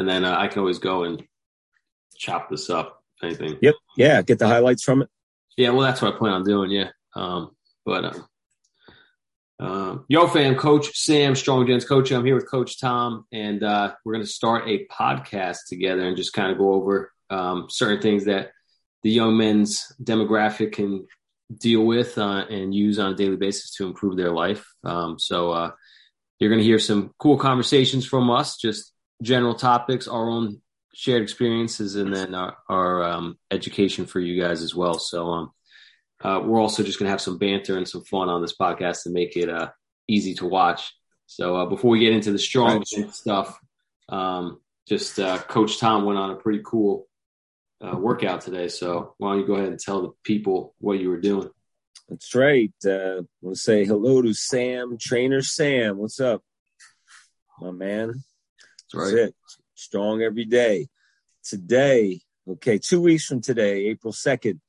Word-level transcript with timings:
and 0.00 0.08
then 0.08 0.24
uh, 0.24 0.36
I 0.36 0.48
can 0.48 0.60
always 0.60 0.78
go 0.78 1.04
and 1.04 1.22
chop 2.16 2.50
this 2.50 2.70
up. 2.70 3.04
Anything. 3.22 3.58
Yep. 3.60 3.74
Yeah. 3.98 4.22
Get 4.22 4.38
the 4.38 4.48
highlights 4.48 4.82
from 4.82 5.02
it. 5.02 5.10
Yeah. 5.56 5.70
Well, 5.70 5.82
that's 5.82 6.00
what 6.00 6.14
I 6.14 6.18
plan 6.18 6.32
on 6.32 6.44
doing. 6.44 6.70
Yeah. 6.70 6.88
Um, 7.14 7.50
but 7.84 8.04
um, 8.06 8.26
uh, 9.60 9.98
yo, 10.08 10.26
fam, 10.26 10.54
Coach 10.54 10.96
Sam, 10.96 11.34
Strong 11.34 11.66
Gents 11.66 11.84
Coach. 11.84 12.10
I'm 12.12 12.24
here 12.24 12.34
with 12.34 12.50
Coach 12.50 12.80
Tom, 12.80 13.26
and 13.30 13.62
uh, 13.62 13.92
we're 14.04 14.14
going 14.14 14.24
to 14.24 14.30
start 14.30 14.68
a 14.68 14.86
podcast 14.86 15.58
together 15.68 16.08
and 16.08 16.16
just 16.16 16.32
kind 16.32 16.50
of 16.50 16.56
go 16.56 16.72
over 16.72 17.12
um, 17.28 17.66
certain 17.68 18.00
things 18.00 18.24
that 18.24 18.52
the 19.02 19.10
young 19.10 19.36
men's 19.36 19.92
demographic 20.02 20.72
can 20.72 21.06
deal 21.54 21.84
with 21.84 22.16
uh, 22.16 22.46
and 22.48 22.74
use 22.74 22.98
on 22.98 23.12
a 23.12 23.16
daily 23.16 23.36
basis 23.36 23.74
to 23.74 23.86
improve 23.86 24.16
their 24.16 24.32
life. 24.32 24.66
Um, 24.82 25.18
so 25.18 25.50
uh, 25.50 25.72
you're 26.38 26.50
going 26.50 26.60
to 26.60 26.66
hear 26.66 26.78
some 26.78 27.12
cool 27.18 27.36
conversations 27.36 28.06
from 28.06 28.30
us, 28.30 28.56
just 28.56 28.94
general 29.22 29.54
topics, 29.54 30.08
our 30.08 30.28
own 30.28 30.60
shared 30.94 31.22
experiences, 31.22 31.96
and 31.96 32.14
then 32.14 32.34
our, 32.34 32.56
our 32.68 33.02
um, 33.04 33.38
education 33.50 34.06
for 34.06 34.20
you 34.20 34.40
guys 34.40 34.62
as 34.62 34.74
well. 34.74 34.98
So 34.98 35.26
um, 35.28 35.52
uh, 36.22 36.40
we're 36.44 36.60
also 36.60 36.82
just 36.82 36.98
going 36.98 37.06
to 37.06 37.10
have 37.10 37.20
some 37.20 37.38
banter 37.38 37.76
and 37.76 37.88
some 37.88 38.04
fun 38.04 38.28
on 38.28 38.42
this 38.42 38.56
podcast 38.56 39.04
to 39.04 39.10
make 39.10 39.36
it 39.36 39.48
uh, 39.48 39.70
easy 40.08 40.34
to 40.34 40.46
watch. 40.46 40.94
So 41.26 41.56
uh, 41.56 41.66
before 41.66 41.90
we 41.92 42.00
get 42.00 42.12
into 42.12 42.32
the 42.32 42.38
strong 42.38 42.78
right. 42.96 43.14
stuff, 43.14 43.58
um, 44.08 44.60
just 44.88 45.18
uh, 45.20 45.38
Coach 45.38 45.78
Tom 45.78 46.04
went 46.04 46.18
on 46.18 46.30
a 46.30 46.36
pretty 46.36 46.60
cool 46.64 47.06
uh, 47.80 47.96
workout 47.96 48.40
today. 48.40 48.68
So 48.68 49.14
why 49.18 49.32
don't 49.32 49.40
you 49.40 49.46
go 49.46 49.54
ahead 49.54 49.68
and 49.68 49.78
tell 49.78 50.02
the 50.02 50.10
people 50.24 50.74
what 50.78 50.98
you 50.98 51.08
were 51.08 51.20
doing? 51.20 51.48
That's 52.08 52.34
right. 52.34 52.72
Uh, 52.84 52.90
I 52.90 53.22
want 53.40 53.56
to 53.56 53.62
say 53.62 53.84
hello 53.84 54.20
to 54.20 54.34
Sam, 54.34 54.98
Trainer 55.00 55.42
Sam. 55.42 55.96
What's 55.96 56.18
up, 56.18 56.42
my 57.60 57.70
man? 57.70 58.24
That's, 58.92 59.12
right. 59.12 59.22
it. 59.24 59.34
Strong 59.74 60.22
every 60.22 60.44
day. 60.44 60.88
Today, 61.44 62.20
okay, 62.48 62.78
two 62.78 63.00
weeks 63.00 63.24
from 63.24 63.40
today, 63.40 63.86
April 63.86 64.12
2nd, 64.12 64.60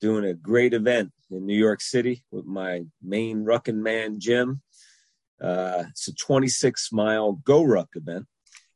doing 0.00 0.24
a 0.24 0.34
great 0.34 0.74
event 0.74 1.12
in 1.30 1.46
New 1.46 1.56
York 1.56 1.80
City 1.80 2.24
with 2.30 2.46
my 2.46 2.84
main 3.02 3.44
Rucking 3.44 3.82
Man 3.82 4.20
Jim. 4.20 4.62
Uh, 5.40 5.84
it's 5.90 6.08
a 6.08 6.14
26 6.14 6.92
mile 6.92 7.32
Go 7.32 7.62
Ruck 7.62 7.90
event. 7.94 8.26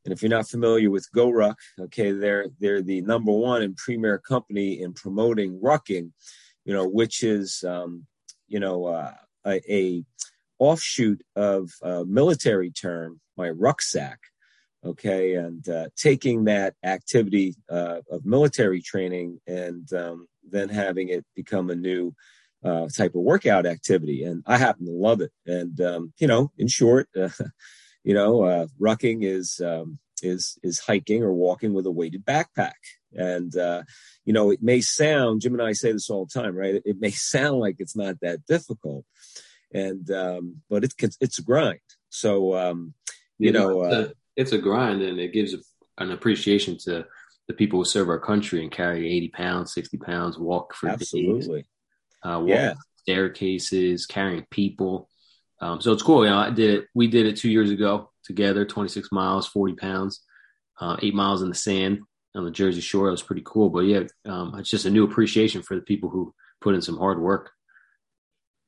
And 0.05 0.12
if 0.12 0.23
you're 0.23 0.31
not 0.31 0.48
familiar 0.48 0.91
with 0.91 1.11
Go 1.12 1.31
Ruck, 1.31 1.59
okay, 1.79 2.12
they're 2.12 2.47
they're 2.59 2.83
the 2.83 3.03
number 3.03 3.33
one 3.33 3.62
and 3.62 3.77
premier 3.77 4.19
company 4.19 4.81
in 4.81 4.95
promoting 4.95 5.61
rucking, 5.61 6.11
you 6.64 6.73
know, 6.73 6.89
which 6.89 7.23
is 7.23 7.62
um, 7.64 8.07
you 8.48 8.61
know 8.61 8.86
uh, 8.86 9.12
a, 9.47 9.73
a, 9.73 10.05
offshoot 10.59 11.23
of 11.36 11.70
a 11.83 12.05
military 12.05 12.70
term, 12.70 13.19
my 13.36 13.48
rucksack, 13.48 14.19
okay, 14.84 15.34
and 15.34 15.69
uh, 15.69 15.89
taking 15.97 16.45
that 16.45 16.75
activity 16.83 17.55
uh, 17.69 18.00
of 18.11 18.25
military 18.25 18.81
training 18.81 19.41
and 19.47 19.92
um, 19.92 20.27
then 20.48 20.69
having 20.69 21.09
it 21.09 21.25
become 21.34 21.70
a 21.70 21.75
new 21.75 22.14
uh, 22.64 22.89
type 22.89 23.14
of 23.14 23.23
workout 23.23 23.67
activity. 23.67 24.25
And 24.25 24.42
I 24.47 24.58
happen 24.58 24.86
to 24.86 24.92
love 24.92 25.20
it. 25.20 25.33
And, 25.47 25.81
um, 25.81 26.12
you 26.19 26.27
know, 26.27 26.53
in 26.58 26.69
short, 26.69 27.08
uh, 27.19 27.31
you 28.05 28.14
know, 28.14 28.45
uh, 28.45 28.67
rucking 28.81 29.23
is, 29.23 29.61
um, 29.64 29.98
is, 30.23 30.58
is 30.62 30.78
hiking 30.78 31.23
or 31.23 31.33
walking 31.33 31.73
with 31.73 31.86
a 31.86 31.91
weighted 31.91 32.25
backpack. 32.25 32.73
And, 33.14 33.56
uh, 33.56 33.83
you 34.25 34.33
know, 34.33 34.51
it 34.51 34.62
may 34.62 34.81
sound, 34.81 35.41
Jim 35.41 35.55
and 35.55 35.62
I 35.62 35.73
say 35.73 35.92
this 35.92 36.11
all 36.11 36.27
the 36.27 36.41
time, 36.41 36.55
right? 36.55 36.81
It, 36.84 37.01
may 37.01 37.11
sound 37.11 37.58
like 37.58 37.77
it's 37.78 37.97
not 37.97 38.20
that 38.20 38.47
difficult. 38.47 39.05
And, 39.73 40.11
um, 40.11 40.62
but 40.69 40.84
it's, 40.84 40.95
it's 41.20 41.39
a 41.39 41.42
grind. 41.42 41.81
So, 42.08 42.56
um, 42.56 42.95
you, 43.39 43.53
know 43.53 43.81
uh, 43.81 44.08
it's 44.36 44.53
a 44.53 44.59
grind 44.59 45.03
and 45.03 45.19
it 45.19 45.33
gives 45.33 45.55
an 45.98 46.11
appreciation 46.11 46.78
to, 46.78 47.06
the 47.50 47.56
people 47.56 47.81
who 47.81 47.84
serve 47.84 48.09
our 48.09 48.20
country 48.20 48.62
and 48.62 48.70
carry 48.70 49.12
80 49.12 49.28
pounds, 49.31 49.75
60 49.75 49.97
pounds, 49.98 50.39
walk 50.39 50.73
for 50.73 50.89
Absolutely. 50.89 51.62
days, 51.62 51.69
uh, 52.23 52.39
walk 52.39 52.48
yeah. 52.48 52.74
staircases, 52.98 54.07
carrying 54.07 54.46
people. 54.52 55.08
Um, 55.61 55.80
so 55.80 55.92
it's 55.92 56.05
cool. 56.05 56.24
You 56.24 56.30
know, 56.30 56.39
I 56.39 56.51
did 56.51 56.70
it. 56.70 56.85
We 56.95 57.08
did 57.08 57.27
it 57.27 57.36
two 57.36 57.51
years 57.51 57.70
ago 57.73 58.13
together, 58.24 58.64
26 58.64 59.11
miles, 59.11 59.48
40 59.48 59.74
pounds, 59.74 60.23
uh, 60.80 60.97
eight 61.02 61.14
miles 61.14 61.42
in 61.42 61.48
the 61.48 61.57
sand 61.57 62.02
on 62.36 62.45
the 62.45 62.52
Jersey 62.52 62.80
Shore. 62.80 63.08
It 63.08 63.12
was 63.12 63.23
pretty 63.23 63.42
cool. 63.45 63.68
But 63.68 63.80
yeah, 63.80 64.05
um, 64.27 64.55
it's 64.57 64.70
just 64.70 64.86
a 64.86 64.91
new 64.91 65.02
appreciation 65.02 65.62
for 65.62 65.74
the 65.74 65.83
people 65.83 66.08
who 66.08 66.33
put 66.61 66.77
in 66.77 66.83
some 66.83 66.98
hard 66.98 67.20
work. 67.20 67.51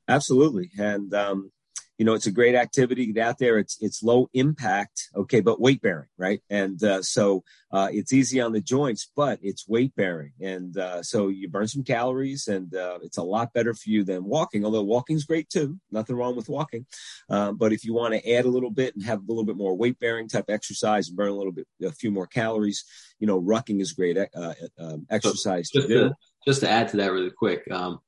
Absolutely. 0.08 0.70
And, 0.76 1.14
um, 1.14 1.52
you 1.98 2.06
know, 2.06 2.14
it's 2.14 2.26
a 2.26 2.32
great 2.32 2.54
activity. 2.54 3.12
Get 3.12 3.24
out 3.24 3.38
there. 3.38 3.58
It's 3.58 3.76
it's 3.80 4.02
low 4.02 4.28
impact, 4.32 5.10
okay, 5.14 5.40
but 5.40 5.60
weight 5.60 5.82
bearing, 5.82 6.08
right? 6.16 6.40
And 6.48 6.82
uh, 6.82 7.02
so 7.02 7.44
uh, 7.70 7.88
it's 7.92 8.12
easy 8.12 8.40
on 8.40 8.52
the 8.52 8.60
joints, 8.60 9.10
but 9.14 9.38
it's 9.42 9.68
weight 9.68 9.94
bearing, 9.94 10.32
and 10.40 10.76
uh, 10.76 11.02
so 11.02 11.28
you 11.28 11.48
burn 11.48 11.68
some 11.68 11.84
calories, 11.84 12.48
and 12.48 12.74
uh, 12.74 12.98
it's 13.02 13.18
a 13.18 13.22
lot 13.22 13.52
better 13.52 13.74
for 13.74 13.90
you 13.90 14.04
than 14.04 14.24
walking. 14.24 14.64
Although 14.64 14.82
walking's 14.82 15.24
great 15.24 15.48
too, 15.50 15.78
nothing 15.90 16.16
wrong 16.16 16.34
with 16.34 16.48
walking. 16.48 16.86
Uh, 17.28 17.52
but 17.52 17.72
if 17.72 17.84
you 17.84 17.94
want 17.94 18.14
to 18.14 18.32
add 18.32 18.46
a 18.46 18.50
little 18.50 18.70
bit 18.70 18.94
and 18.94 19.04
have 19.04 19.20
a 19.20 19.26
little 19.28 19.44
bit 19.44 19.56
more 19.56 19.76
weight 19.76 19.98
bearing 20.00 20.28
type 20.28 20.46
exercise 20.48 21.08
and 21.08 21.16
burn 21.16 21.28
a 21.28 21.36
little 21.36 21.52
bit, 21.52 21.66
a 21.84 21.92
few 21.92 22.10
more 22.10 22.26
calories, 22.26 22.84
you 23.18 23.26
know, 23.26 23.40
rucking 23.40 23.80
is 23.80 23.92
great 23.92 24.16
uh, 24.16 24.54
um, 24.78 25.06
exercise 25.10 25.70
so 25.72 25.82
to 25.82 25.88
do. 25.88 26.08
To, 26.08 26.14
just 26.46 26.60
to 26.60 26.70
add 26.70 26.88
to 26.88 26.96
that 26.96 27.12
really 27.12 27.30
quick, 27.30 27.70
um, 27.70 28.00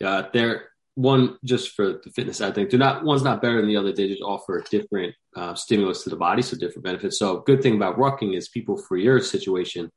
there 0.00 0.70
one 0.96 1.36
just 1.44 1.72
for 1.72 2.00
the 2.02 2.10
fitness 2.10 2.38
side 2.38 2.54
thing. 2.54 2.68
Do 2.68 2.78
not 2.78 3.04
one's 3.04 3.22
not 3.22 3.42
better 3.42 3.60
than 3.60 3.68
the 3.68 3.76
other. 3.76 3.92
They 3.92 4.08
just 4.08 4.22
offer 4.22 4.64
different 4.70 5.14
uh, 5.36 5.54
stimulus 5.54 6.02
to 6.02 6.10
the 6.10 6.16
body, 6.16 6.42
so 6.42 6.56
different 6.56 6.84
benefits. 6.84 7.18
So 7.18 7.40
good 7.40 7.62
thing 7.62 7.76
about 7.76 7.98
rucking 7.98 8.36
is 8.36 8.48
people 8.48 8.78
for 8.78 8.96
your 8.96 9.20
situation 9.20 9.92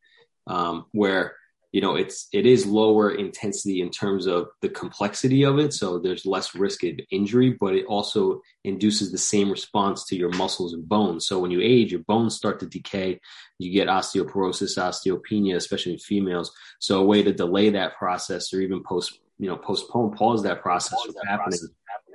um, 0.48 0.86
where 0.92 1.36
you 1.72 1.80
know 1.80 1.96
it's 1.96 2.28
it 2.34 2.46
is 2.46 2.66
lower 2.66 3.12
intensity 3.12 3.80
in 3.80 3.92
terms 3.92 4.28
of 4.28 4.50
the 4.62 4.68
complexity 4.68 5.46
of 5.46 5.58
it. 5.58 5.74
So 5.74 6.00
there's 6.00 6.26
less 6.26 6.54
risk 6.54 6.84
of 6.84 7.00
injury, 7.12 7.56
but 7.58 7.76
it 7.76 7.86
also 7.86 8.42
induces 8.66 9.14
the 9.14 9.18
same 9.18 9.50
response 9.50 10.06
to 10.08 10.18
your 10.18 10.32
muscles 10.32 10.74
and 10.74 10.88
bones. 10.88 11.26
So 11.28 11.40
when 11.40 11.52
you 11.52 11.62
age, 11.62 11.94
your 11.94 12.02
bones 12.02 12.36
start 12.36 12.60
to 12.60 12.66
decay. 12.66 13.22
You 13.58 13.72
get 13.72 13.88
osteoporosis, 13.88 14.78
osteopenia, 14.78 15.56
especially 15.56 15.94
in 15.94 16.00
females. 16.00 16.52
So 16.80 17.00
a 17.00 17.06
way 17.06 17.24
to 17.24 17.32
delay 17.32 17.70
that 17.70 17.96
process 17.98 18.54
or 18.54 18.60
even 18.60 18.84
post 18.84 19.18
you 19.40 19.48
know 19.48 19.56
postpone 19.56 20.12
pause 20.12 20.44
that 20.44 20.62
process. 20.62 20.94
Pause 20.94 21.06
from 21.06 21.16
that 21.16 21.30
happening 21.30 21.60
process. 21.60 21.70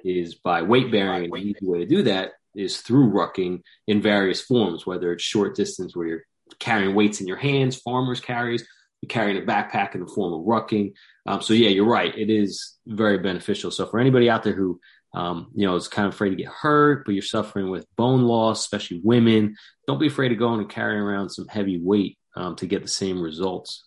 is 0.05 0.35
by 0.37 0.63
weight 0.63 0.93
bearing 0.93 1.25
and 1.25 1.33
the 1.33 1.39
easy 1.39 1.67
way 1.67 1.79
to 1.79 1.87
do 1.87 2.03
that 2.03 2.33
is 2.55 2.77
through 2.79 3.11
rucking 3.11 3.61
in 3.89 4.01
various 4.01 4.41
forms 4.41 4.87
whether 4.87 5.13
it's 5.13 5.25
short 5.25 5.57
distance 5.57 5.97
where 5.97 6.07
you're 6.07 6.23
carrying 6.61 6.95
weights 6.95 7.21
in 7.21 7.27
your 7.27 7.37
hands 7.37 7.77
farmers 7.77 8.21
carries 8.21 8.65
you're 9.05 9.09
carrying 9.09 9.37
a 9.37 9.45
backpack 9.45 9.95
in 9.95 10.01
the 10.01 10.07
form 10.07 10.33
of 10.33 10.47
rucking. 10.47 10.93
Um, 11.27 11.43
so 11.43 11.53
yeah 11.53 11.69
you're 11.69 11.85
right. 11.85 12.17
It 12.17 12.31
is 12.31 12.75
very 12.87 13.19
beneficial. 13.19 13.71
So 13.71 13.87
for 13.87 14.01
anybody 14.01 14.31
out 14.31 14.43
there 14.43 14.55
who 14.55 14.81
um, 15.15 15.51
you 15.55 15.67
know 15.67 15.77
is 15.77 15.89
kind 15.89 16.09
of 16.09 16.15
afraid 16.15 16.31
to 16.31 16.37
get 16.37 16.49
hurt 16.49 17.05
but 17.05 17.13
you're 17.13 17.23
suffering 17.23 17.71
with 17.71 17.87
bone 17.95 18.23
loss 18.23 18.61
especially 18.61 19.01
women 19.05 19.55
don't 19.87 20.01
be 20.01 20.09
afraid 20.09 20.33
of 20.33 20.39
going 20.39 20.59
and 20.59 20.69
carrying 20.69 21.01
around 21.01 21.31
some 21.31 21.47
heavy 21.47 21.79
weight 21.79 22.19
um, 22.35 22.57
to 22.57 22.67
get 22.67 22.83
the 22.83 22.89
same 22.89 23.23
results 23.23 23.85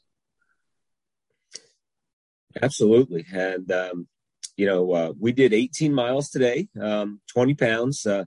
Absolutely. 2.62 3.26
And, 3.32 3.72
um, 3.72 4.08
you 4.56 4.66
know, 4.66 4.92
uh, 4.92 5.14
we 5.20 5.32
did 5.32 5.54
18 5.54 5.94
miles 5.94 6.30
today, 6.30 6.68
um, 6.82 7.22
20 7.32 7.54
pounds. 7.54 8.06
Uh, 8.06 8.26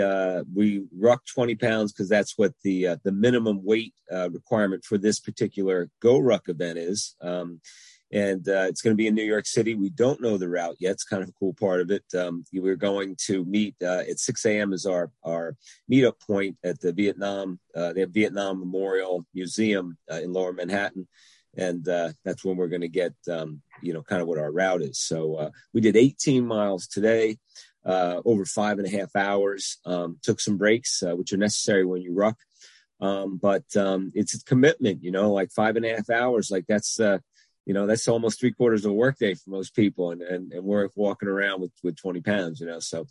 uh, 0.00 0.42
we 0.54 0.84
ruck 0.96 1.22
20 1.26 1.54
pounds 1.54 1.92
because 1.92 2.08
that's 2.08 2.34
what 2.36 2.52
the 2.62 2.86
uh, 2.86 2.96
the 3.04 3.12
minimum 3.12 3.64
weight 3.64 3.94
uh, 4.12 4.28
requirement 4.30 4.84
for 4.84 4.98
this 4.98 5.20
particular 5.20 5.88
Go 6.00 6.18
Ruck 6.18 6.48
event 6.48 6.78
is. 6.78 7.14
Um, 7.20 7.60
and 8.12 8.48
uh, 8.48 8.66
it's 8.68 8.82
going 8.82 8.92
to 8.92 8.96
be 8.96 9.08
in 9.08 9.16
New 9.16 9.24
York 9.24 9.46
City. 9.46 9.74
We 9.74 9.90
don't 9.90 10.20
know 10.20 10.38
the 10.38 10.48
route 10.48 10.76
yet. 10.78 10.92
It's 10.92 11.04
kind 11.04 11.24
of 11.24 11.28
a 11.28 11.34
cool 11.40 11.54
part 11.54 11.80
of 11.80 11.90
it. 11.90 12.04
Um, 12.16 12.44
we're 12.52 12.76
going 12.76 13.16
to 13.26 13.44
meet 13.44 13.74
uh, 13.82 14.04
at 14.08 14.20
6 14.20 14.46
a.m. 14.46 14.72
is 14.72 14.86
our 14.86 15.10
our 15.24 15.56
meetup 15.90 16.20
point 16.20 16.56
at 16.62 16.80
the 16.80 16.92
Vietnam 16.92 17.58
uh, 17.74 17.92
the 17.92 18.06
Vietnam 18.06 18.60
Memorial 18.60 19.26
Museum 19.34 19.98
in 20.10 20.32
Lower 20.32 20.52
Manhattan 20.52 21.08
and 21.56 21.88
uh, 21.88 22.12
that's 22.24 22.44
when 22.44 22.56
we're 22.56 22.68
going 22.68 22.82
to 22.82 22.88
get 22.88 23.14
um, 23.30 23.62
you 23.82 23.92
know 23.92 24.02
kind 24.02 24.22
of 24.22 24.28
what 24.28 24.38
our 24.38 24.52
route 24.52 24.82
is. 24.82 24.98
So 24.98 25.34
uh, 25.36 25.50
we 25.72 25.80
did 25.80 25.96
18 25.96 26.46
miles 26.46 26.86
today 26.86 27.38
uh, 27.84 28.20
over 28.24 28.44
five 28.44 28.78
and 28.78 28.86
a 28.86 28.90
half 28.90 29.14
hours 29.16 29.78
um, 29.86 30.18
took 30.22 30.40
some 30.40 30.56
breaks 30.56 31.02
uh, 31.02 31.14
which 31.16 31.32
are 31.32 31.38
necessary 31.38 31.84
when 31.84 32.02
you 32.02 32.12
ruck. 32.12 32.36
Um, 33.00 33.36
but 33.36 33.76
um, 33.76 34.10
it's 34.14 34.34
a 34.34 34.44
commitment 34.44 35.02
you 35.02 35.10
know 35.10 35.32
like 35.32 35.50
five 35.50 35.76
and 35.76 35.84
a 35.84 35.96
half 35.96 36.08
hours 36.10 36.50
like 36.50 36.64
that's 36.66 36.98
uh, 36.98 37.18
you 37.66 37.74
know 37.74 37.86
that's 37.86 38.08
almost 38.08 38.40
three 38.40 38.52
quarters 38.52 38.84
of 38.84 38.92
a 38.92 38.94
workday 38.94 39.34
for 39.34 39.50
most 39.50 39.74
people 39.74 40.12
and, 40.12 40.22
and 40.22 40.52
and 40.52 40.64
we're 40.64 40.88
walking 40.94 41.28
around 41.28 41.60
with 41.60 41.72
with 41.82 41.96
20 41.96 42.20
pounds 42.22 42.60
you 42.60 42.66
know 42.66 42.80
so 42.80 43.06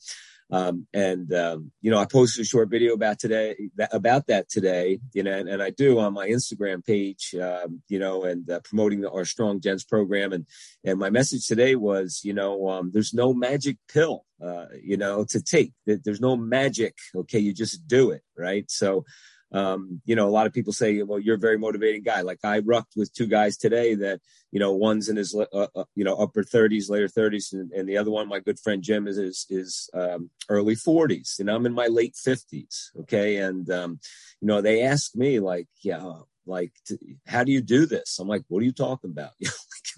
um, 0.52 0.88
and 0.94 1.34
um, 1.34 1.72
you 1.82 1.90
know, 1.90 1.98
I 1.98 2.06
posted 2.06 2.44
a 2.44 2.48
short 2.48 2.70
video 2.70 2.94
about 2.94 3.20
today 3.20 3.56
about 3.92 4.28
that 4.28 4.50
today. 4.50 5.00
You 5.14 5.24
know, 5.24 5.34
and, 5.34 5.50
and 5.50 5.62
I 5.62 5.72
do 5.72 6.00
on 6.00 6.14
my 6.14 6.28
Instagram 6.28 6.86
page. 6.86 7.34
Um, 7.36 7.82
you 7.88 8.00
know, 8.00 8.24
and 8.24 8.50
uh, 8.50 8.60
promoting 8.64 9.02
the, 9.02 9.12
our 9.12 9.26
Strong 9.26 9.62
Gents 9.62 9.84
program. 9.84 10.34
And 10.34 10.46
and 10.84 11.00
my 11.00 11.10
message 11.10 11.48
today 11.48 11.76
was, 11.76 12.22
you 12.24 12.34
know, 12.34 12.70
um, 12.70 12.92
there's 12.94 13.14
no 13.14 13.34
magic 13.34 13.78
pill. 13.92 14.26
Uh, 14.44 14.66
you 14.84 14.98
know, 14.98 15.26
to 15.30 15.42
take. 15.42 15.72
There's 15.86 16.22
no 16.22 16.36
magic. 16.36 16.96
Okay, 17.16 17.40
you 17.40 17.54
just 17.54 17.88
do 17.88 18.12
it, 18.12 18.22
right? 18.38 18.70
So. 18.70 19.06
Um, 19.56 20.02
you 20.04 20.18
know, 20.18 20.28
a 20.28 20.30
lot 20.30 20.48
of 20.48 20.54
people 20.54 20.74
say, 20.74 21.02
well, 21.02 21.18
you're 21.18 21.36
a 21.36 21.40
very 21.40 21.58
motivating 21.58 22.04
guy. 22.04 22.22
Like 22.22 22.40
I 22.44 22.60
rucked 22.60 22.94
with 22.98 23.14
two 23.14 23.26
guys 23.26 23.56
today 23.56 23.96
that, 23.96 24.20
you 24.52 24.60
know, 24.60 24.74
one's 24.74 25.08
in 25.08 25.16
his, 25.16 25.34
uh, 25.34 25.68
uh, 25.74 25.86
you 25.96 26.04
know, 26.04 26.16
upper 26.16 26.44
30s, 26.44 26.90
later 26.90 27.08
30s, 27.08 27.54
and, 27.54 27.72
and, 27.72 27.88
the 27.88 27.98
other 27.98 28.12
one, 28.12 28.28
my 28.28 28.40
good 28.40 28.60
friend 28.60 28.84
Jim, 28.84 29.08
is 29.08 29.18
is, 29.18 29.46
is 29.50 29.90
um, 29.94 30.30
early 30.50 30.76
40s, 30.76 31.40
and 31.40 31.50
I'm 31.50 31.66
in 31.66 31.74
my 31.74 31.88
late 31.88 32.16
50s. 32.16 32.90
Okay, 33.02 33.38
and 33.38 33.70
um, 33.70 34.00
you 34.42 34.48
know, 34.48 34.62
they 34.62 34.84
ask 34.84 35.16
me 35.16 35.40
like, 35.40 35.68
yeah, 35.82 36.12
like, 36.46 36.74
how 37.26 37.46
do 37.46 37.54
you 37.54 37.62
do 37.62 37.86
this? 37.86 38.20
I'm 38.20 38.28
like, 38.28 38.44
what 38.50 38.60
are 38.62 38.66
you 38.66 38.74
talking 38.74 39.12
about? 39.12 39.32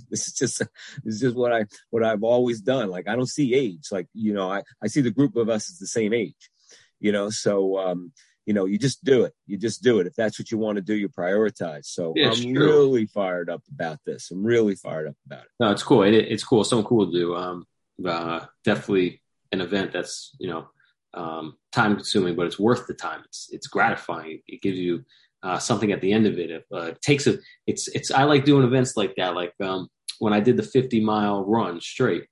this 0.09 0.27
is 0.27 0.33
just 0.33 0.59
this 1.03 1.15
is 1.15 1.21
just 1.21 1.35
what 1.35 1.51
I 1.51 1.65
what 1.89 2.03
I've 2.03 2.23
always 2.23 2.61
done. 2.61 2.89
Like, 2.89 3.07
I 3.07 3.15
don't 3.15 3.29
see 3.29 3.55
age. 3.55 3.87
Like, 3.91 4.07
you 4.13 4.33
know, 4.33 4.51
I 4.51 4.61
I 4.83 4.87
see 4.87 5.01
the 5.01 5.11
group 5.11 5.35
of 5.35 5.49
us 5.49 5.67
is 5.69 5.79
the 5.79 5.87
same 5.87 6.13
age. 6.13 6.51
You 6.99 7.11
know, 7.11 7.29
so 7.29 7.77
um, 7.77 8.11
you 8.47 8.53
know, 8.53 8.63
you 8.63 8.79
just 8.79 9.03
do 9.03 9.25
it. 9.25 9.33
You 9.45 9.57
just 9.57 9.83
do 9.83 9.99
it. 9.99 10.07
If 10.07 10.15
that's 10.15 10.39
what 10.39 10.51
you 10.51 10.57
want 10.57 10.77
to 10.77 10.81
do, 10.81 10.95
you 10.95 11.09
prioritize. 11.09 11.85
So 11.87 12.13
yeah, 12.15 12.29
I'm 12.29 12.41
true. 12.41 12.65
really 12.65 13.05
fired 13.05 13.49
up 13.49 13.61
about 13.69 13.99
this. 14.05 14.31
I'm 14.31 14.41
really 14.41 14.73
fired 14.73 15.09
up 15.09 15.15
about 15.25 15.43
it. 15.43 15.49
No, 15.59 15.69
it's 15.71 15.83
cool. 15.83 16.03
It, 16.03 16.13
it's 16.13 16.45
cool. 16.45 16.63
Something 16.63 16.87
cool 16.87 17.11
to 17.11 17.11
do. 17.11 17.35
Um, 17.35 17.67
uh, 18.07 18.45
definitely 18.63 19.21
an 19.51 19.59
event 19.59 19.91
that's 19.91 20.33
you 20.39 20.49
know 20.49 20.69
um, 21.13 21.57
time 21.73 21.95
consuming, 21.95 22.37
but 22.37 22.45
it's 22.45 22.57
worth 22.57 22.87
the 22.87 22.93
time. 22.93 23.21
It's 23.25 23.49
it's 23.51 23.67
gratifying. 23.67 24.41
It 24.47 24.61
gives 24.61 24.77
you 24.77 25.03
uh, 25.43 25.59
something 25.59 25.91
at 25.91 25.99
the 25.99 26.13
end 26.13 26.25
of 26.25 26.39
it. 26.39 26.49
It, 26.49 26.65
uh, 26.73 26.91
takes 27.01 27.27
a. 27.27 27.39
It's 27.67 27.89
it's. 27.89 28.11
I 28.11 28.23
like 28.23 28.45
doing 28.45 28.65
events 28.65 28.95
like 28.95 29.15
that. 29.17 29.35
Like 29.35 29.55
um, 29.61 29.89
when 30.19 30.31
I 30.31 30.39
did 30.39 30.55
the 30.55 30.63
50 30.63 31.01
mile 31.01 31.43
run 31.43 31.81
straight, 31.81 32.27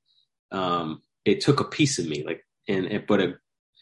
um, 0.53 1.01
it 1.25 1.41
took 1.41 1.59
a 1.59 1.65
piece 1.65 1.99
of 1.99 2.07
me. 2.07 2.23
Like 2.25 2.41
and, 2.69 2.85
and 2.85 3.03
but 3.05 3.19
a, 3.19 3.33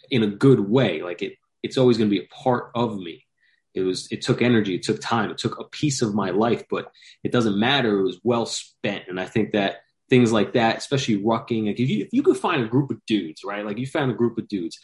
in 0.10 0.24
a 0.24 0.28
good 0.28 0.60
way. 0.60 1.04
Like 1.04 1.22
it 1.22 1.34
it's 1.64 1.78
always 1.78 1.98
going 1.98 2.10
to 2.10 2.16
be 2.16 2.24
a 2.24 2.28
part 2.44 2.72
of 2.76 2.98
me. 2.98 3.26
It 3.74 3.82
was, 3.82 4.08
it 4.12 4.22
took 4.22 4.42
energy, 4.42 4.76
it 4.76 4.84
took 4.84 5.02
time, 5.02 5.32
it 5.32 5.40
took 5.40 5.60
a 5.60 5.64
piece 5.64 6.02
of 6.04 6.14
my 6.14 6.30
life, 6.30 6.64
but 6.70 6.92
it 7.24 7.32
doesn't 7.32 7.58
matter. 7.58 8.00
It 8.00 8.04
was 8.04 8.20
well 8.24 8.46
spent. 8.46 9.06
And 9.08 9.20
I 9.20 9.26
think 9.26 9.54
that 9.54 9.78
things 10.10 10.32
like 10.32 10.54
that, 10.54 10.78
especially 10.78 11.24
rucking, 11.24 11.66
like 11.66 11.80
if 11.80 11.90
you, 11.90 12.04
if 12.04 12.10
you 12.12 12.22
could 12.22 12.38
find 12.38 12.64
a 12.64 12.68
group 12.68 12.92
of 12.92 13.04
dudes, 13.08 13.44
right? 13.44 13.66
Like 13.66 13.80
you 13.80 13.88
found 13.88 14.12
a 14.12 14.16
group 14.16 14.38
of 14.38 14.48
dudes 14.48 14.78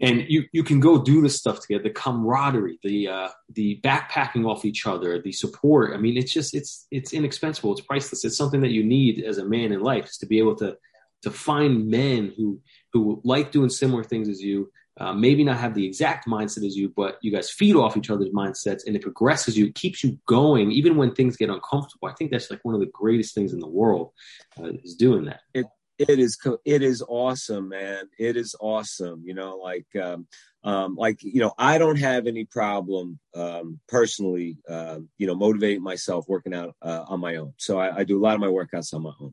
and 0.00 0.24
you, 0.28 0.44
you 0.52 0.62
can 0.62 0.78
go 0.78 1.02
do 1.02 1.20
this 1.22 1.36
stuff 1.36 1.60
together, 1.60 1.82
the 1.84 1.90
camaraderie, 1.90 2.78
the, 2.84 3.08
uh, 3.08 3.28
the 3.52 3.80
backpacking 3.82 4.46
off 4.46 4.64
each 4.64 4.86
other, 4.86 5.20
the 5.20 5.32
support. 5.32 5.92
I 5.92 5.98
mean, 5.98 6.16
it's 6.16 6.32
just, 6.32 6.54
it's, 6.54 6.86
it's 6.92 7.12
inexpensive. 7.12 7.64
It's 7.64 7.80
priceless. 7.80 8.24
It's 8.24 8.36
something 8.36 8.60
that 8.60 8.70
you 8.70 8.84
need 8.84 9.24
as 9.24 9.38
a 9.38 9.44
man 9.44 9.72
in 9.72 9.80
life 9.80 10.06
is 10.06 10.18
to 10.18 10.26
be 10.26 10.38
able 10.38 10.54
to, 10.56 10.76
to 11.22 11.30
find 11.32 11.88
men 11.88 12.32
who, 12.36 12.60
who 12.92 13.20
like 13.24 13.50
doing 13.50 13.70
similar 13.70 14.04
things 14.04 14.28
as 14.28 14.40
you, 14.40 14.70
uh, 14.98 15.12
maybe 15.12 15.44
not 15.44 15.56
have 15.56 15.74
the 15.74 15.86
exact 15.86 16.26
mindset 16.26 16.66
as 16.66 16.76
you, 16.76 16.92
but 16.94 17.18
you 17.22 17.30
guys 17.32 17.50
feed 17.50 17.76
off 17.76 17.96
each 17.96 18.10
other's 18.10 18.30
mindsets 18.30 18.86
and 18.86 18.96
it 18.96 19.02
progresses 19.02 19.56
you, 19.56 19.66
it 19.66 19.74
keeps 19.74 20.02
you 20.04 20.18
going 20.26 20.70
even 20.70 20.96
when 20.96 21.14
things 21.14 21.36
get 21.36 21.48
uncomfortable. 21.48 22.08
I 22.08 22.12
think 22.14 22.30
that's 22.30 22.50
like 22.50 22.64
one 22.64 22.74
of 22.74 22.80
the 22.80 22.90
greatest 22.92 23.34
things 23.34 23.52
in 23.52 23.60
the 23.60 23.68
world 23.68 24.12
uh, 24.58 24.70
is 24.84 24.94
doing 24.94 25.26
that. 25.26 25.40
It, 25.54 25.66
it 25.98 26.18
is, 26.18 26.38
it 26.64 26.82
is 26.82 27.02
awesome, 27.06 27.68
man. 27.68 28.08
It 28.18 28.36
is 28.36 28.54
awesome. 28.58 29.22
You 29.24 29.34
know, 29.34 29.56
like, 29.56 29.86
um, 30.02 30.26
um, 30.64 30.96
like, 30.96 31.22
you 31.22 31.40
know, 31.40 31.52
I 31.58 31.78
don't 31.78 31.98
have 31.98 32.26
any 32.26 32.44
problem, 32.44 33.18
um, 33.34 33.80
personally, 33.88 34.58
uh, 34.68 34.98
you 35.18 35.26
know, 35.26 35.34
motivating 35.34 35.82
myself 35.82 36.26
working 36.28 36.54
out, 36.54 36.74
uh, 36.82 37.04
on 37.06 37.20
my 37.20 37.36
own. 37.36 37.54
So 37.58 37.78
I, 37.78 37.98
I 37.98 38.04
do 38.04 38.18
a 38.18 38.22
lot 38.22 38.34
of 38.34 38.40
my 38.40 38.46
workouts 38.48 38.92
on 38.92 39.02
my 39.02 39.12
own. 39.20 39.32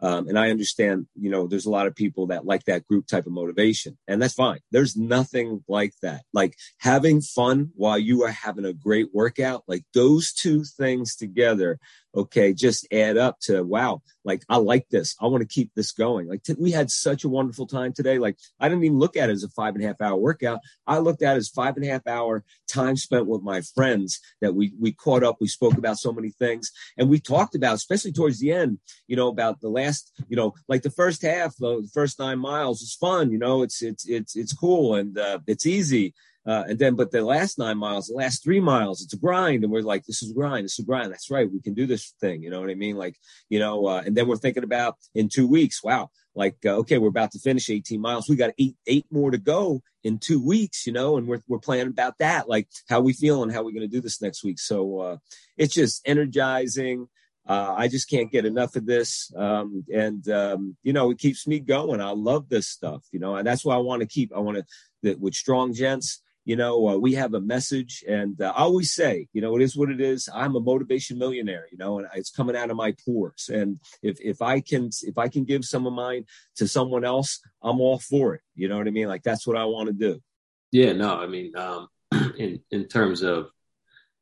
Um, 0.00 0.28
and 0.28 0.38
I 0.38 0.50
understand, 0.50 1.06
you 1.18 1.30
know, 1.30 1.46
there's 1.46 1.66
a 1.66 1.70
lot 1.70 1.86
of 1.86 1.94
people 1.94 2.26
that 2.26 2.44
like 2.44 2.64
that 2.64 2.86
group 2.86 3.06
type 3.06 3.26
of 3.26 3.32
motivation 3.32 3.96
and 4.06 4.20
that's 4.20 4.34
fine. 4.34 4.60
There's 4.70 4.96
nothing 4.96 5.64
like 5.68 5.94
that. 6.02 6.24
Like 6.32 6.56
having 6.78 7.20
fun 7.22 7.70
while 7.74 7.98
you 7.98 8.22
are 8.24 8.30
having 8.30 8.66
a 8.66 8.74
great 8.74 9.08
workout, 9.14 9.64
like 9.66 9.84
those 9.94 10.32
two 10.32 10.64
things 10.64 11.16
together 11.16 11.78
okay, 12.16 12.54
just 12.54 12.86
add 12.92 13.16
up 13.16 13.38
to 13.40 13.62
wow, 13.62 14.02
like 14.24 14.42
I 14.48 14.56
like 14.56 14.88
this. 14.88 15.14
I 15.20 15.26
want 15.26 15.42
to 15.42 15.48
keep 15.48 15.72
this 15.74 15.92
going. 15.92 16.28
Like 16.28 16.42
t- 16.42 16.56
we 16.58 16.70
had 16.70 16.90
such 16.90 17.24
a 17.24 17.28
wonderful 17.28 17.66
time 17.66 17.92
today. 17.92 18.18
Like 18.18 18.38
I 18.58 18.68
didn't 18.68 18.84
even 18.84 18.98
look 18.98 19.16
at 19.16 19.28
it 19.28 19.32
as 19.32 19.44
a 19.44 19.48
five 19.50 19.74
and 19.74 19.84
a 19.84 19.86
half 19.86 20.00
hour 20.00 20.16
workout. 20.16 20.60
I 20.86 20.98
looked 20.98 21.22
at 21.22 21.34
it 21.34 21.38
as 21.38 21.48
five 21.48 21.76
and 21.76 21.84
a 21.84 21.88
half 21.88 22.06
hour 22.06 22.44
time 22.68 22.96
spent 22.96 23.26
with 23.26 23.42
my 23.42 23.60
friends 23.74 24.20
that 24.40 24.54
we 24.54 24.72
we 24.80 24.92
caught 24.92 25.22
up. 25.22 25.36
We 25.40 25.48
spoke 25.48 25.76
about 25.76 25.98
so 25.98 26.12
many 26.12 26.30
things, 26.30 26.70
and 26.96 27.08
we 27.08 27.20
talked 27.20 27.54
about, 27.54 27.74
especially 27.74 28.12
towards 28.12 28.40
the 28.40 28.52
end, 28.52 28.78
you 29.06 29.16
know, 29.16 29.28
about 29.28 29.60
the 29.60 29.68
last, 29.68 30.12
you 30.28 30.36
know, 30.36 30.54
like 30.68 30.82
the 30.82 30.90
first 30.90 31.22
half, 31.22 31.54
the 31.56 31.88
first 31.92 32.18
nine 32.18 32.38
miles 32.38 32.80
is 32.82 32.94
fun. 32.94 33.30
You 33.30 33.38
know, 33.38 33.62
it's 33.62 33.82
it's 33.82 34.08
it's 34.08 34.36
it's 34.36 34.52
cool 34.52 34.94
and 34.94 35.18
uh, 35.18 35.40
it's 35.46 35.66
easy 35.66 36.14
uh, 36.46 36.64
and 36.68 36.78
then, 36.78 36.94
but 36.94 37.10
the 37.10 37.22
last 37.22 37.58
nine 37.58 37.76
miles, 37.76 38.06
the 38.06 38.14
last 38.14 38.44
three 38.44 38.60
miles, 38.60 39.02
it's 39.02 39.12
a 39.12 39.18
grind. 39.18 39.64
And 39.64 39.72
we're 39.72 39.82
like, 39.82 40.04
this 40.04 40.22
is 40.22 40.32
grind. 40.32 40.64
This 40.64 40.78
is 40.78 40.84
grind. 40.84 41.10
That's 41.10 41.30
right. 41.30 41.50
We 41.50 41.60
can 41.60 41.74
do 41.74 41.86
this 41.86 42.14
thing. 42.20 42.42
You 42.42 42.50
know 42.50 42.60
what 42.60 42.70
I 42.70 42.74
mean? 42.74 42.96
Like, 42.96 43.16
you 43.48 43.58
know, 43.58 43.86
uh, 43.86 44.02
and 44.06 44.16
then 44.16 44.28
we're 44.28 44.36
thinking 44.36 44.62
about 44.62 44.96
in 45.14 45.28
two 45.28 45.48
weeks, 45.48 45.82
wow, 45.82 46.10
like, 46.36 46.56
uh, 46.64 46.76
okay, 46.76 46.98
we're 46.98 47.08
about 47.08 47.32
to 47.32 47.40
finish 47.40 47.68
18 47.68 48.00
miles. 48.00 48.28
We 48.28 48.36
got 48.36 48.52
eight, 48.58 48.76
eight 48.86 49.06
more 49.10 49.32
to 49.32 49.38
go 49.38 49.82
in 50.04 50.18
two 50.18 50.40
weeks, 50.44 50.86
you 50.86 50.92
know, 50.92 51.16
and 51.16 51.26
we're, 51.26 51.42
we're 51.48 51.58
planning 51.58 51.88
about 51.88 52.18
that. 52.18 52.48
Like 52.48 52.68
how 52.88 53.00
we 53.00 53.12
feeling, 53.12 53.50
how 53.50 53.64
we're 53.64 53.72
going 53.72 53.80
to 53.80 53.88
do 53.88 54.00
this 54.00 54.22
next 54.22 54.44
week. 54.44 54.60
So, 54.60 55.00
uh, 55.00 55.16
it's 55.56 55.74
just 55.74 56.06
energizing. 56.06 57.08
Uh, 57.48 57.74
I 57.76 57.88
just 57.88 58.08
can't 58.08 58.30
get 58.30 58.44
enough 58.44 58.76
of 58.76 58.86
this. 58.86 59.32
Um, 59.36 59.84
and, 59.92 60.28
um, 60.28 60.76
you 60.84 60.92
know, 60.92 61.10
it 61.10 61.18
keeps 61.18 61.46
me 61.46 61.58
going. 61.58 62.00
I 62.00 62.10
love 62.10 62.48
this 62.48 62.68
stuff, 62.68 63.04
you 63.10 63.18
know, 63.18 63.34
and 63.34 63.46
that's 63.46 63.64
why 63.64 63.74
I 63.74 63.78
want 63.78 64.02
to 64.02 64.08
keep, 64.08 64.32
I 64.34 64.38
want 64.38 64.58
to, 65.02 65.16
with 65.16 65.34
strong 65.34 65.72
gents, 65.72 66.22
you 66.46 66.54
know, 66.54 66.88
uh, 66.88 66.96
we 66.96 67.14
have 67.14 67.34
a 67.34 67.40
message, 67.40 68.04
and 68.06 68.40
uh, 68.40 68.52
I 68.56 68.62
always 68.62 68.94
say, 68.94 69.26
you 69.32 69.42
know, 69.42 69.56
it 69.56 69.62
is 69.62 69.76
what 69.76 69.90
it 69.90 70.00
is. 70.00 70.28
I'm 70.32 70.54
a 70.54 70.60
motivation 70.60 71.18
millionaire, 71.18 71.66
you 71.72 71.76
know, 71.76 71.98
and 71.98 72.06
it's 72.14 72.30
coming 72.30 72.56
out 72.56 72.70
of 72.70 72.76
my 72.76 72.94
pores. 73.04 73.50
And 73.52 73.80
if 74.00 74.20
if 74.20 74.40
I 74.40 74.60
can 74.60 74.90
if 75.02 75.18
I 75.18 75.26
can 75.26 75.44
give 75.44 75.64
some 75.64 75.88
of 75.88 75.92
mine 75.92 76.24
to 76.58 76.68
someone 76.68 77.04
else, 77.04 77.40
I'm 77.60 77.80
all 77.80 77.98
for 77.98 78.36
it. 78.36 78.42
You 78.54 78.68
know 78.68 78.78
what 78.78 78.86
I 78.86 78.92
mean? 78.92 79.08
Like 79.08 79.24
that's 79.24 79.44
what 79.44 79.56
I 79.56 79.64
want 79.64 79.88
to 79.88 79.92
do. 79.92 80.22
Yeah, 80.70 80.92
no, 80.92 81.16
I 81.16 81.26
mean, 81.26 81.56
um, 81.56 81.88
in 82.38 82.60
in 82.70 82.84
terms 82.86 83.22
of 83.24 83.50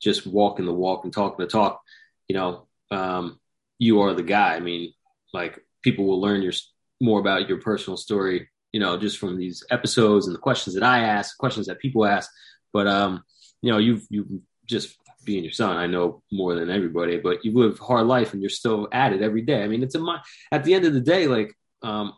just 0.01 0.27
walking 0.27 0.65
the 0.65 0.73
walk 0.73 1.05
and 1.05 1.13
talking 1.13 1.45
the 1.45 1.51
talk, 1.51 1.83
you 2.27 2.37
know, 2.37 2.67
um, 2.91 3.39
you 3.79 4.01
are 4.01 4.15
the 4.15 4.23
guy. 4.23 4.55
I 4.55 4.61
mean, 4.61 4.95
like 5.35 5.61
people 5.83 6.07
will 6.07 6.23
learn 6.23 6.41
your 6.41 6.55
more 7.03 7.21
about 7.21 7.51
your 7.51 7.61
personal 7.61 7.99
story 7.99 8.49
you 8.75 8.81
know, 8.81 8.97
just 8.97 9.19
from 9.19 9.39
these 9.39 9.63
episodes 9.71 10.27
and 10.27 10.35
the 10.35 10.41
questions 10.41 10.75
that 10.75 10.83
I 10.83 11.05
ask, 11.05 11.39
questions 11.39 11.69
that 11.69 11.79
people 11.79 12.05
ask. 12.05 12.29
But 12.73 12.89
um, 12.89 13.23
you 13.63 13.71
know, 13.71 13.79
you've 13.79 14.05
you 14.11 14.43
just 14.67 14.97
being 15.25 15.45
your 15.45 15.53
son, 15.53 15.77
I 15.77 15.87
know 15.87 16.25
more 16.33 16.57
than 16.57 16.71
everybody, 16.71 17.19
but 17.19 17.45
you 17.45 17.53
live 17.57 17.79
a 17.81 17.85
hard 17.85 18.09
life 18.09 18.33
and 18.33 18.43
you're 18.43 18.51
still 18.51 18.89
at 18.91 19.13
it 19.13 19.23
every 19.23 19.43
day. 19.43 19.63
I 19.63 19.69
mean, 19.69 19.85
it's 19.85 19.95
a 19.95 20.01
my 20.01 20.19
at 20.51 20.65
the 20.65 20.75
end 20.75 20.87
of 20.87 20.93
the 20.93 21.01
day, 21.01 21.29
like 21.29 21.53
um, 21.85 22.15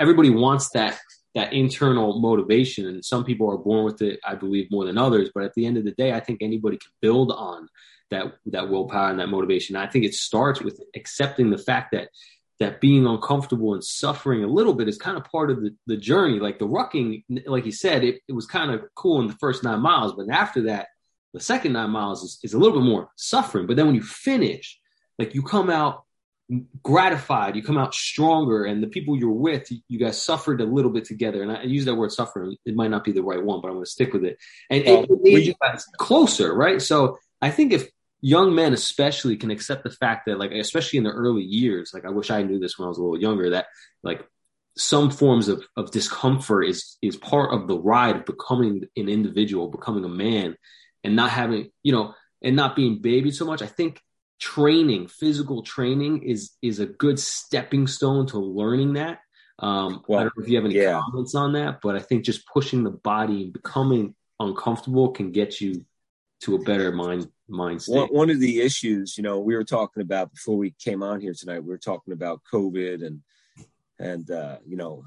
everybody 0.00 0.30
wants 0.30 0.70
that 0.70 0.98
that 1.36 1.52
internal 1.52 2.18
motivation, 2.18 2.88
and 2.88 3.04
some 3.04 3.22
people 3.22 3.48
are 3.48 3.58
born 3.58 3.84
with 3.84 4.02
it, 4.02 4.18
I 4.26 4.34
believe, 4.34 4.72
more 4.72 4.86
than 4.86 4.98
others. 4.98 5.30
But 5.32 5.44
at 5.44 5.54
the 5.54 5.64
end 5.64 5.76
of 5.76 5.84
the 5.84 5.92
day, 5.92 6.12
I 6.12 6.18
think 6.18 6.42
anybody 6.42 6.76
can 6.76 6.90
build 7.00 7.30
on 7.30 7.68
that 8.10 8.34
that 8.46 8.68
willpower 8.68 9.10
and 9.10 9.20
that 9.20 9.28
motivation. 9.28 9.76
I 9.76 9.86
think 9.86 10.04
it 10.04 10.14
starts 10.14 10.60
with 10.60 10.80
accepting 10.96 11.50
the 11.50 11.58
fact 11.58 11.92
that 11.92 12.08
that 12.64 12.80
being 12.80 13.06
uncomfortable 13.06 13.74
and 13.74 13.84
suffering 13.84 14.42
a 14.42 14.48
little 14.48 14.74
bit 14.74 14.88
is 14.88 14.98
kind 14.98 15.16
of 15.16 15.24
part 15.24 15.50
of 15.50 15.60
the, 15.62 15.74
the 15.86 15.96
journey. 15.96 16.40
Like 16.40 16.58
the 16.58 16.66
rucking, 16.66 17.22
like 17.46 17.66
you 17.66 17.72
said, 17.72 18.02
it, 18.02 18.20
it 18.26 18.32
was 18.32 18.46
kind 18.46 18.70
of 18.72 18.82
cool 18.94 19.20
in 19.20 19.28
the 19.28 19.34
first 19.34 19.62
nine 19.62 19.80
miles, 19.80 20.14
but 20.14 20.28
after 20.30 20.62
that, 20.62 20.88
the 21.32 21.40
second 21.40 21.72
nine 21.72 21.90
miles 21.90 22.22
is, 22.22 22.38
is 22.42 22.54
a 22.54 22.58
little 22.58 22.80
bit 22.80 22.86
more 22.86 23.10
suffering. 23.16 23.66
But 23.66 23.76
then 23.76 23.86
when 23.86 23.94
you 23.94 24.02
finish, 24.02 24.78
like 25.18 25.34
you 25.34 25.42
come 25.42 25.68
out 25.68 26.04
gratified, 26.82 27.56
you 27.56 27.62
come 27.62 27.78
out 27.78 27.94
stronger, 27.94 28.64
and 28.64 28.82
the 28.82 28.86
people 28.86 29.16
you're 29.16 29.30
with, 29.30 29.70
you 29.88 29.98
guys 29.98 30.20
suffered 30.20 30.60
a 30.60 30.64
little 30.64 30.90
bit 30.90 31.04
together. 31.04 31.42
And 31.42 31.50
I 31.50 31.62
use 31.62 31.86
that 31.86 31.94
word 31.94 32.12
suffering. 32.12 32.56
It 32.64 32.76
might 32.76 32.90
not 32.90 33.04
be 33.04 33.12
the 33.12 33.22
right 33.22 33.42
one, 33.42 33.60
but 33.60 33.68
I'm 33.68 33.74
going 33.74 33.84
to 33.84 33.90
stick 33.90 34.12
with 34.12 34.24
it. 34.24 34.38
And 34.70 34.84
it 34.84 35.10
made 35.22 35.46
you 35.46 35.54
guys 35.60 35.84
closer, 35.96 36.54
right? 36.54 36.80
So 36.80 37.18
I 37.40 37.50
think 37.50 37.72
if 37.72 37.88
young 38.24 38.54
men 38.54 38.72
especially 38.72 39.36
can 39.36 39.50
accept 39.50 39.84
the 39.84 39.90
fact 39.90 40.24
that 40.24 40.38
like 40.38 40.50
especially 40.50 40.96
in 40.96 41.04
the 41.04 41.10
early 41.10 41.42
years 41.42 41.92
like 41.92 42.06
i 42.06 42.10
wish 42.10 42.30
i 42.30 42.42
knew 42.42 42.58
this 42.58 42.78
when 42.78 42.86
i 42.86 42.88
was 42.88 42.96
a 42.96 43.02
little 43.02 43.20
younger 43.20 43.50
that 43.50 43.66
like 44.02 44.26
some 44.78 45.10
forms 45.10 45.48
of, 45.48 45.62
of 45.76 45.90
discomfort 45.90 46.66
is 46.66 46.96
is 47.02 47.18
part 47.18 47.52
of 47.52 47.68
the 47.68 47.78
ride 47.78 48.16
of 48.16 48.24
becoming 48.24 48.82
an 48.96 49.10
individual 49.10 49.68
becoming 49.68 50.06
a 50.06 50.08
man 50.08 50.56
and 51.04 51.14
not 51.14 51.28
having 51.28 51.70
you 51.82 51.92
know 51.92 52.14
and 52.42 52.56
not 52.56 52.74
being 52.74 53.02
babied 53.02 53.34
so 53.34 53.44
much 53.44 53.60
i 53.60 53.66
think 53.66 54.00
training 54.40 55.06
physical 55.06 55.62
training 55.62 56.22
is 56.22 56.52
is 56.62 56.80
a 56.80 56.86
good 56.86 57.18
stepping 57.18 57.86
stone 57.86 58.26
to 58.26 58.38
learning 58.38 58.94
that 58.94 59.18
um 59.58 60.02
well, 60.08 60.20
i 60.20 60.22
don't 60.22 60.34
know 60.34 60.42
if 60.42 60.48
you 60.48 60.56
have 60.56 60.64
any 60.64 60.76
yeah. 60.76 60.98
comments 60.98 61.34
on 61.34 61.52
that 61.52 61.78
but 61.82 61.94
i 61.94 62.00
think 62.00 62.24
just 62.24 62.48
pushing 62.48 62.84
the 62.84 62.90
body 62.90 63.42
and 63.42 63.52
becoming 63.52 64.14
uncomfortable 64.40 65.10
can 65.10 65.30
get 65.30 65.60
you 65.60 65.84
to 66.40 66.54
a 66.54 66.58
better 66.58 66.90
mind 66.90 67.28
mind 67.48 67.82
state. 67.82 67.94
One, 67.94 68.08
one 68.08 68.30
of 68.30 68.40
the 68.40 68.60
issues, 68.60 69.16
you 69.16 69.22
know, 69.22 69.40
we 69.40 69.54
were 69.54 69.64
talking 69.64 70.02
about 70.02 70.32
before 70.32 70.56
we 70.56 70.74
came 70.78 71.02
on 71.02 71.20
here 71.20 71.34
tonight. 71.34 71.60
We 71.60 71.68
were 71.68 71.78
talking 71.78 72.12
about 72.12 72.42
COVID 72.52 73.04
and 73.04 73.20
and 73.98 74.30
uh, 74.30 74.58
you 74.66 74.76
know 74.76 75.04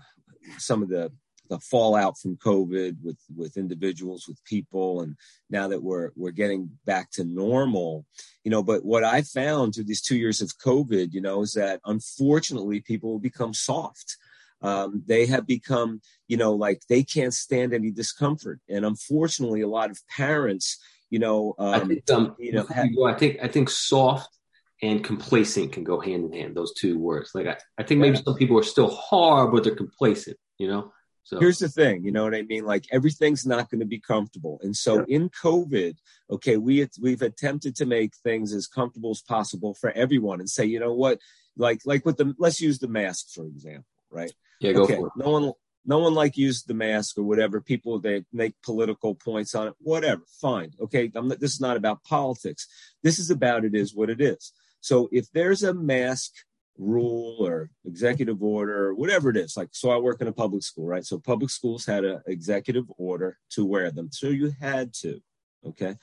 some 0.57 0.81
of 0.81 0.89
the 0.89 1.11
the 1.49 1.59
fallout 1.59 2.17
from 2.17 2.37
COVID 2.37 2.97
with 3.03 3.17
with 3.35 3.57
individuals, 3.57 4.25
with 4.27 4.43
people, 4.43 5.01
and 5.01 5.15
now 5.49 5.67
that 5.67 5.81
we're 5.81 6.11
we're 6.15 6.31
getting 6.31 6.69
back 6.85 7.11
to 7.11 7.23
normal, 7.23 8.05
you 8.43 8.51
know. 8.51 8.63
But 8.63 8.85
what 8.85 9.03
I 9.03 9.21
found 9.21 9.75
through 9.75 9.85
these 9.85 10.01
two 10.01 10.17
years 10.17 10.41
of 10.41 10.57
COVID, 10.57 11.13
you 11.13 11.21
know, 11.21 11.41
is 11.41 11.53
that 11.53 11.81
unfortunately 11.85 12.81
people 12.81 13.19
become 13.19 13.53
soft. 13.53 14.17
Um, 14.61 15.03
they 15.05 15.27
have 15.27 15.45
become, 15.45 16.01
you 16.27 16.35
know, 16.35 16.53
like 16.53 16.81
they 16.89 17.03
can't 17.03 17.33
stand 17.33 17.73
any 17.73 17.91
discomfort, 17.91 18.59
and 18.69 18.85
unfortunately, 18.85 19.61
a 19.61 19.67
lot 19.67 19.91
of 19.91 19.99
parents, 20.15 20.79
you 21.09 21.19
know, 21.19 21.55
um, 21.57 21.73
I 21.73 21.79
think, 21.79 22.11
um, 22.11 22.35
you 22.39 22.51
know, 22.51 22.65
have, 22.65 22.89
I 23.05 23.13
think 23.13 23.39
I 23.41 23.47
think 23.47 23.69
soft 23.69 24.29
and 24.81 25.03
complacent 25.03 25.73
can 25.73 25.83
go 25.83 25.99
hand 25.99 26.25
in 26.25 26.33
hand. 26.33 26.55
Those 26.55 26.73
two 26.73 26.99
words. 26.99 27.31
Like 27.33 27.47
I, 27.47 27.57
I 27.77 27.83
think 27.83 28.01
maybe 28.01 28.17
some 28.17 28.35
people 28.35 28.59
are 28.59 28.63
still 28.63 28.89
hard, 28.89 29.51
but 29.51 29.63
they're 29.63 29.75
complacent. 29.75 30.37
You 30.57 30.67
know. 30.67 30.91
So 31.23 31.41
here's 31.41 31.59
the 31.59 31.67
thing, 31.67 32.05
you 32.05 32.13
know 32.13 32.23
what 32.23 32.33
I 32.33 32.43
mean? 32.43 32.63
Like 32.63 32.85
everything's 32.89 33.45
not 33.45 33.69
going 33.69 33.81
to 33.81 33.85
be 33.85 33.99
comfortable. 33.99 34.61
And 34.63 34.73
so 34.73 34.99
yeah. 34.99 35.17
in 35.17 35.29
COVID, 35.29 35.97
okay, 36.31 36.55
we 36.55 36.87
we've 37.01 37.21
attempted 37.21 37.75
to 37.75 37.85
make 37.85 38.15
things 38.23 38.53
as 38.53 38.65
comfortable 38.65 39.11
as 39.11 39.21
possible 39.21 39.73
for 39.73 39.91
everyone 39.91 40.39
and 40.39 40.49
say, 40.49 40.63
you 40.63 40.79
know 40.79 40.93
what? 40.93 41.19
Like 41.57 41.81
like 41.83 42.05
with 42.05 42.15
the 42.15 42.33
let's 42.39 42.61
use 42.61 42.79
the 42.79 42.87
mask 42.87 43.33
for 43.33 43.45
example, 43.45 43.83
right? 44.09 44.31
Yeah, 44.61 44.71
go 44.71 44.83
okay, 44.83 44.95
for 44.95 45.07
it. 45.07 45.13
No 45.17 45.31
one 45.31 45.51
no 45.87 45.99
one 45.99 46.13
like 46.13 46.37
used 46.37 46.67
the 46.67 46.73
mask 46.73 47.17
or 47.17 47.23
whatever. 47.23 47.61
People 47.61 47.97
they 47.97 48.25
make 48.31 48.53
political 48.61 49.15
points 49.15 49.55
on 49.55 49.69
it. 49.69 49.73
Whatever, 49.79 50.21
fine. 50.41 50.71
Okay, 50.81 51.09
not, 51.15 51.39
this 51.39 51.53
is 51.53 51.61
not 51.61 51.77
about 51.77 52.03
politics. 52.03 52.67
This 53.01 53.17
is 53.17 53.31
about 53.31 53.65
it 53.65 53.73
is 53.73 53.95
what 53.95 54.09
it 54.09 54.21
is. 54.21 54.51
So 54.81 55.09
if 55.11 55.31
there's 55.31 55.63
a 55.63 55.73
mask 55.73 56.33
rule 56.77 57.37
or 57.39 57.71
executive 57.85 58.43
order 58.43 58.89
or 58.89 58.93
whatever 58.93 59.29
it 59.29 59.37
is, 59.37 59.55
like 59.55 59.69
so 59.71 59.89
I 59.89 59.97
work 59.97 60.21
in 60.21 60.27
a 60.27 60.33
public 60.33 60.61
school, 60.61 60.85
right? 60.85 61.05
So 61.05 61.19
public 61.19 61.49
schools 61.49 61.85
had 61.85 62.03
an 62.03 62.21
executive 62.27 62.85
order 62.97 63.37
to 63.51 63.65
wear 63.65 63.89
them. 63.89 64.09
So 64.11 64.27
you 64.27 64.51
had 64.59 64.93
to. 65.01 65.21
Okay. 65.65 65.95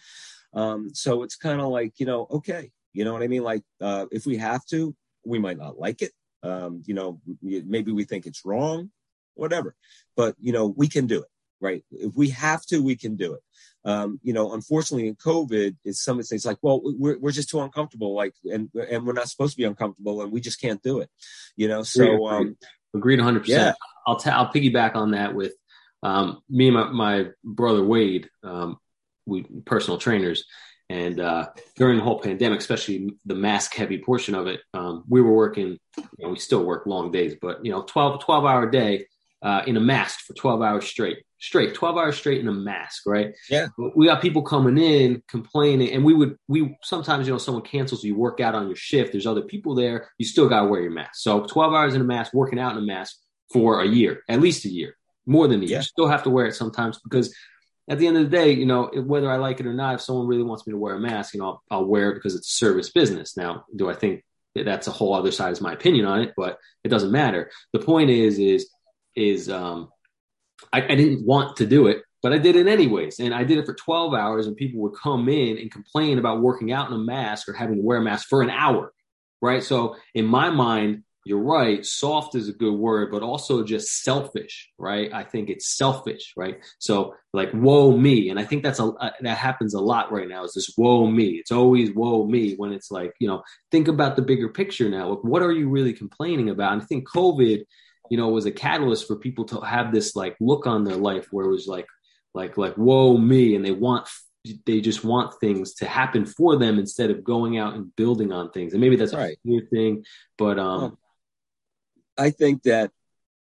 Um, 0.54 0.90
so 0.94 1.22
it's 1.22 1.36
kind 1.36 1.60
of 1.60 1.68
like, 1.68 2.00
you 2.00 2.06
know, 2.06 2.26
okay, 2.30 2.70
you 2.92 3.04
know 3.04 3.12
what 3.12 3.22
I 3.22 3.28
mean? 3.28 3.42
Like 3.42 3.62
uh, 3.80 4.06
if 4.10 4.24
we 4.24 4.38
have 4.38 4.64
to, 4.66 4.94
we 5.26 5.38
might 5.38 5.58
not 5.58 5.78
like 5.78 6.00
it. 6.00 6.12
Um, 6.42 6.82
you 6.86 6.94
know, 6.94 7.20
maybe 7.42 7.90
we 7.90 8.04
think 8.04 8.26
it's 8.26 8.44
wrong, 8.44 8.90
whatever. 9.34 9.74
But 10.16 10.34
you 10.40 10.52
know, 10.52 10.66
we 10.66 10.88
can 10.88 11.06
do 11.06 11.20
it 11.20 11.28
right? 11.64 11.82
If 11.90 12.14
we 12.14 12.28
have 12.30 12.64
to, 12.66 12.82
we 12.82 12.94
can 12.94 13.16
do 13.16 13.34
it. 13.34 13.40
Um, 13.86 14.20
you 14.22 14.32
know, 14.32 14.52
unfortunately, 14.52 15.08
in 15.08 15.16
COVID, 15.16 15.76
it's 15.84 16.02
some 16.02 16.18
of 16.18 16.26
things 16.26 16.46
like, 16.46 16.58
well, 16.62 16.80
we're 16.84 17.18
we're 17.18 17.32
just 17.32 17.50
too 17.50 17.60
uncomfortable, 17.60 18.14
like, 18.14 18.34
and 18.44 18.70
and 18.74 19.06
we're 19.06 19.12
not 19.12 19.28
supposed 19.28 19.52
to 19.52 19.56
be 19.56 19.64
uncomfortable, 19.64 20.22
and 20.22 20.30
we 20.30 20.40
just 20.40 20.60
can't 20.60 20.82
do 20.82 21.00
it. 21.00 21.10
You 21.56 21.68
know, 21.68 21.82
so 21.82 22.28
um, 22.28 22.56
agreed, 22.94 23.20
hundred 23.20 23.48
yeah. 23.48 23.56
percent. 23.56 23.76
I'll 24.06 24.22
i 24.24 24.30
I'll 24.30 24.52
piggyback 24.52 24.94
on 24.94 25.12
that 25.12 25.34
with 25.34 25.54
um, 26.02 26.40
me 26.48 26.68
and 26.68 26.76
my, 26.76 26.90
my 26.90 27.26
brother 27.42 27.82
Wade, 27.82 28.28
um, 28.42 28.78
we 29.26 29.44
personal 29.64 29.98
trainers. 29.98 30.44
And 30.90 31.18
uh, 31.18 31.48
during 31.76 31.96
the 31.96 32.04
whole 32.04 32.20
pandemic, 32.20 32.60
especially 32.60 33.16
the 33.24 33.34
mask 33.34 33.74
heavy 33.74 33.98
portion 33.98 34.34
of 34.34 34.46
it, 34.46 34.60
um, 34.74 35.02
we 35.08 35.22
were 35.22 35.32
working, 35.32 35.78
you 35.96 36.04
know, 36.18 36.28
we 36.28 36.38
still 36.38 36.62
work 36.62 36.84
long 36.84 37.10
days, 37.10 37.36
but, 37.40 37.64
you 37.64 37.72
know, 37.72 37.82
12, 37.84 38.22
12 38.22 38.44
hour 38.44 38.70
day 38.70 39.06
uh, 39.44 39.62
in 39.66 39.76
a 39.76 39.80
mask 39.80 40.20
for 40.20 40.34
12 40.34 40.62
hours 40.62 40.84
straight 40.86 41.18
straight, 41.44 41.74
12 41.74 41.98
hours 41.98 42.16
straight 42.16 42.40
in 42.40 42.48
a 42.48 42.52
mask, 42.52 43.02
right? 43.06 43.34
Yeah. 43.50 43.66
We 43.94 44.06
got 44.06 44.22
people 44.22 44.40
coming 44.40 44.78
in 44.78 45.22
complaining, 45.28 45.92
and 45.92 46.02
we 46.02 46.14
would, 46.14 46.38
we 46.48 46.74
sometimes, 46.82 47.26
you 47.26 47.34
know, 47.34 47.38
someone 47.38 47.62
cancels, 47.62 48.02
you 48.02 48.16
work 48.16 48.40
out 48.40 48.54
on 48.54 48.66
your 48.66 48.76
shift, 48.76 49.12
there's 49.12 49.26
other 49.26 49.42
people 49.42 49.74
there, 49.74 50.08
you 50.16 50.24
still 50.24 50.48
got 50.48 50.62
to 50.62 50.68
wear 50.68 50.80
your 50.80 50.90
mask. 50.90 51.16
So 51.16 51.44
12 51.44 51.74
hours 51.74 51.94
in 51.94 52.00
a 52.00 52.04
mask, 52.04 52.32
working 52.32 52.58
out 52.58 52.72
in 52.72 52.78
a 52.78 52.86
mask 52.86 53.16
for 53.52 53.82
a 53.82 53.86
year, 53.86 54.22
at 54.26 54.40
least 54.40 54.64
a 54.64 54.70
year, 54.70 54.96
more 55.26 55.46
than 55.46 55.60
a 55.60 55.64
year. 55.64 55.72
Yeah. 55.72 55.78
You 55.78 55.84
still 55.84 56.08
have 56.08 56.22
to 56.22 56.30
wear 56.30 56.46
it 56.46 56.54
sometimes 56.54 56.98
because 57.00 57.34
at 57.90 57.98
the 57.98 58.06
end 58.06 58.16
of 58.16 58.24
the 58.24 58.34
day, 58.34 58.52
you 58.52 58.64
know, 58.64 58.86
whether 58.86 59.30
I 59.30 59.36
like 59.36 59.60
it 59.60 59.66
or 59.66 59.74
not, 59.74 59.96
if 59.96 60.00
someone 60.00 60.26
really 60.26 60.42
wants 60.42 60.66
me 60.66 60.72
to 60.72 60.78
wear 60.78 60.94
a 60.94 61.00
mask, 61.00 61.34
you 61.34 61.40
know, 61.40 61.46
I'll, 61.46 61.62
I'll 61.70 61.84
wear 61.84 62.10
it 62.10 62.14
because 62.14 62.34
it's 62.34 62.50
a 62.50 62.56
service 62.56 62.90
business. 62.90 63.36
Now, 63.36 63.66
do 63.76 63.90
I 63.90 63.94
think 63.94 64.24
that's 64.54 64.86
a 64.86 64.92
whole 64.92 65.14
other 65.14 65.32
side 65.32 65.52
is 65.52 65.60
my 65.60 65.74
opinion 65.74 66.06
on 66.06 66.20
it, 66.20 66.32
but 66.36 66.58
it 66.84 66.88
doesn't 66.88 67.12
matter. 67.12 67.50
The 67.74 67.80
point 67.80 68.08
is, 68.08 68.38
is, 68.38 68.70
is, 69.16 69.48
um, 69.48 69.90
I, 70.72 70.82
I 70.82 70.94
didn't 70.94 71.26
want 71.26 71.56
to 71.56 71.66
do 71.66 71.86
it, 71.86 72.02
but 72.22 72.32
I 72.32 72.38
did 72.38 72.56
it 72.56 72.66
anyways. 72.66 73.20
And 73.20 73.34
I 73.34 73.44
did 73.44 73.58
it 73.58 73.66
for 73.66 73.74
12 73.74 74.14
hours, 74.14 74.46
and 74.46 74.56
people 74.56 74.80
would 74.82 74.94
come 75.00 75.28
in 75.28 75.58
and 75.58 75.70
complain 75.70 76.18
about 76.18 76.40
working 76.40 76.72
out 76.72 76.88
in 76.88 76.94
a 76.94 76.98
mask 76.98 77.48
or 77.48 77.52
having 77.52 77.76
to 77.76 77.82
wear 77.82 77.98
a 77.98 78.02
mask 78.02 78.28
for 78.28 78.42
an 78.42 78.50
hour, 78.50 78.92
right? 79.40 79.62
So 79.62 79.96
in 80.14 80.26
my 80.26 80.50
mind, 80.50 81.04
you're 81.26 81.42
right. 81.42 81.84
Soft 81.84 82.34
is 82.34 82.48
a 82.48 82.52
good 82.52 82.74
word, 82.74 83.10
but 83.10 83.22
also 83.22 83.64
just 83.64 84.02
selfish, 84.02 84.70
right? 84.78 85.12
I 85.12 85.24
think 85.24 85.48
it's 85.48 85.74
selfish, 85.74 86.34
right? 86.36 86.58
So 86.78 87.14
like, 87.32 87.50
whoa 87.52 87.96
me. 87.96 88.28
And 88.28 88.38
I 88.38 88.44
think 88.44 88.62
that's 88.62 88.78
a, 88.78 88.92
that 89.20 89.38
happens 89.38 89.72
a 89.72 89.80
lot 89.80 90.12
right 90.12 90.28
now 90.28 90.44
is 90.44 90.52
this 90.52 90.72
whoa 90.76 91.06
me. 91.06 91.38
It's 91.40 91.50
always 91.50 91.90
whoa 91.90 92.26
me 92.26 92.54
when 92.56 92.72
it's 92.72 92.90
like, 92.90 93.12
you 93.20 93.28
know, 93.28 93.42
think 93.70 93.88
about 93.88 94.16
the 94.16 94.22
bigger 94.22 94.50
picture 94.50 94.90
now. 94.90 95.08
Like, 95.08 95.24
what 95.24 95.42
are 95.42 95.52
you 95.52 95.70
really 95.70 95.94
complaining 95.94 96.50
about? 96.50 96.74
And 96.74 96.82
I 96.82 96.84
think 96.84 97.08
COVID, 97.08 97.64
you 98.10 98.16
know, 98.16 98.28
was 98.28 98.46
a 98.46 98.52
catalyst 98.52 99.06
for 99.06 99.16
people 99.16 99.44
to 99.46 99.60
have 99.60 99.92
this 99.92 100.14
like 100.14 100.36
look 100.40 100.66
on 100.66 100.84
their 100.84 100.96
life 100.96 101.28
where 101.30 101.46
it 101.46 101.50
was 101.50 101.66
like, 101.66 101.86
like 102.34 102.58
like 102.58 102.74
whoa 102.74 103.16
me 103.16 103.54
and 103.54 103.64
they 103.64 103.70
want 103.70 104.08
they 104.66 104.80
just 104.80 105.04
want 105.04 105.32
things 105.40 105.74
to 105.74 105.86
happen 105.86 106.26
for 106.26 106.56
them 106.56 106.78
instead 106.78 107.10
of 107.10 107.24
going 107.24 107.56
out 107.56 107.74
and 107.74 107.94
building 107.96 108.32
on 108.32 108.50
things 108.50 108.72
and 108.72 108.80
maybe 108.80 108.96
that's 108.96 109.14
right. 109.14 109.38
a 109.44 109.48
new 109.48 109.64
thing 109.66 110.04
but 110.36 110.58
um 110.58 110.98
i 112.18 112.30
think 112.30 112.62
that 112.64 112.90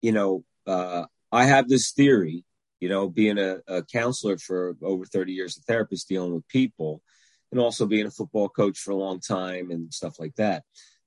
you 0.02 0.12
know 0.12 0.44
uh 0.68 1.06
i 1.32 1.46
have 1.46 1.68
this 1.68 1.92
theory 1.92 2.44
you 2.80 2.90
know 2.90 3.10
being 3.10 3.40
a, 3.40 3.58
a 3.68 3.82
counselor 3.84 4.38
for 4.38 4.76
over 4.84 5.06
30 5.06 5.34
years 5.34 5.58
a 5.58 5.62
therapist 5.62 6.08
dealing 6.08 6.36
with 6.36 6.48
people 6.48 7.02
and 7.52 7.60
also 7.60 7.86
being 7.86 8.06
a 8.06 8.12
football 8.12 8.48
coach 8.48 8.78
for 8.78 8.92
a 8.92 8.96
long 8.96 9.20
time 9.20 9.72
and 9.72 9.92
stuff 9.92 10.20
like 10.20 10.36
that 10.36 10.64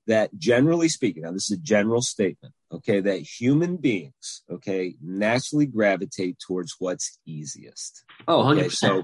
that 0.06 0.36
generally 0.36 0.88
speaking, 0.88 1.22
now 1.22 1.32
this 1.32 1.50
is 1.50 1.58
a 1.58 1.60
general 1.60 2.02
statement, 2.02 2.54
okay, 2.74 3.00
that 3.00 3.18
human 3.18 3.76
beings, 3.76 4.42
okay, 4.50 4.96
naturally 5.02 5.66
gravitate 5.66 6.38
towards 6.38 6.74
what's 6.78 7.18
easiest. 7.26 8.04
Oh, 8.26 8.42
100%. 8.42 8.58
Okay? 8.58 8.68
So, 8.68 9.02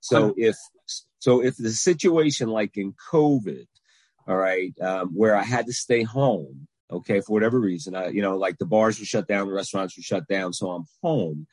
so 0.00 0.34
if, 0.36 0.56
so 1.18 1.42
if 1.42 1.56
the 1.56 1.70
situation 1.70 2.48
like 2.48 2.76
in 2.76 2.94
COVID, 3.12 3.66
all 4.26 4.36
right, 4.36 4.72
um, 4.80 5.10
where 5.14 5.36
I 5.36 5.42
had 5.42 5.66
to 5.66 5.72
stay 5.72 6.02
home, 6.02 6.66
okay, 6.90 7.20
for 7.20 7.32
whatever 7.32 7.58
reason, 7.58 7.94
I, 7.94 8.08
you 8.08 8.22
know, 8.22 8.36
like 8.36 8.58
the 8.58 8.66
bars 8.66 8.98
were 8.98 9.04
shut 9.04 9.28
down, 9.28 9.46
the 9.46 9.52
restaurants 9.52 9.96
were 9.96 10.02
shut 10.02 10.26
down, 10.28 10.52
so 10.52 10.70
I'm 10.70 10.84
home. 11.02 11.46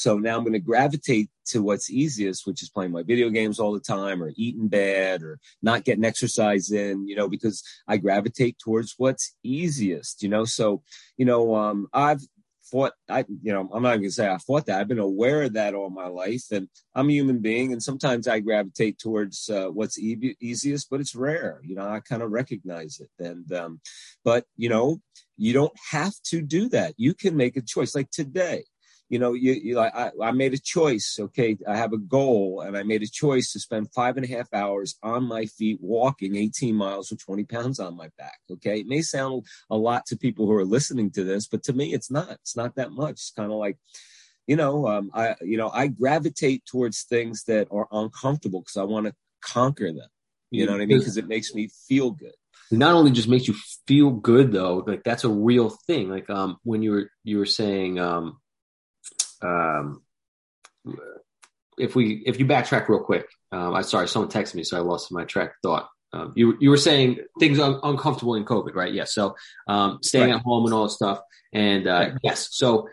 So 0.00 0.16
now 0.16 0.34
I'm 0.34 0.44
going 0.44 0.54
to 0.54 0.58
gravitate 0.58 1.28
to 1.48 1.62
what's 1.62 1.90
easiest, 1.90 2.46
which 2.46 2.62
is 2.62 2.70
playing 2.70 2.90
my 2.90 3.02
video 3.02 3.28
games 3.28 3.60
all 3.60 3.74
the 3.74 3.80
time 3.80 4.22
or 4.22 4.32
eating 4.34 4.66
bad 4.66 5.22
or 5.22 5.38
not 5.60 5.84
getting 5.84 6.06
exercise 6.06 6.70
in, 6.70 7.06
you 7.06 7.14
know, 7.14 7.28
because 7.28 7.62
I 7.86 7.98
gravitate 7.98 8.58
towards 8.58 8.94
what's 8.96 9.36
easiest, 9.42 10.22
you 10.22 10.30
know. 10.30 10.46
So, 10.46 10.82
you 11.18 11.26
know, 11.26 11.54
um, 11.54 11.86
I've 11.92 12.22
fought, 12.62 12.92
I, 13.10 13.26
you 13.42 13.52
know, 13.52 13.68
I'm 13.74 13.82
not 13.82 13.96
going 13.96 14.04
to 14.04 14.10
say 14.10 14.26
I 14.26 14.38
fought 14.38 14.64
that. 14.66 14.80
I've 14.80 14.88
been 14.88 14.98
aware 14.98 15.42
of 15.42 15.52
that 15.52 15.74
all 15.74 15.90
my 15.90 16.06
life 16.06 16.44
and 16.50 16.70
I'm 16.94 17.10
a 17.10 17.12
human 17.12 17.40
being 17.40 17.74
and 17.74 17.82
sometimes 17.82 18.26
I 18.26 18.40
gravitate 18.40 18.98
towards 18.98 19.50
uh, 19.50 19.66
what's 19.66 19.98
e- 19.98 20.36
easiest, 20.40 20.88
but 20.88 21.00
it's 21.00 21.14
rare, 21.14 21.60
you 21.62 21.74
know, 21.74 21.86
I 21.86 22.00
kind 22.00 22.22
of 22.22 22.30
recognize 22.30 23.00
it. 23.00 23.10
And, 23.22 23.52
um, 23.52 23.80
but, 24.24 24.46
you 24.56 24.70
know, 24.70 25.02
you 25.36 25.52
don't 25.52 25.76
have 25.90 26.14
to 26.28 26.40
do 26.40 26.70
that. 26.70 26.94
You 26.96 27.12
can 27.12 27.36
make 27.36 27.58
a 27.58 27.62
choice 27.62 27.94
like 27.94 28.10
today 28.10 28.64
you 29.10 29.18
know, 29.18 29.32
you, 29.32 29.52
you 29.54 29.74
like 29.74 29.94
I, 29.94 30.12
I 30.22 30.30
made 30.30 30.54
a 30.54 30.58
choice. 30.58 31.18
Okay, 31.20 31.58
I 31.66 31.76
have 31.76 31.92
a 31.92 31.98
goal, 31.98 32.60
and 32.60 32.76
I 32.76 32.84
made 32.84 33.02
a 33.02 33.08
choice 33.08 33.52
to 33.52 33.58
spend 33.58 33.92
five 33.92 34.16
and 34.16 34.24
a 34.24 34.28
half 34.28 34.46
hours 34.54 34.96
on 35.02 35.24
my 35.24 35.46
feet 35.46 35.78
walking 35.82 36.36
18 36.36 36.76
miles 36.76 37.10
with 37.10 37.22
20 37.24 37.42
pounds 37.44 37.80
on 37.80 37.96
my 37.96 38.08
back. 38.16 38.38
Okay, 38.48 38.78
it 38.78 38.86
may 38.86 39.02
sound 39.02 39.44
a 39.68 39.76
lot 39.76 40.06
to 40.06 40.16
people 40.16 40.46
who 40.46 40.52
are 40.52 40.64
listening 40.64 41.10
to 41.10 41.24
this, 41.24 41.48
but 41.48 41.64
to 41.64 41.72
me, 41.72 41.92
it's 41.92 42.08
not. 42.08 42.30
It's 42.30 42.56
not 42.56 42.76
that 42.76 42.92
much. 42.92 43.14
It's 43.14 43.32
kind 43.32 43.50
of 43.50 43.58
like, 43.58 43.78
you 44.46 44.54
know, 44.54 44.86
um, 44.86 45.10
I 45.12 45.34
you 45.42 45.56
know 45.56 45.70
I 45.70 45.88
gravitate 45.88 46.64
towards 46.64 47.02
things 47.02 47.42
that 47.48 47.66
are 47.72 47.88
uncomfortable 47.90 48.60
because 48.60 48.76
I 48.76 48.84
want 48.84 49.06
to 49.06 49.14
conquer 49.42 49.92
them. 49.92 50.08
You 50.52 50.66
know 50.66 50.72
what 50.72 50.82
I 50.82 50.86
mean? 50.86 50.98
Because 50.98 51.16
it 51.16 51.28
makes 51.28 51.52
me 51.52 51.68
feel 51.88 52.12
good 52.12 52.32
not 52.72 52.94
only 52.94 53.10
just 53.10 53.28
makes 53.28 53.48
you 53.48 53.54
feel 53.88 54.10
good 54.10 54.52
though 54.52 54.84
like 54.86 55.02
that's 55.02 55.24
a 55.24 55.28
real 55.28 55.70
thing 55.88 56.08
like 56.08 56.30
um 56.30 56.56
when 56.62 56.82
you 56.82 56.92
were 56.92 57.10
you 57.24 57.38
were 57.38 57.46
saying 57.46 57.98
um 57.98 58.39
um, 59.42 60.02
if 61.78 61.94
we 61.94 62.22
if 62.26 62.38
you 62.38 62.46
backtrack 62.46 62.88
real 62.88 63.00
quick, 63.00 63.26
um, 63.52 63.74
I 63.74 63.82
sorry, 63.82 64.08
someone 64.08 64.30
texted 64.30 64.54
me, 64.54 64.64
so 64.64 64.76
I 64.76 64.80
lost 64.80 65.12
my 65.12 65.24
track 65.24 65.50
of 65.50 65.54
thought. 65.62 65.88
Um, 66.12 66.32
you 66.34 66.56
you 66.60 66.70
were 66.70 66.76
saying 66.76 67.18
things 67.38 67.58
un- 67.58 67.80
uncomfortable 67.82 68.34
in 68.34 68.44
COVID, 68.44 68.74
right? 68.74 68.92
Yes. 68.92 69.14
So 69.14 69.36
um, 69.68 69.98
staying 70.02 70.30
right. 70.30 70.36
at 70.36 70.42
home 70.42 70.64
and 70.64 70.74
all 70.74 70.84
that 70.84 70.90
stuff, 70.90 71.20
and 71.52 71.86
uh, 71.86 71.92
right. 71.92 72.12
yes. 72.22 72.48
So 72.52 72.88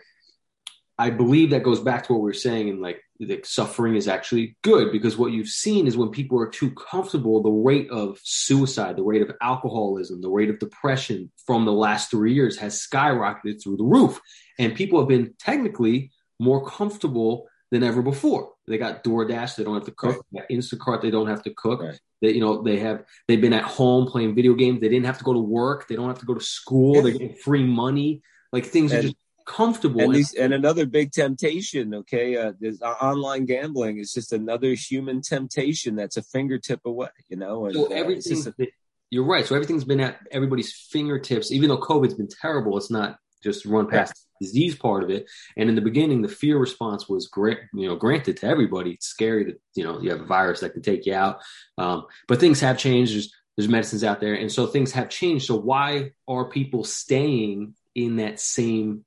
I 0.98 1.10
believe 1.10 1.50
that 1.50 1.62
goes 1.62 1.80
back 1.80 2.06
to 2.06 2.12
what 2.12 2.22
we 2.22 2.28
were 2.28 2.34
saying, 2.34 2.68
and 2.68 2.80
like 2.80 3.02
the 3.20 3.40
suffering 3.44 3.96
is 3.96 4.06
actually 4.06 4.56
good 4.62 4.92
because 4.92 5.16
what 5.16 5.32
you've 5.32 5.48
seen 5.48 5.86
is 5.86 5.96
when 5.96 6.10
people 6.10 6.40
are 6.40 6.48
too 6.48 6.70
comfortable, 6.70 7.42
the 7.42 7.50
rate 7.50 7.90
of 7.90 8.18
suicide, 8.22 8.96
the 8.96 9.02
rate 9.02 9.22
of 9.22 9.32
alcoholism, 9.40 10.20
the 10.20 10.30
rate 10.30 10.50
of 10.50 10.60
depression 10.60 11.30
from 11.44 11.64
the 11.64 11.72
last 11.72 12.10
three 12.10 12.34
years 12.34 12.56
has 12.58 12.80
skyrocketed 12.80 13.62
through 13.62 13.76
the 13.76 13.84
roof, 13.84 14.20
and 14.58 14.74
people 14.74 15.00
have 15.00 15.08
been 15.08 15.34
technically 15.38 16.12
more 16.38 16.64
comfortable 16.64 17.48
than 17.70 17.82
ever 17.82 18.02
before. 18.02 18.52
They 18.66 18.78
got 18.78 19.04
DoorDash, 19.04 19.56
they 19.56 19.64
don't 19.64 19.74
have 19.74 19.84
to 19.84 19.92
cook. 19.92 20.24
Right. 20.32 20.48
Instacart, 20.50 21.02
they 21.02 21.10
don't 21.10 21.26
have 21.26 21.42
to 21.44 21.54
cook. 21.54 21.82
Right. 21.82 22.00
They, 22.20 22.32
you 22.32 22.40
know, 22.40 22.62
they 22.62 22.78
have 22.78 23.04
they've 23.26 23.40
been 23.40 23.52
at 23.52 23.64
home 23.64 24.06
playing 24.06 24.34
video 24.34 24.54
games. 24.54 24.80
They 24.80 24.88
didn't 24.88 25.06
have 25.06 25.18
to 25.18 25.24
go 25.24 25.32
to 25.32 25.40
work. 25.40 25.88
They 25.88 25.96
don't 25.96 26.08
have 26.08 26.18
to 26.18 26.26
go 26.26 26.34
to 26.34 26.40
school. 26.40 26.96
Yeah. 26.96 27.02
They're 27.02 27.12
getting 27.12 27.34
free 27.34 27.64
money. 27.64 28.22
Like 28.52 28.64
things 28.64 28.92
and, 28.92 28.98
are 28.98 29.02
just 29.02 29.16
comfortable. 29.46 30.00
And, 30.00 30.14
these, 30.14 30.34
and 30.34 30.52
another 30.52 30.86
big 30.86 31.12
temptation, 31.12 31.94
okay, 31.94 32.36
uh, 32.36 32.52
uh, 32.82 32.86
online 32.86 33.44
gambling 33.44 33.98
is 33.98 34.12
just 34.12 34.32
another 34.32 34.74
human 34.74 35.20
temptation 35.20 35.96
that's 35.96 36.16
a 36.16 36.22
fingertip 36.22 36.80
away. 36.84 37.08
You 37.28 37.36
know, 37.36 37.66
and, 37.66 37.74
so 37.74 37.86
everything. 37.86 38.42
Uh, 38.46 38.64
you're 39.10 39.24
right. 39.24 39.46
So 39.46 39.54
everything's 39.54 39.84
been 39.84 40.00
at 40.00 40.18
everybody's 40.30 40.72
fingertips. 40.72 41.52
Even 41.52 41.68
though 41.68 41.78
COVID's 41.78 42.14
been 42.14 42.28
terrible, 42.28 42.76
it's 42.76 42.90
not 42.90 43.18
just 43.42 43.64
run 43.64 43.88
past 43.88 44.14
the 44.40 44.46
disease 44.46 44.74
part 44.74 45.02
of 45.02 45.10
it. 45.10 45.28
And 45.56 45.68
in 45.68 45.74
the 45.74 45.80
beginning, 45.80 46.22
the 46.22 46.28
fear 46.28 46.58
response 46.58 47.08
was 47.08 47.28
great, 47.28 47.58
you 47.72 47.88
know, 47.88 47.96
granted 47.96 48.38
to 48.38 48.46
everybody. 48.46 48.92
It's 48.92 49.06
scary 49.06 49.44
that 49.44 49.60
you 49.74 49.84
know 49.84 50.00
you 50.00 50.10
have 50.10 50.20
a 50.20 50.26
virus 50.26 50.60
that 50.60 50.72
can 50.72 50.82
take 50.82 51.06
you 51.06 51.14
out. 51.14 51.40
Um, 51.76 52.06
but 52.26 52.40
things 52.40 52.60
have 52.60 52.78
changed. 52.78 53.14
There's 53.14 53.32
there's 53.56 53.68
medicines 53.68 54.04
out 54.04 54.20
there, 54.20 54.34
and 54.34 54.50
so 54.50 54.66
things 54.66 54.92
have 54.92 55.08
changed. 55.08 55.46
So 55.46 55.56
why 55.56 56.12
are 56.26 56.48
people 56.48 56.84
staying 56.84 57.74
in 57.94 58.16
that 58.16 58.40
same 58.40 59.04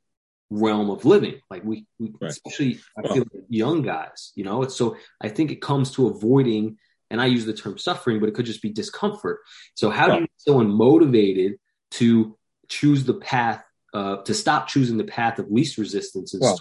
realm 0.50 0.90
of 0.90 1.06
living? 1.06 1.40
Like 1.50 1.64
we, 1.64 1.86
we 2.00 2.14
right. 2.20 2.32
especially 2.32 2.80
I 2.98 3.08
feel 3.08 3.24
like 3.34 3.44
young 3.50 3.82
guys, 3.82 4.32
you 4.36 4.44
know. 4.44 4.64
It's 4.64 4.76
so 4.76 4.98
I 5.22 5.30
think 5.30 5.52
it 5.52 5.62
comes 5.62 5.92
to 5.92 6.08
avoiding. 6.08 6.78
And 7.10 7.20
I 7.20 7.26
use 7.26 7.44
the 7.44 7.52
term 7.52 7.78
suffering, 7.78 8.22
but 8.22 8.30
it 8.30 8.36
could 8.36 8.46
just 8.46 8.62
be 8.62 8.70
discomfort. 8.70 9.42
So, 9.76 9.90
how 9.90 10.08
do 10.08 10.14
you 10.14 10.20
get 10.22 10.30
someone 10.38 10.70
motivated 10.70 11.58
to 11.96 12.38
choose 12.70 13.04
the 13.04 13.16
path 13.16 13.62
uh, 13.93 14.17
to 14.17 14.33
stop 14.33 14.67
choosing 14.67 14.98
the 14.98 15.03
path 15.03 15.39
of 15.39 15.51
least 15.51 15.77
resistance 15.77 16.33
and 16.33 16.41
well, 16.41 16.60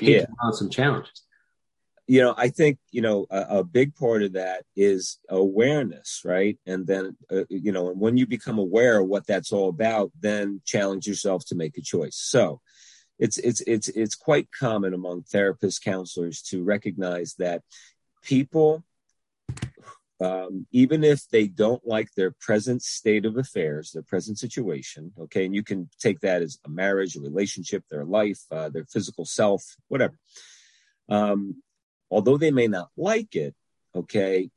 yeah. 0.00 0.26
on 0.40 0.52
some 0.52 0.70
challenges? 0.70 1.22
You 2.06 2.22
know, 2.22 2.34
I 2.36 2.48
think 2.48 2.78
you 2.90 3.00
know 3.00 3.26
a, 3.30 3.58
a, 3.58 3.64
big 3.64 3.94
part 3.94 4.22
of 4.22 4.32
that 4.32 4.64
is 4.76 5.18
awareness, 5.28 6.22
right? 6.24 6.58
And 6.66 6.86
then 6.86 7.16
uh, 7.30 7.44
you 7.48 7.72
know, 7.72 7.92
when 7.92 8.16
you 8.16 8.26
become 8.26 8.58
aware 8.58 9.00
of 9.00 9.06
what 9.06 9.26
that's 9.26 9.52
all 9.52 9.68
about, 9.68 10.10
then 10.20 10.60
challenge 10.64 11.06
yourself 11.06 11.44
to 11.46 11.54
make 11.54 11.78
a 11.78 11.80
choice. 11.82 12.16
So, 12.16 12.60
it's 13.18 13.38
it's 13.38 13.60
it's 13.62 13.88
it's 13.88 14.16
quite 14.16 14.48
common 14.50 14.94
among 14.94 15.22
therapists, 15.22 15.82
counselors 15.82 16.42
to 16.42 16.64
recognize 16.64 17.34
that 17.38 17.62
people 18.22 18.84
um, 20.22 20.66
even 20.70 21.02
if 21.02 21.28
they 21.28 21.48
don't 21.48 21.84
like 21.86 22.12
their 22.14 22.30
present 22.30 22.82
state 22.82 23.24
of 23.24 23.36
affairs, 23.36 23.90
their 23.90 24.04
present 24.04 24.38
situation, 24.38 25.12
okay, 25.18 25.44
and 25.44 25.54
you 25.54 25.64
can 25.64 25.88
take 25.98 26.20
that 26.20 26.42
as 26.42 26.58
a 26.64 26.68
marriage, 26.68 27.16
a 27.16 27.20
relationship, 27.20 27.82
their 27.90 28.04
life, 28.04 28.40
uh, 28.52 28.68
their 28.68 28.84
physical 28.84 29.24
self, 29.24 29.76
whatever. 29.88 30.16
Um, 31.08 31.62
although 32.08 32.36
they 32.36 32.52
may 32.52 32.68
not 32.68 32.90
like 32.96 33.34
it, 33.34 33.56
okay, 33.96 34.50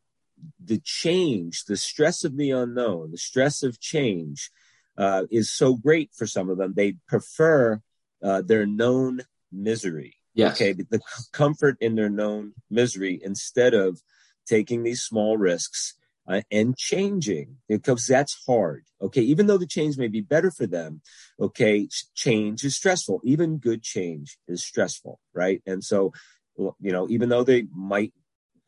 the 0.64 0.80
change, 0.84 1.66
the 1.66 1.78
stress 1.78 2.24
of 2.24 2.38
the 2.38 2.52
unknown, 2.52 3.12
the 3.12 3.18
stress 3.18 3.64
of 3.64 3.80
change 3.80 4.52
uh, 5.00 5.24
is 5.32 5.52
so 5.52 5.74
great 5.76 6.12
for 6.14 6.28
some 6.28 6.50
of 6.50 6.60
them. 6.60 6.74
They 6.76 6.98
prefer 7.08 7.82
uh, 8.22 8.42
their 8.44 8.68
known 8.68 9.22
misery. 9.52 10.18
Yes. 10.36 10.56
Okay, 10.56 10.74
the 10.74 11.00
comfort 11.32 11.78
in 11.80 11.96
their 11.96 12.10
known 12.10 12.54
misery 12.70 13.20
instead 13.24 13.74
of 13.74 14.02
taking 14.48 14.84
these 14.84 15.02
small 15.02 15.38
risks 15.38 15.96
uh, 16.28 16.42
and 16.52 16.78
changing 16.78 17.58
because 17.68 18.08
that's 18.08 18.44
hard. 18.48 18.86
Okay. 19.02 19.22
Even 19.22 19.48
though 19.48 19.58
the 19.58 19.68
change 19.68 19.98
may 19.98 20.08
be 20.08 20.22
better 20.22 20.52
for 20.52 20.66
them. 20.66 21.02
Okay. 21.40 21.88
Change 22.16 22.64
is 22.64 22.76
stressful. 22.76 23.22
Even 23.24 23.58
good 23.58 23.84
change 23.84 24.38
is 24.48 24.66
stressful. 24.66 25.20
Right. 25.34 25.62
And 25.66 25.84
so, 25.84 26.14
you 26.58 26.74
know, 26.80 27.08
even 27.10 27.30
though 27.30 27.44
they 27.44 27.66
might 27.74 28.14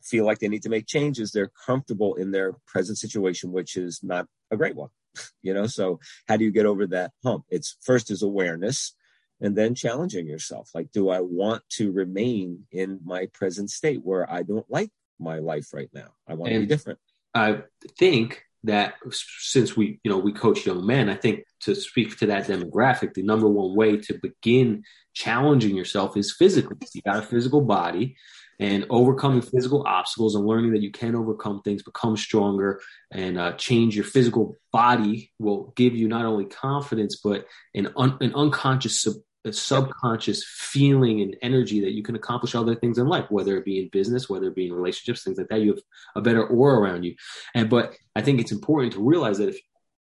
feel 0.04 0.26
like 0.26 0.40
they 0.40 0.48
need 0.48 0.64
to 0.64 0.70
make 0.70 0.88
changes, 0.88 1.32
they're 1.32 1.52
comfortable 1.66 2.16
in 2.16 2.32
their 2.32 2.54
present 2.68 2.98
situation, 2.98 3.52
which 3.52 3.76
is 3.76 4.02
not 4.04 4.28
a 4.52 4.58
great 4.58 4.76
one. 4.76 4.90
you 5.42 5.54
know, 5.54 5.68
so 5.68 6.00
how 6.28 6.38
do 6.38 6.44
you 6.44 6.52
get 6.52 6.66
over 6.66 6.88
that 6.88 7.12
hump? 7.24 7.46
It's 7.50 7.78
first 7.82 8.12
is 8.12 8.22
awareness 8.22 8.94
and 9.40 9.56
then 9.56 9.76
challenging 9.76 10.28
yourself. 10.28 10.70
Like, 10.74 10.92
do 10.92 11.10
I 11.10 11.22
want 11.22 11.64
to 11.74 11.92
remain 11.92 12.66
in 12.72 13.00
my 13.04 13.28
present 13.34 13.70
state 13.70 14.02
where 14.04 14.30
I 14.32 14.44
don't 14.44 14.70
like 14.70 14.92
my 15.20 15.40
life 15.40 15.74
right 15.74 15.90
now. 15.94 16.10
I 16.28 16.34
want 16.34 16.52
and 16.52 16.62
to 16.62 16.68
be 16.68 16.74
different. 16.74 17.00
I 17.34 17.62
think 17.98 18.44
that 18.64 18.96
since 19.12 19.78
we, 19.78 20.00
you 20.04 20.12
know, 20.12 20.18
we 20.18 20.34
coach 20.34 20.66
young 20.66 20.86
men, 20.86 21.10
I 21.10 21.16
think 21.16 21.44
to 21.62 21.76
speak 21.76 22.18
to 22.20 22.26
that 22.28 22.48
demographic, 22.48 23.14
the 23.14 23.24
number 23.24 23.48
one 23.48 23.76
way 23.76 23.98
to 23.98 24.20
begin 24.22 24.84
challenging 25.14 25.76
yourself 25.76 26.18
is 26.18 26.34
physically. 26.34 26.78
You 26.94 27.02
got 27.02 27.24
a 27.24 27.28
physical 27.28 27.62
body 27.62 28.16
and 28.60 28.86
overcoming 28.90 29.42
physical 29.42 29.84
obstacles 29.88 30.36
and 30.36 30.46
learning 30.46 30.72
that 30.72 30.82
you 30.82 30.92
can 30.92 31.16
overcome 31.16 31.62
things, 31.62 31.84
become 31.84 32.18
stronger, 32.18 32.82
and 33.12 33.38
uh, 33.38 33.54
change 33.54 33.96
your 33.96 34.06
physical 34.06 34.58
body 34.72 35.32
will 35.40 35.74
give 35.76 35.96
you 35.96 36.08
not 36.08 36.26
only 36.26 36.46
confidence 36.46 37.20
but 37.24 37.46
an, 37.76 37.90
un- 37.96 38.18
an 38.22 38.34
unconscious 38.34 39.02
sub- 39.02 39.16
a 39.46 39.54
subconscious 39.54 40.44
feeling 40.46 41.22
and 41.22 41.38
energy 41.42 41.80
that 41.82 41.94
you 41.94 42.04
can 42.04 42.16
accomplish 42.16 42.56
other 42.56 42.76
things 42.76 42.98
in 42.98 43.08
life, 43.08 43.26
whether 43.30 43.58
it 43.58 43.66
be 43.66 43.80
in 43.80 43.90
business, 43.90 44.30
whether 44.30 44.48
it 44.48 44.56
be 44.56 44.68
in 44.68 44.74
relationships, 44.74 45.24
things 45.24 45.38
like 45.38 45.48
that. 45.50 45.62
You 45.62 45.74
have 45.74 45.84
a 46.16 46.22
better 46.22 46.46
aura 46.46 46.80
around 46.80 47.04
you. 47.04 47.16
And 47.56 47.70
but 47.70 47.96
I 48.16 48.22
think 48.22 48.42
it's 48.42 48.52
important 48.52 48.94
to 48.94 49.08
realize 49.08 49.38
that 49.38 49.50
if 49.50 49.60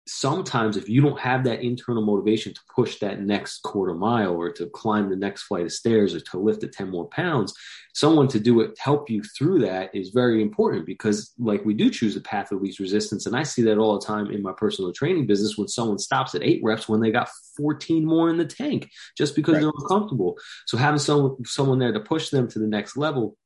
sometimes 0.07 0.77
if 0.77 0.87
you 0.87 1.01
don't 1.01 1.19
have 1.19 1.43
that 1.43 1.61
internal 1.61 2.03
motivation 2.03 2.53
to 2.53 2.61
push 2.73 2.99
that 2.99 3.21
next 3.21 3.63
quarter 3.63 3.93
mile 3.93 4.35
or 4.35 4.51
to 4.51 4.67
climb 4.67 5.09
the 5.09 5.15
next 5.15 5.43
flight 5.43 5.65
of 5.65 5.71
stairs 5.71 6.13
or 6.13 6.19
to 6.19 6.37
lift 6.37 6.61
the 6.61 6.67
10 6.67 6.91
more 6.91 7.07
pounds 7.07 7.53
someone 7.95 8.27
to 8.27 8.39
do 8.39 8.61
it 8.61 8.77
help 8.77 9.09
you 9.09 9.23
through 9.23 9.59
that 9.59 9.89
is 9.95 10.09
very 10.09 10.43
important 10.43 10.85
because 10.85 11.33
like 11.39 11.65
we 11.65 11.73
do 11.73 11.89
choose 11.89 12.15
a 12.15 12.21
path 12.21 12.51
of 12.51 12.61
least 12.61 12.79
resistance. 12.79 13.25
And 13.25 13.35
i 13.35 13.43
see 13.43 13.63
that 13.63 13.77
all 13.77 13.97
the 13.97 14.05
time 14.05 14.29
in 14.29 14.43
my 14.43 14.53
personal 14.55 14.93
training 14.93 15.25
business 15.25 15.57
when 15.57 15.67
someone 15.67 15.97
stops 15.97 16.35
at 16.35 16.43
eight 16.43 16.61
reps 16.63 16.87
when 16.87 17.01
they 17.01 17.11
got 17.11 17.29
14 17.57 18.05
more 18.05 18.29
in 18.29 18.37
the 18.37 18.45
tank 18.45 18.89
just 19.17 19.35
because 19.35 19.55
right. 19.55 19.61
they're 19.61 19.71
uncomfortable. 19.79 20.37
So 20.67 20.77
having 20.77 20.99
someone 20.99 21.43
someone 21.45 21.79
there 21.79 21.93
to 21.93 21.99
push 21.99 22.29
them 22.29 22.47
to 22.49 22.59
the 22.59 22.67
next 22.67 22.95
level 22.97 23.37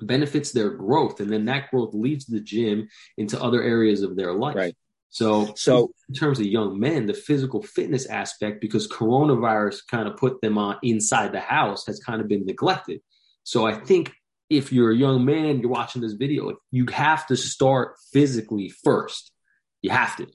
benefits 0.00 0.52
their 0.52 0.70
growth. 0.70 1.20
And 1.20 1.30
then 1.30 1.46
that 1.46 1.70
growth 1.70 1.92
leads 1.92 2.26
the 2.26 2.40
gym 2.40 2.88
into 3.16 3.42
other 3.42 3.62
areas 3.62 4.02
of 4.02 4.16
their 4.16 4.32
life. 4.32 4.54
Right 4.54 4.76
so, 5.10 5.54
so 5.56 5.92
in 6.08 6.14
terms 6.14 6.38
of 6.38 6.46
young 6.46 6.78
men, 6.78 7.06
the 7.06 7.14
physical 7.14 7.62
fitness 7.62 8.06
aspect, 8.06 8.60
because 8.60 8.86
coronavirus 8.86 9.86
kind 9.90 10.06
of 10.06 10.16
put 10.16 10.40
them 10.42 10.58
on 10.58 10.76
inside 10.82 11.32
the 11.32 11.40
house, 11.40 11.86
has 11.86 11.98
kind 11.98 12.20
of 12.20 12.28
been 12.28 12.44
neglected. 12.44 13.00
So 13.42 13.66
I 13.66 13.72
think 13.72 14.12
if 14.50 14.72
you're 14.72 14.92
a 14.92 14.96
young 14.96 15.24
man, 15.24 15.60
you're 15.60 15.70
watching 15.70 16.02
this 16.02 16.12
video, 16.12 16.56
you 16.70 16.86
have 16.92 17.26
to 17.28 17.36
start 17.36 17.96
physically 18.12 18.68
first. 18.68 19.32
You 19.80 19.90
have 19.90 20.16
to. 20.16 20.26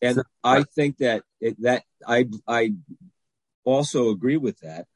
And 0.00 0.22
I 0.44 0.62
think 0.62 0.98
that 0.98 1.24
that 1.58 1.82
I 2.06 2.26
I 2.46 2.74
also 3.64 4.10
agree 4.10 4.36
with 4.36 4.60
that. 4.60 4.86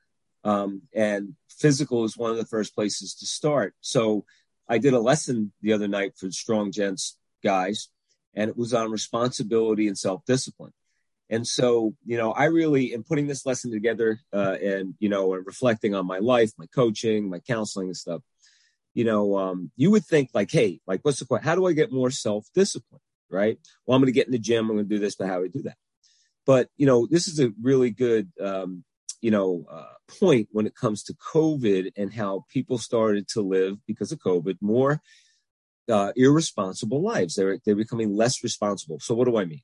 Um, 0.44 0.82
and 0.94 1.34
physical 1.48 2.04
is 2.04 2.16
one 2.16 2.30
of 2.30 2.36
the 2.36 2.46
first 2.46 2.74
places 2.74 3.14
to 3.16 3.26
start. 3.26 3.74
So 3.80 4.24
I 4.68 4.78
did 4.78 4.92
a 4.92 5.00
lesson 5.00 5.52
the 5.60 5.72
other 5.72 5.88
night 5.88 6.12
for 6.16 6.30
strong 6.30 6.70
gents 6.70 7.16
guys 7.42 7.88
and 8.35 8.49
it 8.51 8.57
was 8.57 8.75
on 8.75 8.90
responsibility 8.90 9.88
and 9.88 9.99
self 9.99 10.25
discipline. 10.25 10.73
And 11.31 11.47
so, 11.47 11.95
you 12.05 12.18
know, 12.18 12.33
I 12.33 12.45
really, 12.45 12.92
in 12.92 13.05
putting 13.05 13.27
this 13.27 13.47
lesson 13.47 13.71
together 13.71 14.21
uh, 14.35 14.57
and, 14.62 14.95
you 14.99 15.09
know, 15.09 15.33
and 15.33 15.47
reflecting 15.47 15.95
on 15.95 16.07
my 16.07 16.18
life, 16.18 16.53
my 16.59 16.66
coaching, 16.66 17.31
my 17.31 17.38
counseling 17.38 17.87
and 17.88 17.97
stuff, 17.97 18.21
you 18.92 19.05
know, 19.05 19.38
um, 19.38 19.71
you 19.77 19.90
would 19.90 20.05
think 20.05 20.31
like, 20.35 20.51
hey, 20.51 20.81
like, 20.87 21.01
what's 21.03 21.21
the 21.21 21.25
point? 21.25 21.45
How 21.45 21.55
do 21.55 21.66
I 21.66 21.73
get 21.73 21.90
more 21.90 22.11
self 22.11 22.47
discipline? 22.55 23.01
Right. 23.31 23.59
Well, 23.87 23.97
I'm 23.97 24.03
going 24.03 24.12
to 24.12 24.18
get 24.18 24.27
in 24.27 24.33
the 24.33 24.38
gym. 24.38 24.68
I'm 24.68 24.77
going 24.77 24.88
to 24.88 24.95
do 24.95 25.01
this, 25.01 25.16
but 25.16 25.27
how 25.27 25.38
do 25.38 25.45
I 25.45 25.49
do 25.49 25.62
that? 25.62 25.77
But, 26.45 26.68
you 26.77 26.85
know, 26.85 27.07
this 27.07 27.29
is 27.29 27.40
a 27.40 27.53
really 27.62 27.90
good, 27.90 28.31
um, 28.38 28.85
you 29.23 29.31
know, 29.31 29.64
uh, 29.71 29.95
point 30.21 30.49
when 30.53 30.66
it 30.66 30.75
comes 30.75 31.03
to 31.05 31.14
COVID 31.14 31.92
and 31.97 32.12
how 32.12 32.45
people 32.51 32.77
started 32.77 33.27
to 33.29 33.40
live 33.40 33.79
because 33.87 34.12
of 34.12 34.18
COVID 34.18 34.59
more 34.61 35.01
uh, 35.90 36.12
irresponsible 36.16 37.03
lives. 37.03 37.35
They're 37.35 37.59
they're 37.64 37.75
becoming 37.75 38.14
less 38.16 38.42
responsible. 38.42 38.99
So 39.01 39.14
what 39.14 39.27
do 39.27 39.37
I 39.37 39.45
mean? 39.45 39.62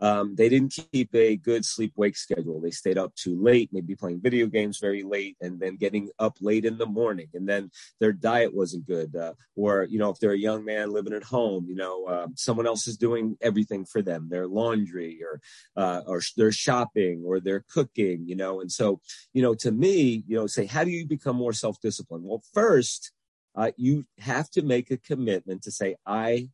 Um, 0.00 0.34
they 0.34 0.48
didn't 0.48 0.78
keep 0.92 1.14
a 1.14 1.36
good 1.36 1.64
sleep 1.64 1.92
wake 1.96 2.16
schedule. 2.16 2.60
They 2.60 2.70
stayed 2.70 2.98
up 2.98 3.14
too 3.14 3.40
late, 3.40 3.70
maybe 3.72 3.94
playing 3.94 4.20
video 4.20 4.46
games 4.46 4.78
very 4.78 5.02
late, 5.02 5.36
and 5.40 5.58
then 5.58 5.76
getting 5.76 6.10
up 6.18 6.36
late 6.40 6.64
in 6.64 6.76
the 6.76 6.86
morning. 6.86 7.28
And 7.34 7.48
then 7.48 7.70
their 7.98 8.12
diet 8.12 8.54
wasn't 8.54 8.86
good. 8.86 9.16
Uh, 9.16 9.32
or 9.54 9.84
you 9.84 9.98
know, 9.98 10.10
if 10.10 10.18
they're 10.18 10.32
a 10.32 10.38
young 10.38 10.64
man 10.64 10.90
living 10.90 11.14
at 11.14 11.22
home, 11.22 11.66
you 11.68 11.76
know, 11.76 12.04
uh, 12.04 12.26
someone 12.34 12.66
else 12.66 12.86
is 12.86 12.96
doing 12.96 13.36
everything 13.40 13.84
for 13.84 14.02
them, 14.02 14.28
their 14.28 14.46
laundry 14.46 15.20
or 15.22 15.40
uh, 15.76 16.02
or 16.06 16.20
their 16.36 16.52
shopping 16.52 17.22
or 17.24 17.40
their 17.40 17.64
cooking. 17.70 18.24
You 18.26 18.36
know, 18.36 18.60
and 18.60 18.70
so 18.70 19.00
you 19.32 19.42
know, 19.42 19.54
to 19.54 19.72
me, 19.72 20.24
you 20.26 20.36
know, 20.36 20.46
say, 20.46 20.66
how 20.66 20.84
do 20.84 20.90
you 20.90 21.06
become 21.06 21.36
more 21.36 21.54
self 21.54 21.80
disciplined? 21.80 22.24
Well, 22.24 22.42
first 22.52 23.12
uh, 23.56 23.70
you 23.76 24.04
have 24.18 24.50
to 24.50 24.62
make 24.62 24.90
a 24.90 24.98
commitment 24.98 25.62
to 25.62 25.70
say, 25.70 25.96
I 26.04 26.50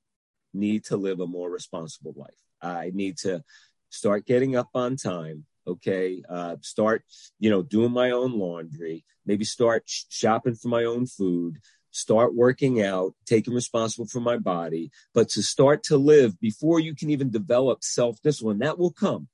need 0.55 0.85
to 0.85 0.97
live 0.97 1.21
a 1.21 1.27
more 1.27 1.51
responsible 1.51 2.15
life. 2.17 2.31
I 2.61 2.93
need 2.95 3.19
to 3.19 3.43
start 3.91 4.27
getting 4.27 4.57
up 4.57 4.69
on 4.75 4.97
time. 4.97 5.45
Okay. 5.67 6.23
Uh, 6.29 6.57
start, 6.61 7.05
you 7.39 7.51
know, 7.51 7.63
doing 7.63 7.93
my 7.93 8.11
own 8.11 8.39
laundry, 8.39 9.05
maybe 9.27 9.45
start 9.45 9.85
sh- 9.87 10.05
shopping 10.09 10.55
for 10.55 10.69
my 10.69 10.85
own 10.85 11.07
food, 11.07 11.59
start 11.91 12.35
working 12.35 12.83
out, 12.83 13.15
taking 13.27 13.55
responsible 13.55 14.07
for 14.07 14.21
my 14.21 14.37
body, 14.39 14.91
but 15.15 15.29
to 15.31 15.43
start 15.43 15.85
to 15.85 15.97
live 15.97 16.39
before 16.41 16.81
you 16.81 16.95
can 16.95 17.11
even 17.11 17.31
develop 17.31 17.85
self 17.85 18.21
discipline, 18.23 18.59
that 18.59 18.79
will 18.79 18.93
come. 18.93 19.29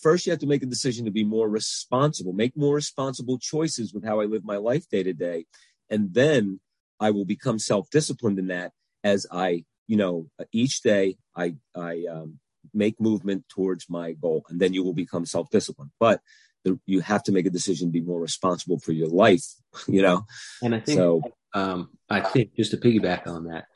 First, 0.00 0.26
you 0.26 0.30
have 0.30 0.40
to 0.40 0.46
make 0.46 0.62
a 0.62 0.66
decision 0.66 1.04
to 1.04 1.10
be 1.10 1.24
more 1.24 1.48
responsible, 1.48 2.32
make 2.32 2.56
more 2.56 2.74
responsible 2.74 3.38
choices 3.38 3.92
with 3.94 4.04
how 4.04 4.20
I 4.20 4.24
live 4.24 4.44
my 4.44 4.56
life 4.56 4.88
day 4.88 5.02
to 5.02 5.12
day. 5.12 5.46
And 5.90 6.12
then 6.14 6.60
I 7.04 7.10
will 7.10 7.26
become 7.26 7.58
self 7.58 7.90
disciplined 7.90 8.38
in 8.38 8.46
that 8.46 8.72
as 9.04 9.26
I, 9.30 9.64
you 9.86 9.96
know, 9.96 10.26
each 10.52 10.80
day 10.80 11.18
I, 11.36 11.56
I, 11.76 12.04
um, 12.10 12.38
make 12.72 12.98
movement 12.98 13.44
towards 13.50 13.90
my 13.90 14.12
goal 14.12 14.46
and 14.48 14.58
then 14.58 14.72
you 14.72 14.82
will 14.82 14.94
become 14.94 15.26
self 15.26 15.50
disciplined. 15.50 15.90
But 16.00 16.22
the, 16.64 16.80
you 16.86 17.00
have 17.00 17.22
to 17.24 17.32
make 17.32 17.44
a 17.44 17.50
decision 17.50 17.88
to 17.88 17.92
be 17.92 18.00
more 18.00 18.18
responsible 18.18 18.78
for 18.78 18.92
your 18.92 19.08
life, 19.08 19.44
you 19.86 20.00
know? 20.00 20.24
And 20.62 20.74
I 20.74 20.80
think, 20.80 20.96
so, 20.96 21.20
um, 21.52 21.90
I 22.08 22.20
think 22.20 22.56
just 22.56 22.70
to 22.70 22.78
piggyback 22.78 23.26
on 23.26 23.44
that, 23.44 23.66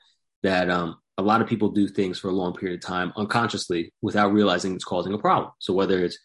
that, 0.43 0.71
um, 0.71 0.97
a 1.19 1.23
lot 1.23 1.43
of 1.43 1.49
people 1.49 1.69
do 1.69 1.87
things 1.87 2.19
for 2.19 2.29
a 2.29 2.33
long 2.33 2.55
period 2.55 2.79
of 2.79 2.87
time 2.87 3.13
unconsciously 3.17 3.93
without 4.01 4.33
realizing 4.33 4.75
it's 4.75 4.85
causing 4.85 5.13
a 5.13 5.19
problem. 5.19 5.51
So 5.59 5.75
whether 5.75 6.03
it's 6.03 6.17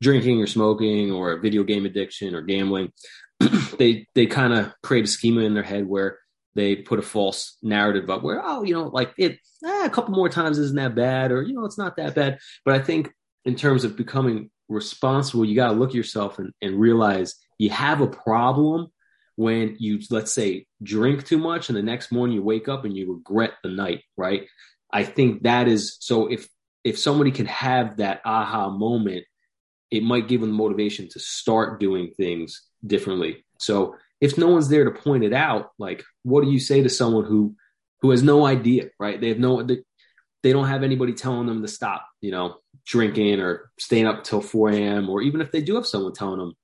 drinking 0.00 0.40
or 0.40 0.46
smoking 0.46 1.10
or 1.10 1.40
video 1.40 1.64
game 1.64 1.86
addiction 1.86 2.34
or 2.34 2.42
gambling, 2.42 2.92
they 3.78 4.06
they 4.14 4.26
kind 4.26 4.52
of 4.52 4.72
create 4.82 5.04
a 5.04 5.08
schema 5.08 5.40
in 5.40 5.54
their 5.54 5.62
head 5.62 5.86
where 5.86 6.18
they 6.54 6.76
put 6.76 6.98
a 6.98 7.02
false 7.02 7.56
narrative 7.62 8.10
up 8.10 8.22
where 8.22 8.40
oh 8.44 8.62
you 8.62 8.74
know 8.74 8.88
like 8.88 9.12
it 9.16 9.38
eh, 9.64 9.86
a 9.86 9.90
couple 9.90 10.14
more 10.14 10.28
times 10.28 10.58
isn't 10.58 10.76
that 10.76 10.94
bad 10.94 11.32
or 11.32 11.42
you 11.42 11.54
know 11.54 11.64
it's 11.64 11.78
not 11.78 11.96
that 11.96 12.14
bad. 12.14 12.38
But 12.64 12.74
I 12.74 12.80
think 12.80 13.12
in 13.44 13.56
terms 13.56 13.84
of 13.84 13.96
becoming 13.96 14.50
responsible, 14.68 15.44
you 15.44 15.56
got 15.56 15.68
to 15.68 15.74
look 15.74 15.90
at 15.90 15.96
yourself 15.96 16.38
and, 16.38 16.52
and 16.62 16.78
realize 16.78 17.34
you 17.58 17.70
have 17.70 18.00
a 18.00 18.06
problem 18.06 18.88
when 19.36 19.76
you 19.78 20.00
let's 20.10 20.32
say 20.32 20.66
drink 20.82 21.24
too 21.24 21.38
much 21.38 21.68
and 21.68 21.76
the 21.76 21.82
next 21.82 22.12
morning 22.12 22.36
you 22.36 22.42
wake 22.42 22.68
up 22.68 22.84
and 22.84 22.96
you 22.96 23.12
regret 23.12 23.52
the 23.62 23.70
night 23.70 24.02
right 24.16 24.46
i 24.92 25.02
think 25.02 25.42
that 25.44 25.68
is 25.68 25.96
so 26.00 26.26
if 26.26 26.48
if 26.84 26.98
somebody 26.98 27.30
can 27.30 27.46
have 27.46 27.96
that 27.96 28.20
aha 28.24 28.68
moment 28.68 29.24
it 29.90 30.02
might 30.02 30.28
give 30.28 30.40
them 30.40 30.50
motivation 30.50 31.08
to 31.08 31.18
start 31.18 31.80
doing 31.80 32.12
things 32.16 32.62
differently 32.86 33.42
so 33.58 33.96
if 34.22 34.38
no 34.38 34.48
one's 34.48 34.70
there 34.70 34.84
to 34.84 34.90
point 34.90 35.24
it 35.24 35.34
out 35.34 35.72
like 35.78 36.02
what 36.22 36.42
do 36.42 36.50
you 36.50 36.58
say 36.58 36.82
to 36.82 36.88
someone 36.88 37.26
who 37.26 37.54
who 38.00 38.10
has 38.10 38.22
no 38.22 38.46
idea 38.46 38.88
right 38.98 39.20
they 39.20 39.28
have 39.28 39.38
no 39.38 39.62
they, 39.62 39.78
they 40.42 40.52
don't 40.52 40.68
have 40.68 40.82
anybody 40.82 41.12
telling 41.12 41.46
them 41.46 41.60
to 41.60 41.68
stop 41.68 42.08
you 42.22 42.30
know 42.30 42.56
drinking 42.86 43.40
or 43.40 43.70
staying 43.78 44.06
up 44.06 44.24
till 44.24 44.40
4 44.40 44.70
a.m 44.70 45.10
or 45.10 45.20
even 45.20 45.42
if 45.42 45.52
they 45.52 45.60
do 45.60 45.74
have 45.74 45.86
someone 45.86 46.14
telling 46.14 46.38
them 46.38 46.54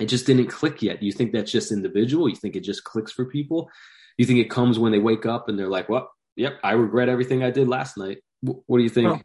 it 0.00 0.06
just 0.06 0.26
didn't 0.26 0.46
click 0.46 0.82
yet. 0.82 1.02
You 1.02 1.12
think 1.12 1.32
that's 1.32 1.52
just 1.52 1.72
individual? 1.72 2.28
You 2.28 2.36
think 2.36 2.56
it 2.56 2.60
just 2.60 2.84
clicks 2.84 3.12
for 3.12 3.24
people? 3.24 3.70
You 4.18 4.26
think 4.26 4.40
it 4.40 4.50
comes 4.50 4.78
when 4.78 4.92
they 4.92 4.98
wake 4.98 5.26
up 5.26 5.48
and 5.48 5.58
they're 5.58 5.68
like, 5.68 5.88
"Well, 5.88 6.10
yep, 6.36 6.58
I 6.62 6.72
regret 6.72 7.08
everything 7.08 7.42
I 7.42 7.50
did 7.50 7.68
last 7.68 7.96
night." 7.96 8.18
What 8.40 8.78
do 8.78 8.82
you 8.82 8.88
think? 8.88 9.24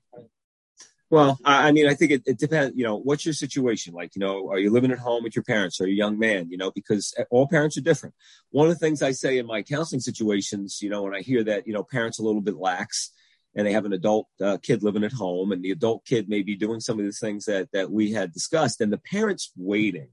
Well 1.10 1.39
I 1.43 1.72
mean, 1.72 1.88
I 1.88 1.93
think 1.93 2.12
it, 2.12 2.24
it, 2.26 2.38
depends. 2.38 2.78
You 2.78 2.84
know, 2.84 2.98
what's 2.98 3.26
your 3.26 3.34
situation 3.34 3.93
like? 3.93 4.15
You 4.15 4.19
know, 4.22 4.50
are 4.50 4.60
you 4.60 4.72
living 4.72 4.91
at 4.91 5.00
home 5.00 5.24
with 5.24 5.36
your 5.36 5.43
parents? 5.43 5.80
Are 5.82 5.88
you 5.88 5.93
a 5.93 5.98
young 5.98 6.19
man? 6.19 6.50
You 6.50 6.58
know, 6.58 6.72
because 6.72 7.13
all 7.30 7.48
parents 7.48 7.78
are 7.78 7.82
different. 7.82 8.15
One 8.52 8.67
of 8.67 8.74
the 8.74 8.80
things 8.80 9.02
I 9.02 9.12
say 9.12 9.38
in 9.38 9.45
my 9.45 9.63
counseling 9.63 10.02
situations, 10.02 10.80
you 10.82 10.89
know, 10.89 11.04
when 11.04 11.15
I 11.15 11.22
hear 11.22 11.43
that, 11.43 11.67
you 11.67 11.74
know, 11.74 11.84
parents 11.84 12.19
are 12.19 12.24
a 12.24 12.26
little 12.26 12.41
bit 12.41 12.56
lax 12.56 13.12
and 13.56 13.65
they 13.65 13.74
have 13.74 13.86
an 13.86 13.93
adult 13.93 14.28
uh, 14.39 14.58
kid 14.62 14.84
living 14.84 15.04
at 15.04 15.12
home, 15.12 15.52
and 15.52 15.63
the 15.63 15.72
adult 15.72 16.06
kid 16.06 16.30
may 16.30 16.43
be 16.43 16.56
doing 16.56 16.80
some 16.80 17.00
of 17.00 17.06
the 17.06 17.12
things 17.12 17.45
that 17.45 17.72
that 17.72 17.89
we 17.91 18.12
had 18.12 18.32
discussed, 18.32 18.80
and 18.80 18.93
the 18.93 18.98
parents 18.98 19.52
waiting 19.58 20.10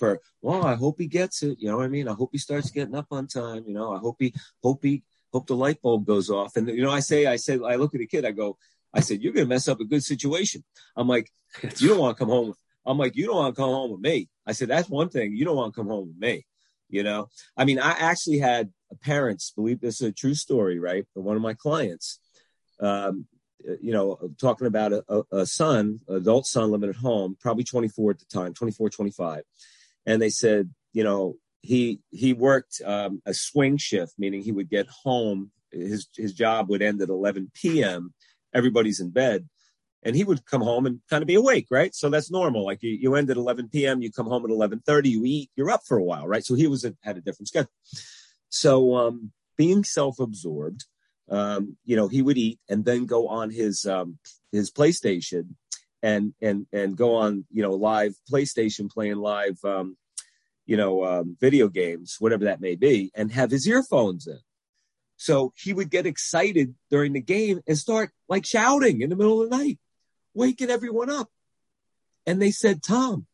for, 0.00 0.20
well, 0.40 0.66
I 0.66 0.74
hope 0.74 0.98
he 0.98 1.06
gets 1.06 1.44
it. 1.44 1.58
You 1.60 1.68
know 1.68 1.76
what 1.76 1.84
I 1.84 1.88
mean? 1.88 2.08
I 2.08 2.14
hope 2.14 2.30
he 2.32 2.38
starts 2.38 2.70
getting 2.70 2.96
up 2.96 3.06
on 3.12 3.28
time. 3.28 3.64
You 3.68 3.74
know, 3.74 3.92
I 3.92 3.98
hope 3.98 4.16
he, 4.18 4.34
hope 4.62 4.82
he, 4.82 5.04
hope 5.32 5.46
the 5.46 5.54
light 5.54 5.80
bulb 5.82 6.06
goes 6.06 6.30
off. 6.30 6.56
And, 6.56 6.66
you 6.68 6.82
know, 6.82 6.90
I 6.90 7.00
say, 7.00 7.26
I 7.26 7.36
said, 7.36 7.60
I 7.64 7.76
look 7.76 7.94
at 7.94 8.00
the 8.00 8.06
kid, 8.06 8.24
I 8.24 8.32
go, 8.32 8.56
I 8.92 9.00
said, 9.00 9.22
you're 9.22 9.32
going 9.32 9.46
to 9.46 9.48
mess 9.48 9.68
up 9.68 9.80
a 9.80 9.84
good 9.84 10.02
situation. 10.02 10.64
I'm 10.96 11.08
like, 11.08 11.30
you 11.78 11.88
don't 11.88 11.98
want 11.98 12.16
to 12.16 12.18
come 12.18 12.30
home. 12.30 12.54
I'm 12.86 12.98
like, 12.98 13.16
you 13.16 13.26
don't 13.26 13.36
want 13.36 13.54
to 13.54 13.60
come 13.60 13.70
home 13.70 13.92
with 13.92 14.00
me. 14.00 14.28
I 14.46 14.52
said, 14.52 14.68
that's 14.68 14.88
one 14.88 15.08
thing. 15.08 15.36
You 15.36 15.44
don't 15.44 15.56
want 15.56 15.74
to 15.74 15.80
come 15.80 15.88
home 15.88 16.08
with 16.08 16.18
me. 16.18 16.46
You 16.88 17.04
know, 17.04 17.28
I 17.56 17.66
mean, 17.66 17.78
I 17.78 17.92
actually 17.92 18.38
had 18.38 18.72
parents 19.00 19.52
believe 19.54 19.80
this 19.80 20.00
is 20.00 20.08
a 20.08 20.12
true 20.12 20.34
story, 20.34 20.80
right? 20.80 21.06
One 21.14 21.36
of 21.36 21.42
my 21.42 21.54
clients, 21.54 22.18
um, 22.80 23.26
you 23.80 23.92
know, 23.92 24.18
talking 24.40 24.66
about 24.66 24.92
a, 24.92 25.22
a, 25.30 25.46
son, 25.46 26.00
adult 26.08 26.46
son 26.46 26.72
living 26.72 26.88
at 26.88 26.96
home, 26.96 27.36
probably 27.38 27.62
24 27.62 28.10
at 28.10 28.18
the 28.18 28.24
time, 28.24 28.54
24, 28.54 28.90
25 28.90 29.44
and 30.06 30.20
they 30.20 30.30
said, 30.30 30.70
you 30.92 31.04
know, 31.04 31.36
he 31.62 32.00
he 32.10 32.32
worked 32.32 32.80
um, 32.84 33.22
a 33.26 33.34
swing 33.34 33.76
shift, 33.76 34.14
meaning 34.18 34.42
he 34.42 34.52
would 34.52 34.70
get 34.70 34.86
home. 34.88 35.50
His 35.70 36.08
his 36.16 36.32
job 36.32 36.68
would 36.70 36.82
end 36.82 37.02
at 37.02 37.10
11 37.10 37.50
p.m. 37.54 38.14
Everybody's 38.54 39.00
in 39.00 39.10
bed, 39.10 39.48
and 40.02 40.16
he 40.16 40.24
would 40.24 40.44
come 40.46 40.62
home 40.62 40.86
and 40.86 41.00
kind 41.08 41.22
of 41.22 41.28
be 41.28 41.34
awake, 41.34 41.66
right? 41.70 41.94
So 41.94 42.08
that's 42.08 42.30
normal. 42.30 42.64
Like 42.64 42.82
you, 42.82 42.90
you 42.90 43.14
end 43.14 43.30
at 43.30 43.36
11 43.36 43.68
p.m., 43.68 44.02
you 44.02 44.10
come 44.10 44.26
home 44.26 44.44
at 44.44 44.50
11:30, 44.50 45.06
you 45.06 45.22
eat, 45.24 45.50
you're 45.56 45.70
up 45.70 45.82
for 45.86 45.98
a 45.98 46.04
while, 46.04 46.26
right? 46.26 46.44
So 46.44 46.54
he 46.54 46.66
was 46.66 46.84
a, 46.84 46.94
had 47.02 47.16
a 47.16 47.20
different 47.20 47.48
schedule. 47.48 47.70
So 48.48 48.96
um, 48.96 49.32
being 49.56 49.84
self-absorbed, 49.84 50.84
um, 51.30 51.76
you 51.84 51.96
know, 51.96 52.08
he 52.08 52.22
would 52.22 52.38
eat 52.38 52.58
and 52.68 52.84
then 52.84 53.06
go 53.06 53.28
on 53.28 53.50
his 53.50 53.86
um, 53.86 54.18
his 54.52 54.70
PlayStation 54.70 55.54
and 56.02 56.34
and 56.40 56.66
and 56.72 56.96
go 56.96 57.14
on 57.14 57.44
you 57.52 57.62
know 57.62 57.72
live 57.72 58.14
PlayStation 58.30 58.90
playing 58.90 59.16
live 59.16 59.58
um, 59.64 59.96
you 60.66 60.76
know 60.76 61.04
um, 61.04 61.36
video 61.40 61.68
games, 61.68 62.16
whatever 62.18 62.44
that 62.44 62.60
may 62.60 62.74
be, 62.74 63.10
and 63.14 63.32
have 63.32 63.50
his 63.50 63.66
earphones 63.66 64.26
in. 64.26 64.38
So 65.20 65.52
he 65.54 65.74
would 65.74 65.90
get 65.90 66.06
excited 66.06 66.74
during 66.90 67.12
the 67.12 67.20
game 67.20 67.60
and 67.66 67.76
start 67.76 68.10
like 68.26 68.46
shouting 68.46 69.02
in 69.02 69.10
the 69.10 69.16
middle 69.16 69.42
of 69.42 69.50
the 69.50 69.56
night, 69.58 69.78
waking 70.32 70.70
everyone 70.70 71.10
up. 71.10 71.28
And 72.26 72.40
they 72.40 72.50
said, 72.50 72.82
Tom, 72.82 73.26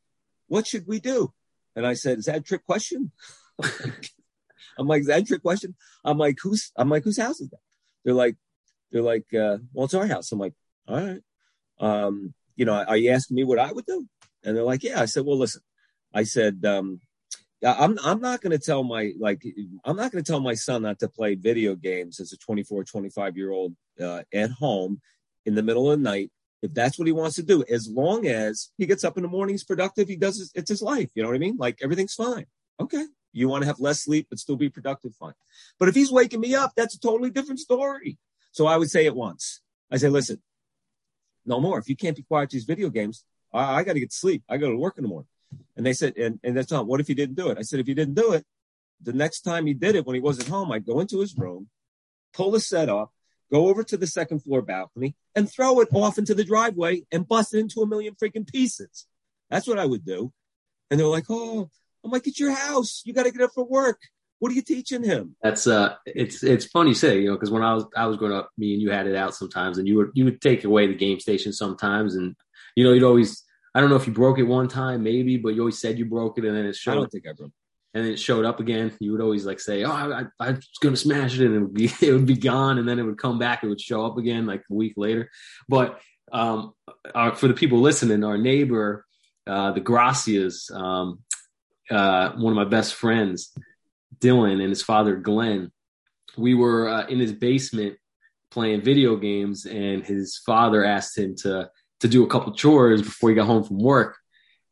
what 0.48 0.66
should 0.66 0.88
we 0.88 0.98
do? 0.98 1.32
And 1.76 1.86
I 1.86 1.94
said, 1.94 2.18
Is 2.18 2.24
that 2.24 2.38
a 2.38 2.40
trick 2.40 2.66
question? 2.66 3.12
I'm 4.76 4.88
like, 4.88 5.02
Is 5.02 5.06
that 5.06 5.20
a 5.20 5.24
trick 5.24 5.42
question? 5.42 5.76
I'm 6.04 6.18
like, 6.18 6.38
who's 6.42 6.72
I'm 6.76 6.90
like, 6.90 7.04
whose 7.04 7.20
house 7.20 7.40
is 7.40 7.50
that? 7.50 7.60
They're 8.04 8.14
like, 8.14 8.34
they're 8.90 9.00
like, 9.00 9.32
uh, 9.32 9.58
well, 9.72 9.84
it's 9.84 9.94
our 9.94 10.08
house. 10.08 10.32
I'm 10.32 10.40
like, 10.40 10.54
all 10.88 11.00
right. 11.00 11.22
Um, 11.78 12.34
you 12.56 12.64
know, 12.64 12.82
are 12.82 12.96
you 12.96 13.12
asking 13.12 13.36
me 13.36 13.44
what 13.44 13.60
I 13.60 13.70
would 13.70 13.86
do? 13.86 14.08
And 14.42 14.56
they're 14.56 14.64
like, 14.64 14.82
yeah. 14.82 15.00
I 15.00 15.04
said, 15.04 15.24
well, 15.24 15.38
listen, 15.38 15.62
I 16.12 16.24
said, 16.24 16.64
um, 16.64 16.98
I'm 17.64 17.98
I'm 18.04 18.20
not 18.20 18.40
going 18.40 18.52
to 18.52 18.64
tell 18.64 18.84
my 18.84 19.12
like 19.18 19.44
I'm 19.84 19.96
not 19.96 20.12
going 20.12 20.22
to 20.22 20.30
tell 20.30 20.40
my 20.40 20.54
son 20.54 20.82
not 20.82 20.98
to 21.00 21.08
play 21.08 21.34
video 21.34 21.74
games 21.74 22.20
as 22.20 22.32
a 22.32 22.36
24 22.36 22.84
25 22.84 23.36
year 23.36 23.50
old 23.50 23.74
uh, 24.00 24.22
at 24.32 24.50
home 24.50 25.00
in 25.46 25.54
the 25.54 25.62
middle 25.62 25.90
of 25.90 25.98
the 25.98 26.02
night 26.02 26.30
if 26.62 26.74
that's 26.74 26.98
what 26.98 27.06
he 27.06 27.12
wants 27.12 27.36
to 27.36 27.42
do. 27.42 27.64
As 27.70 27.88
long 27.88 28.26
as 28.26 28.70
he 28.76 28.86
gets 28.86 29.04
up 29.04 29.16
in 29.16 29.22
the 29.22 29.28
morning 29.28 29.54
he's 29.54 29.64
productive 29.64 30.08
he 30.08 30.16
does 30.16 30.38
his, 30.38 30.52
it's 30.54 30.68
his 30.68 30.82
life 30.82 31.08
you 31.14 31.22
know 31.22 31.28
what 31.28 31.36
I 31.36 31.38
mean? 31.38 31.56
Like 31.58 31.78
everything's 31.82 32.14
fine. 32.14 32.46
Okay. 32.80 33.04
You 33.32 33.48
want 33.48 33.62
to 33.62 33.66
have 33.66 33.80
less 33.80 34.02
sleep 34.02 34.26
but 34.28 34.38
still 34.38 34.56
be 34.56 34.68
productive 34.68 35.14
fine. 35.14 35.34
But 35.78 35.88
if 35.88 35.94
he's 35.94 36.12
waking 36.12 36.40
me 36.40 36.54
up 36.54 36.72
that's 36.76 36.94
a 36.94 37.00
totally 37.00 37.30
different 37.30 37.60
story. 37.60 38.18
So 38.52 38.66
I 38.66 38.76
would 38.76 38.90
say 38.90 39.06
it 39.06 39.14
once. 39.14 39.60
I 39.90 39.96
say 39.96 40.08
listen 40.08 40.42
no 41.46 41.60
more. 41.60 41.78
If 41.78 41.88
you 41.88 41.96
can't 41.96 42.16
be 42.16 42.22
quiet 42.22 42.50
to 42.50 42.56
these 42.56 42.64
video 42.64 42.90
games, 42.90 43.24
I, 43.52 43.76
I 43.76 43.84
got 43.84 43.94
to 43.94 44.00
get 44.00 44.12
sleep. 44.12 44.42
I 44.48 44.56
got 44.58 44.68
to 44.68 44.76
work 44.76 44.98
in 44.98 45.04
the 45.04 45.08
morning. 45.08 45.28
And 45.76 45.84
they 45.84 45.92
said, 45.92 46.16
and, 46.16 46.40
and 46.42 46.56
that's 46.56 46.70
not, 46.70 46.86
what 46.86 47.00
if 47.00 47.08
he 47.08 47.14
didn't 47.14 47.36
do 47.36 47.48
it? 47.50 47.58
I 47.58 47.62
said, 47.62 47.80
if 47.80 47.86
he 47.86 47.94
didn't 47.94 48.14
do 48.14 48.32
it, 48.32 48.44
the 49.02 49.12
next 49.12 49.42
time 49.42 49.66
he 49.66 49.74
did 49.74 49.94
it 49.94 50.06
when 50.06 50.14
he 50.14 50.20
wasn't 50.20 50.48
home, 50.48 50.72
I'd 50.72 50.86
go 50.86 51.00
into 51.00 51.20
his 51.20 51.36
room, 51.36 51.68
pull 52.32 52.50
the 52.50 52.60
set 52.60 52.88
off, 52.88 53.10
go 53.52 53.68
over 53.68 53.84
to 53.84 53.96
the 53.96 54.06
second 54.06 54.42
floor 54.42 54.62
balcony 54.62 55.14
and 55.34 55.50
throw 55.50 55.80
it 55.80 55.88
off 55.92 56.18
into 56.18 56.34
the 56.34 56.44
driveway 56.44 57.02
and 57.12 57.28
bust 57.28 57.54
it 57.54 57.58
into 57.58 57.82
a 57.82 57.86
million 57.86 58.14
freaking 58.14 58.46
pieces. 58.46 59.06
That's 59.50 59.66
what 59.66 59.78
I 59.78 59.84
would 59.84 60.04
do. 60.04 60.32
And 60.90 60.98
they're 60.98 61.06
like, 61.06 61.26
oh, 61.28 61.68
I'm 62.04 62.10
like, 62.10 62.26
it's 62.26 62.40
your 62.40 62.52
house. 62.52 63.02
You 63.04 63.12
got 63.12 63.24
to 63.24 63.30
get 63.30 63.42
up 63.42 63.50
for 63.54 63.64
work. 63.64 64.00
What 64.38 64.52
are 64.52 64.54
you 64.54 64.62
teaching 64.62 65.02
him? 65.02 65.34
That's 65.42 65.66
uh, 65.66 65.94
it's 66.04 66.44
it's 66.44 66.66
funny 66.66 66.90
you 66.90 66.94
say, 66.94 67.20
you 67.20 67.28
know, 67.28 67.34
because 67.34 67.50
when 67.50 67.62
I 67.62 67.72
was 67.72 67.86
I 67.96 68.06
was 68.06 68.18
growing 68.18 68.34
up, 68.34 68.50
me 68.58 68.74
and 68.74 68.82
you 68.82 68.90
had 68.90 69.06
it 69.06 69.16
out 69.16 69.34
sometimes, 69.34 69.78
and 69.78 69.88
you 69.88 69.96
would 69.96 70.10
you 70.12 70.26
would 70.26 70.42
take 70.42 70.64
away 70.64 70.86
the 70.86 70.94
game 70.94 71.20
station 71.20 71.54
sometimes, 71.54 72.14
and 72.14 72.36
you 72.74 72.84
know 72.84 72.92
you'd 72.92 73.02
always 73.02 73.42
I 73.76 73.80
don't 73.80 73.90
know 73.90 73.96
if 73.96 74.06
you 74.06 74.12
broke 74.14 74.38
it 74.38 74.44
one 74.44 74.68
time 74.68 75.02
maybe, 75.02 75.36
but 75.36 75.50
you 75.50 75.60
always 75.60 75.78
said 75.78 75.98
you 75.98 76.06
broke 76.06 76.38
it, 76.38 76.46
and 76.46 76.56
then 76.56 76.64
it 76.64 76.74
showed. 76.74 76.92
I 76.92 76.94
don't 76.94 77.12
think 77.12 77.28
I 77.28 77.32
broke. 77.32 77.52
And 77.92 78.04
then 78.04 78.12
it 78.12 78.18
showed 78.18 78.46
up 78.46 78.58
again. 78.58 78.90
You 79.00 79.12
would 79.12 79.20
always 79.20 79.44
like 79.44 79.60
say, 79.60 79.84
"Oh, 79.84 79.90
I, 79.90 80.20
I, 80.20 80.24
I 80.40 80.50
was 80.52 80.66
to 80.80 80.96
smash 80.96 81.38
it," 81.38 81.44
and 81.44 81.54
it 81.54 81.58
would 81.58 81.74
be 81.74 81.92
it 82.00 82.10
would 82.10 82.24
be 82.24 82.38
gone, 82.38 82.78
and 82.78 82.88
then 82.88 82.98
it 82.98 83.02
would 83.02 83.18
come 83.18 83.38
back. 83.38 83.62
It 83.62 83.68
would 83.68 83.80
show 83.80 84.06
up 84.06 84.16
again 84.16 84.46
like 84.46 84.62
a 84.70 84.74
week 84.74 84.94
later. 84.96 85.30
But 85.68 86.00
um, 86.32 86.72
our, 87.14 87.36
for 87.36 87.48
the 87.48 87.54
people 87.54 87.80
listening, 87.80 88.24
our 88.24 88.38
neighbor, 88.38 89.04
uh, 89.46 89.72
the 89.72 89.80
Gracias, 89.80 90.70
um, 90.72 91.18
uh, 91.90 92.32
one 92.32 92.52
of 92.52 92.56
my 92.56 92.64
best 92.64 92.94
friends, 92.94 93.52
Dylan 94.20 94.54
and 94.62 94.70
his 94.70 94.82
father 94.82 95.16
Glenn, 95.16 95.70
we 96.38 96.54
were 96.54 96.88
uh, 96.88 97.06
in 97.08 97.18
his 97.18 97.34
basement 97.34 97.98
playing 98.50 98.80
video 98.80 99.16
games, 99.16 99.66
and 99.66 100.02
his 100.02 100.40
father 100.46 100.82
asked 100.82 101.18
him 101.18 101.36
to 101.42 101.68
to 102.00 102.08
do 102.08 102.24
a 102.24 102.28
couple 102.28 102.52
chores 102.52 103.02
before 103.02 103.30
he 103.30 103.36
got 103.36 103.46
home 103.46 103.64
from 103.64 103.78
work. 103.78 104.16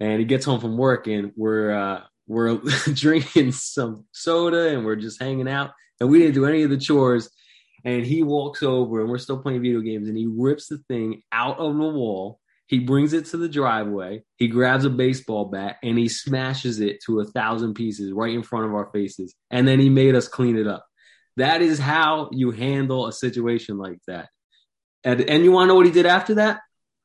and 0.00 0.18
he 0.18 0.24
gets 0.24 0.44
home 0.44 0.60
from 0.60 0.76
work 0.76 1.06
and 1.06 1.32
we're 1.36 1.70
uh, 1.70 2.00
we're 2.26 2.56
drinking 2.94 3.52
some 3.52 4.06
soda 4.12 4.68
and 4.68 4.84
we're 4.84 4.96
just 4.96 5.20
hanging 5.20 5.48
out 5.48 5.70
and 6.00 6.08
we 6.08 6.18
didn't 6.18 6.34
do 6.34 6.46
any 6.46 6.62
of 6.62 6.70
the 6.70 6.78
chores. 6.78 7.30
And 7.84 8.04
he 8.04 8.22
walks 8.22 8.62
over 8.62 9.00
and 9.00 9.10
we're 9.10 9.18
still 9.18 9.42
playing 9.42 9.60
video 9.60 9.80
games 9.80 10.08
and 10.08 10.16
he 10.16 10.26
rips 10.26 10.68
the 10.68 10.78
thing 10.88 11.22
out 11.30 11.58
of 11.58 11.76
the 11.76 11.88
wall. 11.88 12.40
He 12.66 12.78
brings 12.78 13.12
it 13.12 13.26
to 13.26 13.36
the 13.36 13.48
driveway. 13.48 14.22
He 14.36 14.48
grabs 14.48 14.86
a 14.86 14.90
baseball 14.90 15.46
bat 15.46 15.76
and 15.82 15.98
he 15.98 16.08
smashes 16.08 16.80
it 16.80 17.02
to 17.04 17.20
a 17.20 17.24
thousand 17.26 17.74
pieces 17.74 18.10
right 18.10 18.32
in 18.32 18.42
front 18.42 18.64
of 18.64 18.74
our 18.74 18.90
faces. 18.90 19.34
And 19.50 19.68
then 19.68 19.80
he 19.80 19.90
made 19.90 20.14
us 20.14 20.28
clean 20.28 20.56
it 20.56 20.66
up. 20.66 20.86
That 21.36 21.60
is 21.60 21.78
how 21.78 22.30
you 22.32 22.52
handle 22.52 23.06
a 23.06 23.12
situation 23.12 23.76
like 23.76 23.98
that. 24.06 24.30
And, 25.02 25.20
and 25.20 25.44
you 25.44 25.52
want 25.52 25.64
to 25.64 25.68
know 25.68 25.74
what 25.74 25.84
he 25.84 25.92
did 25.92 26.06
after 26.06 26.36
that 26.36 26.60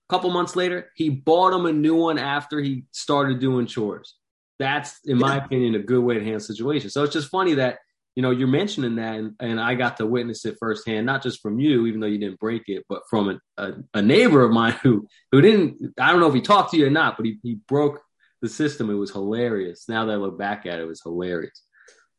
a 0.09 0.13
couple 0.13 0.29
months 0.29 0.55
later 0.55 0.89
he 0.95 1.09
bought 1.09 1.53
him 1.53 1.65
a 1.65 1.73
new 1.73 1.95
one 1.95 2.17
after 2.17 2.59
he 2.59 2.85
started 2.91 3.39
doing 3.39 3.65
chores 3.65 4.15
that's 4.57 4.99
in 5.05 5.17
my 5.17 5.37
opinion 5.37 5.75
a 5.75 5.79
good 5.79 6.03
way 6.03 6.15
to 6.15 6.23
handle 6.23 6.39
situation 6.39 6.89
so 6.89 7.03
it's 7.03 7.13
just 7.13 7.29
funny 7.29 7.55
that 7.55 7.79
you 8.19 8.23
know, 8.23 8.31
you're 8.31 8.49
mentioning 8.49 8.95
that, 8.95 9.15
and, 9.15 9.35
and, 9.39 9.61
I 9.61 9.75
got 9.75 9.95
to 9.97 10.05
witness 10.05 10.43
it 10.43 10.57
firsthand, 10.59 11.05
not 11.05 11.23
just 11.23 11.41
from 11.41 11.57
you, 11.57 11.85
even 11.85 12.01
though 12.01 12.07
you 12.07 12.17
didn't 12.17 12.37
break 12.37 12.63
it, 12.67 12.83
but 12.89 13.03
from 13.09 13.29
a, 13.29 13.63
a, 13.63 13.73
a 13.93 14.01
neighbor 14.01 14.43
of 14.43 14.51
mine 14.51 14.73
who 14.83 15.07
who 15.31 15.39
didn't. 15.39 15.93
I 15.97 16.11
don't 16.11 16.19
know 16.19 16.27
if 16.27 16.33
he 16.33 16.41
talked 16.41 16.71
to 16.71 16.77
you 16.77 16.87
or 16.87 16.89
not, 16.89 17.15
but 17.15 17.25
he, 17.25 17.37
he 17.43 17.59
broke 17.67 18.01
the 18.41 18.49
system. 18.49 18.89
It 18.89 18.95
was 18.95 19.11
hilarious. 19.11 19.87
Now 19.87 20.03
that 20.05 20.11
I 20.11 20.15
look 20.15 20.37
back 20.37 20.65
at 20.65 20.79
it, 20.79 20.81
it 20.81 20.85
was 20.85 21.01
hilarious. 21.01 21.63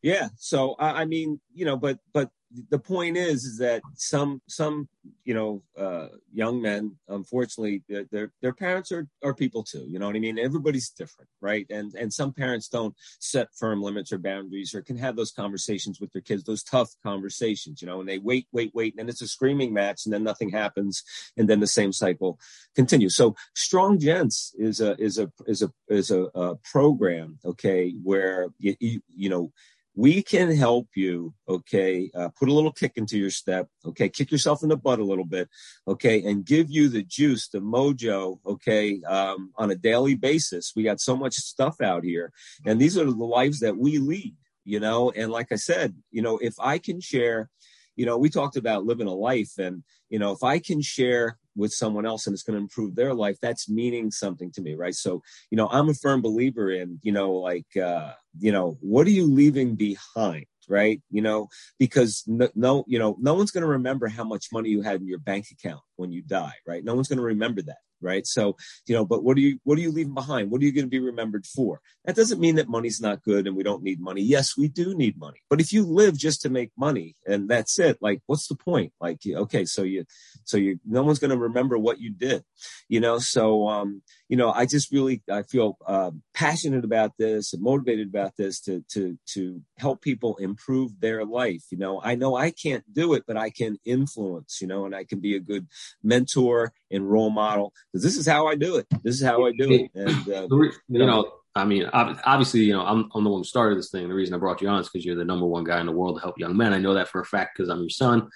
Yeah. 0.01 0.29
So 0.37 0.75
I 0.79 1.05
mean, 1.05 1.39
you 1.53 1.65
know, 1.65 1.77
but 1.77 1.99
but 2.13 2.31
the 2.69 2.79
point 2.79 3.17
is 3.17 3.45
is 3.45 3.57
that 3.57 3.81
some 3.95 4.41
some 4.47 4.87
you 5.23 5.33
know 5.33 5.63
uh, 5.77 6.07
young 6.33 6.61
men 6.61 6.95
unfortunately 7.07 7.83
their 7.87 8.31
their 8.41 8.53
parents 8.53 8.91
are 8.91 9.07
are 9.23 9.33
people 9.33 9.63
too 9.63 9.85
you 9.87 9.99
know 9.99 10.07
what 10.07 10.15
i 10.15 10.19
mean? 10.19 10.39
Everybody's 10.39 10.89
different 10.89 11.29
right? 11.41 11.65
And 11.69 11.93
and 11.95 12.13
some 12.13 12.33
parents 12.33 12.67
don't 12.67 12.95
set 13.19 13.47
firm 13.57 13.81
limits 13.81 14.11
or 14.11 14.17
boundaries 14.17 14.73
or 14.75 14.81
can 14.81 14.97
have 14.97 15.15
those 15.15 15.31
conversations 15.31 15.99
with 15.99 16.11
their 16.11 16.21
kids 16.21 16.43
those 16.43 16.63
tough 16.63 16.89
conversations 17.03 17.81
you 17.81 17.87
know 17.87 17.99
and 17.99 18.09
they 18.09 18.19
wait 18.19 18.47
wait 18.51 18.71
wait 18.73 18.93
and 18.93 18.99
then 18.99 19.09
it's 19.09 19.21
a 19.21 19.27
screaming 19.27 19.73
match 19.73 20.05
and 20.05 20.13
then 20.13 20.23
nothing 20.23 20.49
happens 20.49 21.03
and 21.37 21.49
then 21.49 21.59
the 21.59 21.67
same 21.67 21.91
cycle 21.91 22.39
continues. 22.75 23.15
So 23.15 23.35
strong 23.55 23.99
gents 23.99 24.53
is 24.57 24.81
a 24.81 24.95
is 25.01 25.17
a 25.17 25.31
is 25.47 25.61
a 25.61 25.71
is 25.87 26.11
a, 26.11 26.23
a 26.35 26.55
program 26.71 27.39
okay 27.45 27.93
where 28.03 28.47
you, 28.59 28.75
you, 28.79 29.01
you 29.15 29.29
know 29.29 29.51
we 29.95 30.23
can 30.23 30.55
help 30.55 30.87
you 30.95 31.33
okay 31.49 32.09
uh, 32.15 32.29
put 32.29 32.49
a 32.49 32.53
little 32.53 32.71
kick 32.71 32.93
into 32.95 33.17
your 33.17 33.29
step 33.29 33.67
okay 33.85 34.07
kick 34.07 34.31
yourself 34.31 34.63
in 34.63 34.69
the 34.69 34.77
butt 34.77 34.99
a 34.99 35.03
little 35.03 35.25
bit 35.25 35.49
okay 35.87 36.23
and 36.23 36.45
give 36.45 36.69
you 36.69 36.87
the 36.87 37.03
juice 37.03 37.49
the 37.49 37.59
mojo 37.59 38.39
okay 38.45 39.01
um, 39.03 39.51
on 39.57 39.71
a 39.71 39.75
daily 39.75 40.15
basis. 40.15 40.73
We 40.75 40.83
got 40.83 41.01
so 41.01 41.15
much 41.15 41.33
stuff 41.35 41.81
out 41.81 42.03
here 42.03 42.31
and 42.65 42.79
these 42.79 42.97
are 42.97 43.05
the 43.05 43.11
lives 43.11 43.59
that 43.59 43.77
we 43.77 43.97
lead 43.97 44.35
you 44.63 44.79
know? 44.79 45.11
And 45.11 45.31
like 45.31 45.51
i 45.51 45.55
said 45.55 45.95
you 46.11 46.21
know 46.21 46.37
if 46.37 46.53
i 46.59 46.77
can 46.77 47.01
share 47.01 47.49
you 47.95 48.05
know 48.05 48.17
we 48.17 48.29
talked 48.29 48.55
about 48.55 48.85
living 48.85 49.07
a 49.07 49.13
life 49.13 49.57
and 49.57 49.83
you 50.09 50.19
know 50.19 50.31
if 50.31 50.43
i 50.43 50.59
can 50.59 50.81
share 50.81 51.37
with 51.55 51.73
someone 51.73 52.05
else 52.05 52.27
and 52.27 52.33
it's 52.33 52.43
going 52.43 52.55
to 52.55 52.61
improve 52.61 52.95
their 52.95 53.13
life 53.13 53.37
that's 53.41 53.69
meaning 53.69 54.11
something 54.11 54.51
to 54.51 54.61
me 54.61 54.75
right? 54.75 54.95
So 54.95 55.21
you 55.49 55.57
know 55.57 55.67
i'm 55.69 55.89
a 55.89 55.93
firm 55.93 56.21
believer 56.21 56.71
in 56.71 56.99
you 57.01 57.11
know 57.11 57.33
like 57.33 57.77
uh 57.77 58.13
you 58.39 58.51
know 58.51 58.77
what 58.81 59.07
are 59.07 59.11
you 59.11 59.25
leaving 59.25 59.75
behind 59.75 60.45
right? 60.69 61.01
You 61.09 61.21
know 61.21 61.49
because 61.79 62.23
no, 62.27 62.49
no 62.55 62.85
you 62.87 62.99
know 62.99 63.17
no 63.19 63.33
one's 63.33 63.51
going 63.51 63.63
to 63.63 63.67
remember 63.67 64.07
how 64.07 64.23
much 64.23 64.47
money 64.53 64.69
you 64.69 64.81
had 64.81 65.01
in 65.01 65.07
your 65.07 65.19
bank 65.19 65.47
account 65.51 65.81
when 65.97 66.11
you 66.11 66.21
die 66.21 66.53
right? 66.67 66.83
No 66.83 66.95
one's 66.95 67.07
going 67.07 67.17
to 67.17 67.23
remember 67.23 67.61
that 67.63 67.77
right? 68.01 68.25
So, 68.25 68.55
you 68.87 68.95
know, 68.95 69.05
but 69.05 69.23
what 69.23 69.37
are 69.37 69.41
you 69.41 69.59
what 69.63 69.77
are 69.77 69.81
you 69.81 69.91
leaving 69.91 70.13
behind? 70.13 70.51
What 70.51 70.61
are 70.61 70.65
you 70.65 70.71
going 70.71 70.85
to 70.85 70.89
be 70.89 70.99
remembered 70.99 71.45
for? 71.45 71.81
That 72.05 72.15
doesn't 72.15 72.39
mean 72.39 72.55
that 72.55 72.69
money's 72.69 73.01
not 73.01 73.23
good 73.23 73.47
and 73.47 73.55
we 73.55 73.63
don't 73.63 73.83
need 73.83 73.99
money. 73.99 74.21
Yes, 74.21 74.57
we 74.57 74.67
do 74.67 74.95
need 74.95 75.19
money. 75.19 75.39
But 75.49 75.61
if 75.61 75.71
you 75.71 75.85
live 75.85 76.17
just 76.17 76.41
to 76.41 76.49
make 76.49 76.71
money 76.77 77.15
and 77.25 77.49
that's 77.49 77.79
it, 77.79 77.97
like 78.01 78.21
what's 78.25 78.47
the 78.47 78.55
point? 78.55 78.93
Like 78.99 79.19
okay, 79.27 79.65
so 79.65 79.83
you 79.83 80.05
so 80.43 80.57
you 80.57 80.79
no 80.85 81.03
one's 81.03 81.19
going 81.19 81.31
to 81.31 81.37
remember 81.37 81.77
what 81.77 81.99
you 81.99 82.11
did. 82.11 82.43
You 82.89 82.99
know, 82.99 83.19
so 83.19 83.67
um, 83.67 84.01
you 84.31 84.37
know, 84.37 84.49
I 84.49 84.65
just 84.65 84.93
really 84.93 85.21
I 85.29 85.43
feel 85.43 85.77
uh, 85.85 86.11
passionate 86.33 86.85
about 86.85 87.11
this 87.19 87.51
and 87.51 87.61
motivated 87.61 88.07
about 88.07 88.37
this 88.37 88.61
to 88.61 88.81
to 88.93 89.17
to 89.33 89.61
help 89.77 90.01
people 90.01 90.37
improve 90.37 90.97
their 91.01 91.25
life. 91.25 91.63
You 91.69 91.77
know, 91.77 92.01
I 92.01 92.15
know 92.15 92.37
I 92.37 92.51
can't 92.51 92.85
do 92.93 93.13
it, 93.13 93.25
but 93.27 93.35
I 93.35 93.49
can 93.49 93.77
influence, 93.83 94.59
you 94.61 94.67
know, 94.67 94.85
and 94.85 94.95
I 94.95 95.03
can 95.03 95.19
be 95.19 95.35
a 95.35 95.41
good 95.41 95.67
mentor 96.01 96.71
and 96.89 97.11
role 97.11 97.29
model 97.29 97.73
because 97.91 98.03
this 98.03 98.15
is 98.15 98.25
how 98.25 98.47
I 98.47 98.55
do 98.55 98.77
it. 98.77 98.87
This 99.03 99.15
is 99.15 99.21
how 99.21 99.45
I 99.45 99.51
do 99.51 99.69
it. 99.69 99.91
And 99.95 100.29
uh, 100.29 100.47
you 100.87 101.05
know, 101.05 101.29
I 101.53 101.65
mean, 101.65 101.89
obviously, 101.91 102.61
you 102.61 102.71
know, 102.71 102.85
I'm, 102.85 103.09
I'm 103.13 103.25
the 103.25 103.29
one 103.29 103.41
who 103.41 103.43
started 103.43 103.77
this 103.77 103.91
thing. 103.91 104.07
The 104.07 104.15
reason 104.15 104.33
I 104.33 104.37
brought 104.37 104.61
you 104.61 104.69
on 104.69 104.79
is 104.79 104.87
because 104.87 105.05
you're 105.05 105.17
the 105.17 105.25
number 105.25 105.45
one 105.45 105.65
guy 105.65 105.81
in 105.81 105.87
the 105.87 105.91
world 105.91 106.15
to 106.15 106.21
help 106.21 106.39
young 106.39 106.55
men. 106.55 106.73
I 106.73 106.77
know 106.77 106.93
that 106.93 107.09
for 107.09 107.19
a 107.19 107.25
fact 107.25 107.57
because 107.57 107.69
I'm 107.69 107.81
your 107.81 107.89
son, 107.89 108.29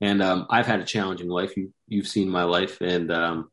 and 0.00 0.24
um, 0.24 0.48
I've 0.50 0.66
had 0.66 0.80
a 0.80 0.84
challenging 0.84 1.28
life. 1.28 1.56
You 1.56 1.72
you've 1.86 2.08
seen 2.08 2.28
my 2.28 2.42
life, 2.42 2.80
and 2.80 3.12
um, 3.12 3.52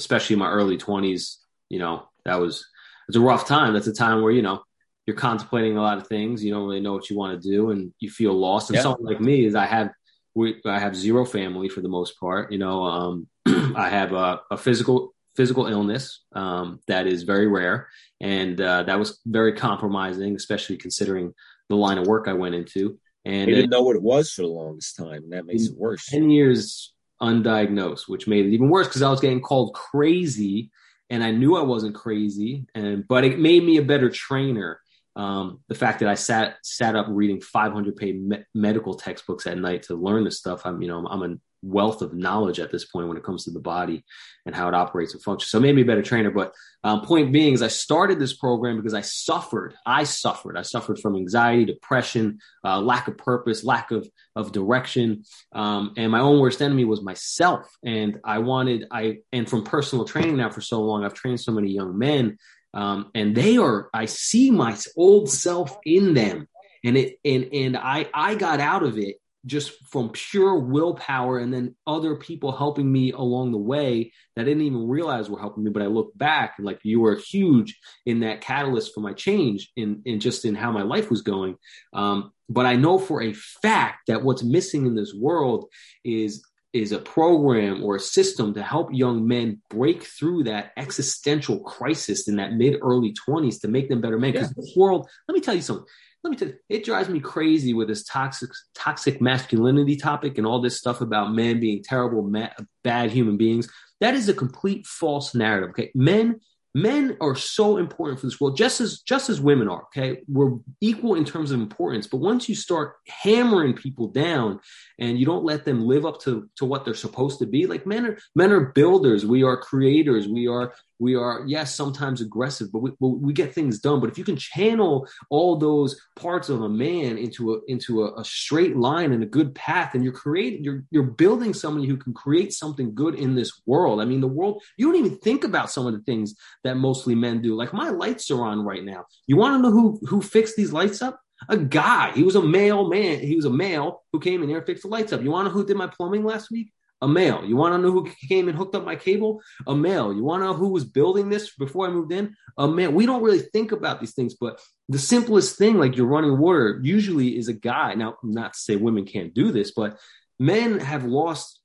especially 0.00 0.34
in 0.34 0.40
my 0.40 0.50
early 0.50 0.76
20s, 0.76 1.36
you 1.68 1.78
know, 1.78 2.08
that 2.24 2.40
was 2.40 2.66
it's 3.08 3.16
a 3.16 3.20
rough 3.20 3.46
time. 3.46 3.74
That's 3.74 3.86
a 3.86 3.92
time 3.92 4.22
where 4.22 4.32
you 4.32 4.42
know 4.42 4.62
you're 5.06 5.16
contemplating 5.16 5.76
a 5.76 5.82
lot 5.82 5.98
of 5.98 6.06
things. 6.06 6.44
You 6.44 6.52
don't 6.52 6.66
really 6.66 6.80
know 6.80 6.92
what 6.92 7.10
you 7.10 7.16
want 7.16 7.40
to 7.40 7.48
do, 7.48 7.70
and 7.70 7.92
you 7.98 8.10
feel 8.10 8.32
lost. 8.32 8.70
And 8.70 8.76
yeah. 8.76 8.82
someone 8.82 9.04
like 9.04 9.20
me 9.20 9.44
is 9.44 9.54
I 9.54 9.66
have 9.66 9.90
we 10.34 10.60
I 10.64 10.78
have 10.78 10.96
zero 10.96 11.24
family 11.24 11.68
for 11.68 11.80
the 11.80 11.88
most 11.88 12.18
part. 12.18 12.52
You 12.52 12.58
know, 12.58 12.84
um, 12.84 13.26
I 13.76 13.88
have 13.88 14.12
a, 14.12 14.40
a 14.50 14.56
physical 14.56 15.14
physical 15.36 15.66
illness 15.66 16.20
um, 16.32 16.80
that 16.86 17.06
is 17.06 17.22
very 17.24 17.46
rare, 17.46 17.88
and 18.20 18.60
uh, 18.60 18.84
that 18.84 18.98
was 18.98 19.20
very 19.26 19.54
compromising, 19.54 20.36
especially 20.36 20.76
considering 20.76 21.34
the 21.68 21.76
line 21.76 21.98
of 21.98 22.06
work 22.06 22.28
I 22.28 22.34
went 22.34 22.54
into. 22.54 22.98
And 23.24 23.48
you 23.48 23.54
didn't 23.54 23.70
know 23.70 23.82
what 23.82 23.96
it 23.96 24.02
was 24.02 24.32
for 24.32 24.42
the 24.42 24.48
longest 24.48 24.96
time, 24.96 25.24
and 25.24 25.32
that 25.32 25.46
makes 25.46 25.66
it 25.66 25.76
worse. 25.76 26.06
Ten 26.06 26.30
years 26.30 26.92
undiagnosed, 27.22 28.08
which 28.08 28.26
made 28.26 28.46
it 28.46 28.52
even 28.52 28.68
worse 28.68 28.86
because 28.86 29.02
I 29.02 29.10
was 29.10 29.20
getting 29.20 29.40
called 29.40 29.74
crazy, 29.74 30.70
and 31.08 31.22
I 31.22 31.30
knew 31.30 31.56
I 31.56 31.62
wasn't 31.62 31.94
crazy, 31.94 32.66
and 32.74 33.06
but 33.06 33.24
it 33.24 33.38
made 33.38 33.64
me 33.64 33.76
a 33.76 33.82
better 33.82 34.10
trainer. 34.10 34.80
Um, 35.16 35.60
the 35.68 35.74
fact 35.74 36.00
that 36.00 36.08
I 36.08 36.14
sat 36.14 36.56
sat 36.62 36.96
up 36.96 37.06
reading 37.08 37.40
500 37.40 37.96
page 37.96 38.16
me- 38.16 38.44
medical 38.54 38.94
textbooks 38.94 39.46
at 39.46 39.58
night 39.58 39.84
to 39.84 39.94
learn 39.94 40.24
this 40.24 40.38
stuff. 40.38 40.64
I'm 40.64 40.80
you 40.80 40.88
know 40.88 40.98
I'm, 40.98 41.06
I'm 41.06 41.32
a 41.32 41.36
wealth 41.62 42.02
of 42.02 42.14
knowledge 42.14 42.58
at 42.58 42.70
this 42.70 42.84
point 42.86 43.08
when 43.08 43.16
it 43.16 43.24
comes 43.24 43.44
to 43.44 43.50
the 43.50 43.60
body 43.60 44.04
and 44.46 44.54
how 44.54 44.68
it 44.68 44.74
operates 44.74 45.12
and 45.12 45.22
functions. 45.22 45.50
So 45.50 45.60
me 45.60 45.68
a 45.70 45.84
better 45.84 46.02
trainer. 46.02 46.30
But 46.30 46.52
um, 46.82 47.02
point 47.02 47.32
being 47.32 47.52
is 47.52 47.62
I 47.62 47.68
started 47.68 48.18
this 48.18 48.34
program 48.34 48.76
because 48.76 48.94
I 48.94 49.02
suffered. 49.02 49.74
I 49.84 50.04
suffered. 50.04 50.56
I 50.56 50.62
suffered 50.62 50.98
from 50.98 51.16
anxiety, 51.16 51.66
depression, 51.66 52.38
uh, 52.64 52.80
lack 52.80 53.08
of 53.08 53.18
purpose, 53.18 53.64
lack 53.64 53.90
of 53.90 54.08
of 54.36 54.52
direction, 54.52 55.24
um, 55.52 55.92
and 55.96 56.10
my 56.10 56.20
own 56.20 56.40
worst 56.40 56.62
enemy 56.62 56.84
was 56.84 57.02
myself. 57.02 57.70
And 57.84 58.20
I 58.24 58.38
wanted 58.38 58.86
I 58.90 59.18
and 59.32 59.48
from 59.48 59.64
personal 59.64 60.04
training 60.04 60.36
now 60.36 60.50
for 60.50 60.62
so 60.62 60.80
long, 60.80 61.04
I've 61.04 61.14
trained 61.14 61.40
so 61.40 61.52
many 61.52 61.70
young 61.70 61.98
men, 61.98 62.38
um, 62.72 63.10
and 63.14 63.34
they 63.34 63.58
are. 63.58 63.90
I 63.92 64.06
see 64.06 64.50
my 64.50 64.76
old 64.96 65.28
self 65.28 65.76
in 65.84 66.14
them. 66.14 66.48
And 66.82 66.96
it 66.96 67.18
and 67.26 67.48
and 67.52 67.76
I 67.76 68.08
I 68.14 68.36
got 68.36 68.58
out 68.58 68.82
of 68.84 68.96
it 68.96 69.19
just 69.46 69.72
from 69.88 70.10
pure 70.10 70.58
willpower 70.58 71.38
and 71.38 71.52
then 71.52 71.74
other 71.86 72.16
people 72.16 72.52
helping 72.52 72.90
me 72.90 73.12
along 73.12 73.52
the 73.52 73.58
way 73.58 74.12
that 74.36 74.42
I 74.42 74.44
didn't 74.44 74.62
even 74.62 74.86
realize 74.86 75.30
were 75.30 75.40
helping 75.40 75.64
me. 75.64 75.70
But 75.70 75.82
I 75.82 75.86
look 75.86 76.16
back 76.16 76.54
and 76.58 76.66
like 76.66 76.80
you 76.82 77.00
were 77.00 77.16
huge 77.16 77.78
in 78.04 78.20
that 78.20 78.42
catalyst 78.42 78.92
for 78.94 79.00
my 79.00 79.12
change 79.12 79.70
in, 79.76 80.02
in 80.04 80.20
just 80.20 80.44
in 80.44 80.54
how 80.54 80.72
my 80.72 80.82
life 80.82 81.10
was 81.10 81.22
going. 81.22 81.56
Um, 81.92 82.32
but 82.48 82.66
I 82.66 82.76
know 82.76 82.98
for 82.98 83.22
a 83.22 83.32
fact 83.32 84.08
that 84.08 84.22
what's 84.22 84.42
missing 84.42 84.86
in 84.86 84.94
this 84.94 85.14
world 85.14 85.66
is 86.04 86.44
is 86.72 86.92
a 86.92 86.98
program 87.00 87.82
or 87.82 87.96
a 87.96 88.00
system 88.00 88.54
to 88.54 88.62
help 88.62 88.90
young 88.92 89.26
men 89.26 89.60
break 89.70 90.04
through 90.04 90.44
that 90.44 90.70
existential 90.76 91.58
crisis 91.60 92.28
in 92.28 92.36
that 92.36 92.52
mid 92.52 92.76
early 92.80 93.12
20s 93.28 93.60
to 93.60 93.66
make 93.66 93.88
them 93.88 94.00
better 94.00 94.20
men. 94.20 94.30
Because 94.30 94.50
yeah. 94.50 94.62
this 94.62 94.76
world, 94.76 95.08
let 95.26 95.34
me 95.34 95.40
tell 95.40 95.54
you 95.54 95.62
something 95.62 95.86
let 96.22 96.30
me 96.30 96.36
tell 96.36 96.48
you, 96.48 96.54
it 96.68 96.84
drives 96.84 97.08
me 97.08 97.20
crazy 97.20 97.72
with 97.72 97.88
this 97.88 98.04
toxic 98.04 98.50
toxic 98.74 99.20
masculinity 99.20 99.96
topic 99.96 100.36
and 100.36 100.46
all 100.46 100.60
this 100.60 100.76
stuff 100.76 101.00
about 101.00 101.32
men 101.34 101.60
being 101.60 101.82
terrible, 101.82 102.22
ma- 102.22 102.50
bad 102.84 103.10
human 103.10 103.36
beings. 103.36 103.68
That 104.00 104.14
is 104.14 104.28
a 104.28 104.34
complete 104.34 104.86
false 104.86 105.34
narrative. 105.34 105.70
Okay, 105.70 105.90
men 105.94 106.40
men 106.74 107.16
are 107.20 107.34
so 107.34 107.78
important 107.78 108.20
for 108.20 108.26
this 108.26 108.40
world, 108.40 108.56
just 108.56 108.80
as 108.80 109.00
just 109.00 109.30
as 109.30 109.40
women 109.40 109.68
are. 109.68 109.84
Okay, 109.84 110.22
we're 110.28 110.58
equal 110.80 111.14
in 111.14 111.24
terms 111.24 111.50
of 111.50 111.60
importance, 111.60 112.06
but 112.06 112.18
once 112.18 112.48
you 112.48 112.54
start 112.54 112.96
hammering 113.08 113.72
people 113.72 114.08
down 114.08 114.60
and 114.98 115.18
you 115.18 115.26
don't 115.26 115.44
let 115.44 115.64
them 115.64 115.86
live 115.86 116.04
up 116.04 116.20
to 116.20 116.48
to 116.56 116.64
what 116.64 116.84
they're 116.84 116.94
supposed 116.94 117.38
to 117.38 117.46
be, 117.46 117.66
like 117.66 117.86
men 117.86 118.06
are 118.06 118.18
men 118.34 118.52
are 118.52 118.72
builders. 118.72 119.24
We 119.24 119.42
are 119.42 119.56
creators. 119.56 120.28
We 120.28 120.48
are 120.48 120.74
We 121.00 121.16
are, 121.16 121.44
yes, 121.46 121.74
sometimes 121.74 122.20
aggressive, 122.20 122.70
but 122.70 122.80
we, 122.80 122.90
we 123.00 123.32
get 123.32 123.54
things 123.54 123.80
done. 123.80 124.00
But 124.00 124.10
if 124.10 124.18
you 124.18 124.24
can 124.24 124.36
channel 124.36 125.08
all 125.30 125.56
those 125.56 125.98
parts 126.14 126.50
of 126.50 126.60
a 126.60 126.68
man 126.68 127.16
into 127.16 127.54
a 127.54 127.58
into 127.68 128.04
a, 128.04 128.20
a 128.20 128.24
straight 128.24 128.76
line 128.76 129.12
and 129.12 129.22
a 129.22 129.26
good 129.26 129.54
path, 129.54 129.94
and 129.94 130.04
you're 130.04 130.12
creating, 130.12 130.62
you're 130.62 130.84
you're 130.90 131.02
building 131.02 131.54
somebody 131.54 131.88
who 131.88 131.96
can 131.96 132.12
create 132.12 132.52
something 132.52 132.94
good 132.94 133.14
in 133.14 133.34
this 133.34 133.62
world. 133.64 134.00
I 134.00 134.04
mean, 134.04 134.20
the 134.20 134.28
world. 134.28 134.62
You 134.76 134.86
don't 134.86 135.04
even 135.04 135.18
think 135.18 135.44
about 135.44 135.70
some 135.70 135.86
of 135.86 135.94
the 135.94 136.02
things 136.02 136.34
that 136.64 136.76
mostly 136.76 137.14
men 137.14 137.40
do. 137.40 137.54
Like 137.54 137.72
my 137.72 137.88
lights 137.88 138.30
are 138.30 138.44
on 138.44 138.62
right 138.64 138.84
now. 138.84 139.06
You 139.26 139.36
want 139.36 139.56
to 139.56 139.62
know 139.62 139.72
who 139.72 140.00
who 140.06 140.20
fixed 140.20 140.56
these 140.56 140.72
lights 140.72 141.00
up? 141.00 141.18
A 141.48 141.56
guy. 141.56 142.12
He 142.12 142.22
was 142.22 142.36
a 142.36 142.42
male 142.42 142.88
man. 142.88 143.20
He 143.20 143.34
was 143.36 143.46
a 143.46 143.50
male 143.50 144.02
who 144.12 144.20
came 144.20 144.42
in 144.42 144.50
here 144.50 144.58
and 144.58 144.66
fixed 144.66 144.82
the 144.82 144.90
lights 144.90 145.14
up. 145.14 145.22
You 145.22 145.30
want 145.30 145.46
to 145.46 145.48
know 145.48 145.58
who 145.58 145.66
did 145.66 145.78
my 145.78 145.86
plumbing 145.86 146.24
last 146.24 146.50
week? 146.50 146.70
A 147.02 147.08
male. 147.08 147.44
You 147.44 147.56
want 147.56 147.74
to 147.74 147.78
know 147.78 147.92
who 147.92 148.10
came 148.28 148.48
and 148.48 148.56
hooked 148.56 148.74
up 148.74 148.84
my 148.84 148.96
cable? 148.96 149.40
A 149.66 149.74
male. 149.74 150.12
You 150.12 150.22
want 150.22 150.42
to 150.42 150.46
know 150.46 150.54
who 150.54 150.68
was 150.68 150.84
building 150.84 151.30
this 151.30 151.54
before 151.56 151.86
I 151.86 151.90
moved 151.90 152.12
in? 152.12 152.34
A 152.58 152.68
man. 152.68 152.94
We 152.94 153.06
don't 153.06 153.22
really 153.22 153.38
think 153.40 153.72
about 153.72 154.00
these 154.00 154.14
things, 154.14 154.34
but 154.34 154.60
the 154.88 154.98
simplest 154.98 155.56
thing, 155.56 155.78
like 155.78 155.96
you're 155.96 156.06
running 156.06 156.38
water, 156.38 156.78
usually 156.82 157.38
is 157.38 157.48
a 157.48 157.54
guy. 157.54 157.94
Now, 157.94 158.16
not 158.22 158.52
to 158.52 158.58
say 158.58 158.76
women 158.76 159.06
can't 159.06 159.32
do 159.32 159.50
this, 159.50 159.70
but 159.70 159.98
men 160.38 160.78
have 160.80 161.04
lost, 161.04 161.60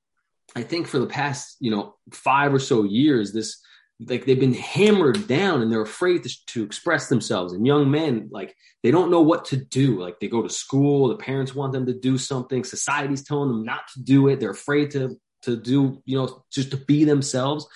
I 0.54 0.62
think, 0.62 0.86
for 0.86 0.98
the 0.98 1.06
past, 1.06 1.56
you 1.60 1.70
know, 1.70 1.96
five 2.12 2.54
or 2.54 2.58
so 2.58 2.84
years, 2.84 3.32
this 3.32 3.60
like 4.00 4.26
they've 4.26 4.40
been 4.40 4.54
hammered 4.54 5.26
down 5.26 5.62
and 5.62 5.72
they're 5.72 5.80
afraid 5.80 6.22
to, 6.22 6.46
to, 6.46 6.62
express 6.62 7.08
themselves 7.08 7.54
and 7.54 7.66
young 7.66 7.90
men 7.90 8.28
like 8.30 8.54
they 8.82 8.90
don't 8.90 9.10
know 9.10 9.22
what 9.22 9.46
to 9.46 9.56
do 9.56 9.98
like 9.98 10.20
they 10.20 10.28
go 10.28 10.42
to 10.42 10.50
school 10.50 11.08
the 11.08 11.16
parents 11.16 11.54
want 11.54 11.72
them 11.72 11.86
to 11.86 11.94
do 11.94 12.18
something 12.18 12.62
society's 12.62 13.24
telling 13.24 13.48
them 13.48 13.64
not 13.64 13.88
to 13.94 14.02
do 14.02 14.28
it 14.28 14.38
they're 14.38 14.50
afraid 14.50 14.90
to 14.90 15.18
to 15.42 15.56
do 15.56 16.02
you 16.04 16.16
know 16.16 16.44
just 16.52 16.70
to 16.70 16.76
be 16.76 17.04
themselves. 17.04 17.66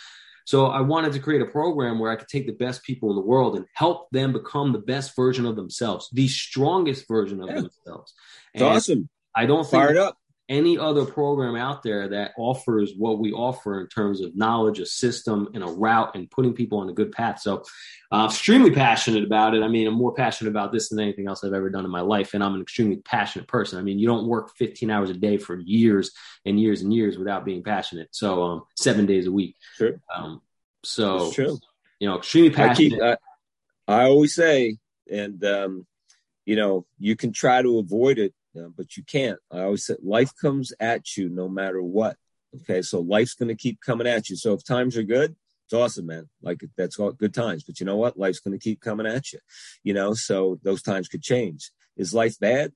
So 0.46 0.66
i 0.66 0.80
wanted 0.80 1.12
to 1.12 1.20
create 1.20 1.42
a 1.42 1.46
program 1.46 1.98
where 1.98 2.10
i 2.10 2.16
could 2.16 2.28
take 2.28 2.46
the 2.46 2.52
best 2.52 2.82
people 2.82 3.10
in 3.10 3.16
the 3.16 3.22
world 3.22 3.56
and 3.56 3.66
help 3.74 4.10
them 4.10 4.32
become 4.32 4.72
the 4.72 4.80
best 4.80 5.14
version 5.14 5.46
of 5.46 5.54
themselves 5.54 6.08
the 6.12 6.26
strongest 6.26 7.06
version 7.06 7.42
of 7.42 7.48
yeah. 7.48 7.60
themselves. 7.60 8.14
And 8.54 8.64
awesome. 8.64 9.08
I 9.34 9.46
don't 9.46 9.62
think 9.62 9.82
Fired 9.82 9.96
up 9.96 10.18
any 10.50 10.76
other 10.76 11.06
program 11.06 11.54
out 11.54 11.84
there 11.84 12.08
that 12.08 12.32
offers 12.36 12.92
what 12.98 13.20
we 13.20 13.32
offer 13.32 13.80
in 13.80 13.86
terms 13.86 14.20
of 14.20 14.36
knowledge, 14.36 14.80
a 14.80 14.84
system, 14.84 15.48
and 15.54 15.62
a 15.62 15.66
route, 15.68 16.16
and 16.16 16.28
putting 16.28 16.52
people 16.52 16.78
on 16.78 16.90
a 16.90 16.92
good 16.92 17.12
path. 17.12 17.40
So, 17.40 17.62
uh, 18.10 18.26
extremely 18.28 18.72
passionate 18.72 19.22
about 19.22 19.54
it. 19.54 19.62
I 19.62 19.68
mean, 19.68 19.86
I'm 19.86 19.94
more 19.94 20.12
passionate 20.12 20.50
about 20.50 20.72
this 20.72 20.88
than 20.88 20.98
anything 20.98 21.28
else 21.28 21.44
I've 21.44 21.52
ever 21.52 21.70
done 21.70 21.84
in 21.84 21.90
my 21.90 22.00
life, 22.00 22.34
and 22.34 22.42
I'm 22.42 22.56
an 22.56 22.60
extremely 22.60 22.96
passionate 22.96 23.46
person. 23.46 23.78
I 23.78 23.82
mean, 23.82 24.00
you 24.00 24.08
don't 24.08 24.26
work 24.26 24.50
15 24.56 24.90
hours 24.90 25.08
a 25.08 25.14
day 25.14 25.38
for 25.38 25.56
years 25.56 26.10
and 26.44 26.60
years 26.60 26.82
and 26.82 26.92
years 26.92 27.16
without 27.16 27.44
being 27.44 27.62
passionate. 27.62 28.08
So, 28.10 28.42
um, 28.42 28.62
seven 28.76 29.06
days 29.06 29.28
a 29.28 29.32
week. 29.32 29.54
Sure. 29.76 30.00
Um, 30.12 30.42
so, 30.82 31.30
you 32.00 32.08
know, 32.08 32.18
extremely 32.18 32.50
passionate. 32.50 33.00
I, 33.00 33.14
keep, 33.14 33.20
I, 33.88 34.02
I 34.02 34.04
always 34.06 34.34
say, 34.34 34.78
and 35.08 35.44
um, 35.44 35.86
you 36.44 36.56
know, 36.56 36.86
you 36.98 37.14
can 37.14 37.32
try 37.32 37.62
to 37.62 37.78
avoid 37.78 38.18
it 38.18 38.34
yeah, 38.54 38.66
but 38.76 38.96
you 38.96 39.04
can't. 39.04 39.38
I 39.50 39.60
always 39.60 39.86
say 39.86 39.96
life 40.02 40.32
comes 40.40 40.72
at 40.80 41.16
you 41.16 41.28
no 41.28 41.48
matter 41.48 41.82
what. 41.82 42.16
Okay, 42.62 42.82
so 42.82 43.00
life's 43.00 43.34
going 43.34 43.48
to 43.48 43.54
keep 43.54 43.80
coming 43.80 44.06
at 44.06 44.28
you. 44.28 44.36
So 44.36 44.54
if 44.54 44.64
times 44.64 44.96
are 44.96 45.04
good, 45.04 45.36
it's 45.66 45.72
awesome, 45.72 46.06
man. 46.06 46.28
Like 46.42 46.62
that's 46.76 46.98
all 46.98 47.12
good 47.12 47.32
times. 47.32 47.62
But 47.62 47.78
you 47.78 47.86
know 47.86 47.96
what? 47.96 48.18
Life's 48.18 48.40
going 48.40 48.58
to 48.58 48.62
keep 48.62 48.80
coming 48.80 49.06
at 49.06 49.32
you. 49.32 49.38
You 49.84 49.94
know, 49.94 50.14
so 50.14 50.58
those 50.64 50.82
times 50.82 51.06
could 51.06 51.22
change. 51.22 51.70
Is 51.96 52.12
life 52.12 52.38
bad? 52.40 52.72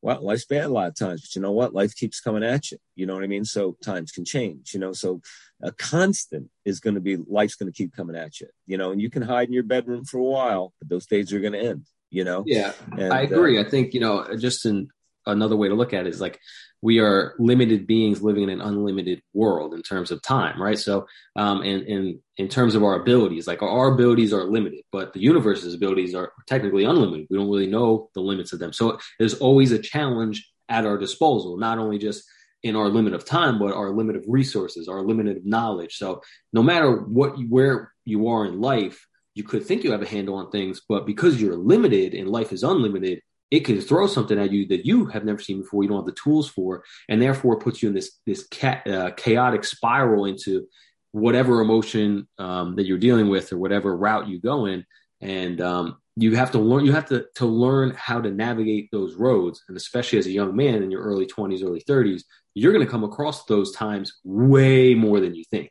Well, 0.00 0.20
life's 0.20 0.46
bad 0.46 0.64
a 0.64 0.68
lot 0.68 0.88
of 0.88 0.96
times, 0.96 1.22
but 1.22 1.36
you 1.36 1.40
know 1.40 1.52
what? 1.52 1.72
Life 1.72 1.94
keeps 1.94 2.18
coming 2.18 2.42
at 2.42 2.72
you. 2.72 2.78
You 2.96 3.06
know 3.06 3.14
what 3.14 3.22
I 3.22 3.28
mean? 3.28 3.44
So 3.44 3.76
times 3.84 4.10
can 4.10 4.24
change, 4.24 4.74
you 4.74 4.80
know. 4.80 4.92
So 4.92 5.20
a 5.62 5.70
constant 5.70 6.50
is 6.64 6.80
going 6.80 6.94
to 6.94 7.00
be 7.00 7.16
life's 7.16 7.54
going 7.54 7.72
to 7.72 7.76
keep 7.76 7.94
coming 7.94 8.16
at 8.16 8.40
you, 8.40 8.48
you 8.66 8.76
know, 8.76 8.90
and 8.90 9.00
you 9.00 9.08
can 9.08 9.22
hide 9.22 9.46
in 9.46 9.54
your 9.54 9.62
bedroom 9.62 10.04
for 10.04 10.18
a 10.18 10.24
while, 10.24 10.74
but 10.80 10.88
those 10.88 11.06
days 11.06 11.32
are 11.32 11.38
going 11.38 11.52
to 11.52 11.60
end, 11.60 11.86
you 12.10 12.24
know? 12.24 12.42
Yeah, 12.44 12.72
and, 12.98 13.12
I 13.12 13.20
agree. 13.20 13.58
Uh, 13.58 13.64
I 13.64 13.70
think, 13.70 13.94
you 13.94 14.00
know, 14.00 14.26
just 14.36 14.66
in 14.66 14.88
another 15.26 15.56
way 15.56 15.68
to 15.68 15.74
look 15.74 15.92
at 15.92 16.06
it 16.06 16.10
is 16.10 16.20
like 16.20 16.38
we 16.82 16.98
are 16.98 17.34
limited 17.38 17.86
beings 17.86 18.22
living 18.22 18.42
in 18.42 18.48
an 18.50 18.60
unlimited 18.60 19.22
world 19.32 19.72
in 19.72 19.82
terms 19.82 20.10
of 20.10 20.20
time, 20.20 20.60
right? 20.60 20.78
So, 20.78 21.06
um, 21.36 21.62
and, 21.62 22.18
in 22.38 22.48
terms 22.48 22.74
of 22.74 22.82
our 22.82 23.00
abilities, 23.00 23.46
like 23.46 23.62
our 23.62 23.92
abilities 23.92 24.32
are 24.32 24.44
limited, 24.44 24.80
but 24.90 25.12
the 25.12 25.20
universe's 25.20 25.74
abilities 25.74 26.14
are 26.14 26.32
technically 26.46 26.84
unlimited. 26.84 27.26
We 27.30 27.36
don't 27.36 27.50
really 27.50 27.66
know 27.66 28.10
the 28.14 28.20
limits 28.20 28.52
of 28.52 28.58
them. 28.58 28.72
So 28.72 28.98
there's 29.18 29.34
always 29.34 29.70
a 29.70 29.78
challenge 29.78 30.50
at 30.68 30.86
our 30.86 30.98
disposal, 30.98 31.58
not 31.58 31.78
only 31.78 31.98
just 31.98 32.24
in 32.62 32.74
our 32.74 32.88
limit 32.88 33.12
of 33.12 33.24
time, 33.24 33.58
but 33.58 33.74
our 33.74 33.90
limit 33.90 34.16
of 34.16 34.24
resources, 34.26 34.88
our 34.88 35.02
limit 35.02 35.28
of 35.28 35.44
knowledge. 35.44 35.96
So 35.98 36.22
no 36.52 36.62
matter 36.62 36.96
what, 37.02 37.38
you, 37.38 37.46
where 37.46 37.92
you 38.04 38.28
are 38.28 38.46
in 38.46 38.60
life, 38.60 39.06
you 39.34 39.42
could 39.42 39.64
think 39.64 39.84
you 39.84 39.92
have 39.92 40.02
a 40.02 40.08
handle 40.08 40.36
on 40.36 40.50
things, 40.50 40.80
but 40.88 41.06
because 41.06 41.40
you're 41.40 41.56
limited 41.56 42.14
and 42.14 42.28
life 42.28 42.52
is 42.52 42.62
unlimited, 42.62 43.20
it 43.52 43.66
could 43.66 43.86
throw 43.86 44.06
something 44.06 44.38
at 44.38 44.50
you 44.50 44.66
that 44.68 44.86
you 44.86 45.04
have 45.04 45.26
never 45.26 45.38
seen 45.38 45.60
before. 45.60 45.82
You 45.82 45.90
don't 45.90 45.98
have 45.98 46.06
the 46.06 46.12
tools 46.12 46.48
for, 46.48 46.84
and 47.10 47.20
therefore 47.20 47.58
puts 47.58 47.82
you 47.82 47.88
in 47.90 47.94
this 47.94 48.18
this 48.24 48.48
uh, 48.62 49.10
chaotic 49.14 49.64
spiral 49.64 50.24
into 50.24 50.66
whatever 51.10 51.60
emotion 51.60 52.26
um, 52.38 52.76
that 52.76 52.86
you're 52.86 52.96
dealing 52.96 53.28
with 53.28 53.52
or 53.52 53.58
whatever 53.58 53.94
route 53.94 54.26
you 54.26 54.40
go 54.40 54.64
in. 54.64 54.86
And 55.20 55.60
um, 55.60 55.98
you 56.16 56.34
have 56.34 56.52
to 56.52 56.58
learn. 56.58 56.86
You 56.86 56.92
have 56.92 57.04
to 57.10 57.26
to 57.34 57.44
learn 57.44 57.92
how 57.94 58.22
to 58.22 58.30
navigate 58.30 58.88
those 58.90 59.16
roads, 59.16 59.62
and 59.68 59.76
especially 59.76 60.18
as 60.18 60.26
a 60.26 60.32
young 60.32 60.56
man 60.56 60.82
in 60.82 60.90
your 60.90 61.02
early 61.02 61.26
20s, 61.26 61.62
early 61.62 61.84
30s, 61.86 62.22
you're 62.54 62.72
going 62.72 62.84
to 62.84 62.90
come 62.90 63.04
across 63.04 63.44
those 63.44 63.72
times 63.72 64.18
way 64.24 64.94
more 64.94 65.20
than 65.20 65.34
you 65.34 65.44
think. 65.50 65.68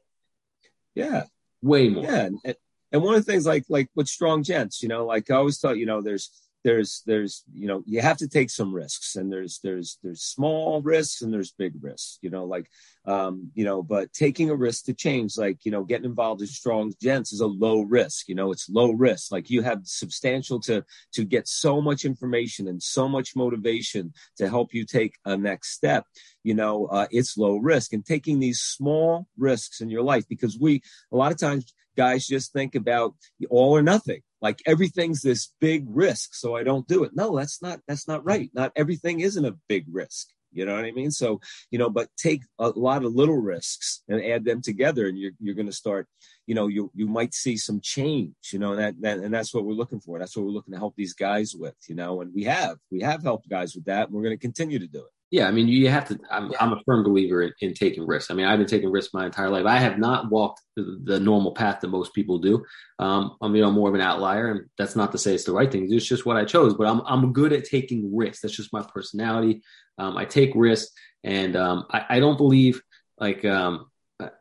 Yeah, 0.93 1.23
way 1.63 1.89
more. 1.89 2.03
Yeah, 2.03 2.29
and, 2.45 2.55
and 2.91 3.01
one 3.01 3.15
of 3.15 3.25
the 3.25 3.31
things 3.31 3.47
like 3.47 3.65
like 3.69 3.89
with 3.95 4.07
strong 4.07 4.43
gents, 4.43 4.83
you 4.83 4.87
know, 4.87 5.03
like 5.03 5.31
I 5.31 5.35
always 5.37 5.57
thought, 5.57 5.79
you 5.79 5.87
know, 5.87 6.03
there's 6.03 6.29
there's 6.63 7.03
there's 7.05 7.43
you 7.53 7.67
know 7.67 7.83
you 7.85 8.01
have 8.01 8.17
to 8.17 8.27
take 8.27 8.49
some 8.49 8.73
risks 8.73 9.15
and 9.15 9.31
there's 9.31 9.59
there's 9.63 9.97
there's 10.03 10.21
small 10.21 10.81
risks 10.81 11.21
and 11.21 11.33
there's 11.33 11.51
big 11.51 11.73
risks 11.81 12.19
you 12.21 12.29
know 12.29 12.45
like 12.45 12.69
um 13.05 13.49
you 13.55 13.65
know 13.65 13.81
but 13.81 14.13
taking 14.13 14.49
a 14.49 14.55
risk 14.55 14.85
to 14.85 14.93
change 14.93 15.37
like 15.37 15.57
you 15.65 15.71
know 15.71 15.83
getting 15.83 16.05
involved 16.05 16.41
in 16.41 16.47
strong 16.47 16.93
gents 17.01 17.33
is 17.33 17.39
a 17.39 17.47
low 17.47 17.81
risk 17.81 18.27
you 18.27 18.35
know 18.35 18.51
it's 18.51 18.69
low 18.69 18.91
risk. 18.91 19.31
Like 19.31 19.49
you 19.49 19.61
have 19.61 19.81
substantial 19.83 20.59
to 20.61 20.83
to 21.13 21.23
get 21.23 21.47
so 21.47 21.81
much 21.81 22.05
information 22.05 22.67
and 22.67 22.81
so 22.81 23.07
much 23.07 23.35
motivation 23.35 24.13
to 24.37 24.49
help 24.49 24.73
you 24.73 24.85
take 24.85 25.17
a 25.25 25.37
next 25.37 25.73
step 25.73 26.05
you 26.43 26.53
know 26.53 26.85
uh, 26.87 27.07
it's 27.11 27.37
low 27.37 27.57
risk. 27.57 27.93
And 27.93 28.05
taking 28.05 28.39
these 28.39 28.61
small 28.61 29.27
risks 29.37 29.81
in 29.81 29.89
your 29.89 30.03
life 30.03 30.25
because 30.27 30.57
we 30.59 30.81
a 31.11 31.17
lot 31.17 31.31
of 31.31 31.37
times 31.37 31.73
guys 31.97 32.25
just 32.25 32.53
think 32.53 32.75
about 32.75 33.15
all 33.49 33.75
or 33.75 33.81
nothing 33.81 34.21
like 34.41 34.61
everything's 34.65 35.21
this 35.21 35.53
big 35.59 35.85
risk 35.87 36.33
so 36.33 36.55
i 36.55 36.63
don't 36.63 36.87
do 36.87 37.03
it. 37.03 37.11
No 37.13 37.37
that's 37.37 37.61
not 37.61 37.79
that's 37.87 38.07
not 38.07 38.25
right. 38.25 38.49
Not 38.53 38.71
everything 38.75 39.19
isn't 39.19 39.45
a 39.45 39.57
big 39.67 39.85
risk. 39.91 40.27
You 40.53 40.65
know 40.65 40.75
what 40.75 40.85
i 40.85 40.91
mean? 40.91 41.11
So 41.11 41.39
you 41.69 41.79
know 41.79 41.89
but 41.89 42.09
take 42.17 42.43
a 42.59 42.69
lot 42.69 43.05
of 43.05 43.13
little 43.13 43.37
risks 43.37 44.03
and 44.09 44.23
add 44.23 44.45
them 44.45 44.61
together 44.61 45.07
and 45.07 45.17
you're, 45.17 45.31
you're 45.39 45.55
going 45.55 45.67
to 45.67 45.71
start 45.71 46.07
you 46.47 46.55
know 46.55 46.67
you 46.67 46.91
you 46.93 47.07
might 47.07 47.33
see 47.33 47.55
some 47.57 47.79
change 47.81 48.33
you 48.51 48.59
know 48.59 48.75
that, 48.75 48.99
that 49.01 49.19
and 49.19 49.33
that's 49.33 49.53
what 49.53 49.65
we're 49.65 49.73
looking 49.73 50.01
for. 50.01 50.19
That's 50.19 50.35
what 50.35 50.45
we're 50.45 50.51
looking 50.51 50.73
to 50.73 50.79
help 50.79 50.95
these 50.95 51.13
guys 51.13 51.55
with 51.55 51.75
you 51.87 51.95
know 51.95 52.21
and 52.21 52.33
we 52.33 52.43
have 52.43 52.77
we 52.91 53.01
have 53.01 53.23
helped 53.23 53.49
guys 53.49 53.75
with 53.75 53.85
that 53.85 54.07
and 54.07 54.13
we're 54.13 54.23
going 54.23 54.37
to 54.37 54.47
continue 54.47 54.79
to 54.79 54.87
do 54.87 54.99
it 54.99 55.20
yeah, 55.31 55.47
I 55.47 55.51
mean, 55.51 55.69
you 55.69 55.87
have 55.87 56.09
to. 56.09 56.19
I'm, 56.29 56.51
I'm 56.59 56.73
a 56.73 56.81
firm 56.85 57.03
believer 57.03 57.41
in, 57.41 57.53
in, 57.61 57.73
taking 57.73 58.05
risks. 58.05 58.29
I 58.29 58.33
mean, 58.33 58.45
I've 58.45 58.59
been 58.59 58.67
taking 58.67 58.91
risks 58.91 59.13
my 59.13 59.25
entire 59.25 59.49
life. 59.49 59.65
I 59.65 59.77
have 59.77 59.97
not 59.97 60.29
walked 60.29 60.59
the, 60.75 60.99
the 61.05 61.19
normal 61.21 61.53
path 61.53 61.79
that 61.79 61.87
most 61.87 62.13
people 62.13 62.39
do. 62.39 62.65
Um, 62.99 63.37
I'm, 63.41 63.55
you 63.55 63.61
know, 63.61 63.71
more 63.71 63.87
of 63.87 63.95
an 63.95 64.01
outlier, 64.01 64.51
and 64.51 64.69
that's 64.77 64.97
not 64.97 65.13
to 65.13 65.17
say 65.17 65.33
it's 65.33 65.45
the 65.45 65.53
right 65.53 65.71
thing. 65.71 65.87
It's 65.89 66.05
just 66.05 66.25
what 66.25 66.35
I 66.35 66.43
chose. 66.43 66.73
But 66.73 66.87
I'm, 66.87 67.01
I'm 67.05 67.31
good 67.31 67.53
at 67.53 67.63
taking 67.63 68.13
risks. 68.13 68.41
That's 68.41 68.57
just 68.57 68.73
my 68.73 68.83
personality. 68.83 69.63
Um, 69.97 70.17
I 70.17 70.25
take 70.25 70.51
risks, 70.53 70.91
and 71.23 71.55
um, 71.55 71.85
I, 71.89 72.05
I, 72.09 72.19
don't 72.19 72.37
believe 72.37 72.81
like 73.17 73.45
um, 73.45 73.89
I, 74.19 74.31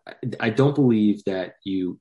I 0.40 0.50
don't 0.50 0.74
believe 0.74 1.22
that 1.26 1.54
you 1.64 2.00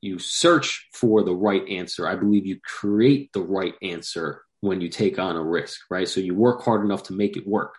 you 0.00 0.18
search 0.18 0.88
for 0.94 1.22
the 1.22 1.34
right 1.34 1.68
answer. 1.68 2.08
I 2.08 2.16
believe 2.16 2.46
you 2.46 2.58
create 2.64 3.34
the 3.34 3.42
right 3.42 3.74
answer 3.82 4.40
when 4.60 4.80
you 4.80 4.88
take 4.88 5.18
on 5.18 5.36
a 5.36 5.42
risk, 5.42 5.80
right? 5.90 6.08
So 6.08 6.20
you 6.20 6.34
work 6.34 6.62
hard 6.62 6.84
enough 6.84 7.04
to 7.04 7.12
make 7.12 7.36
it 7.36 7.46
work. 7.46 7.74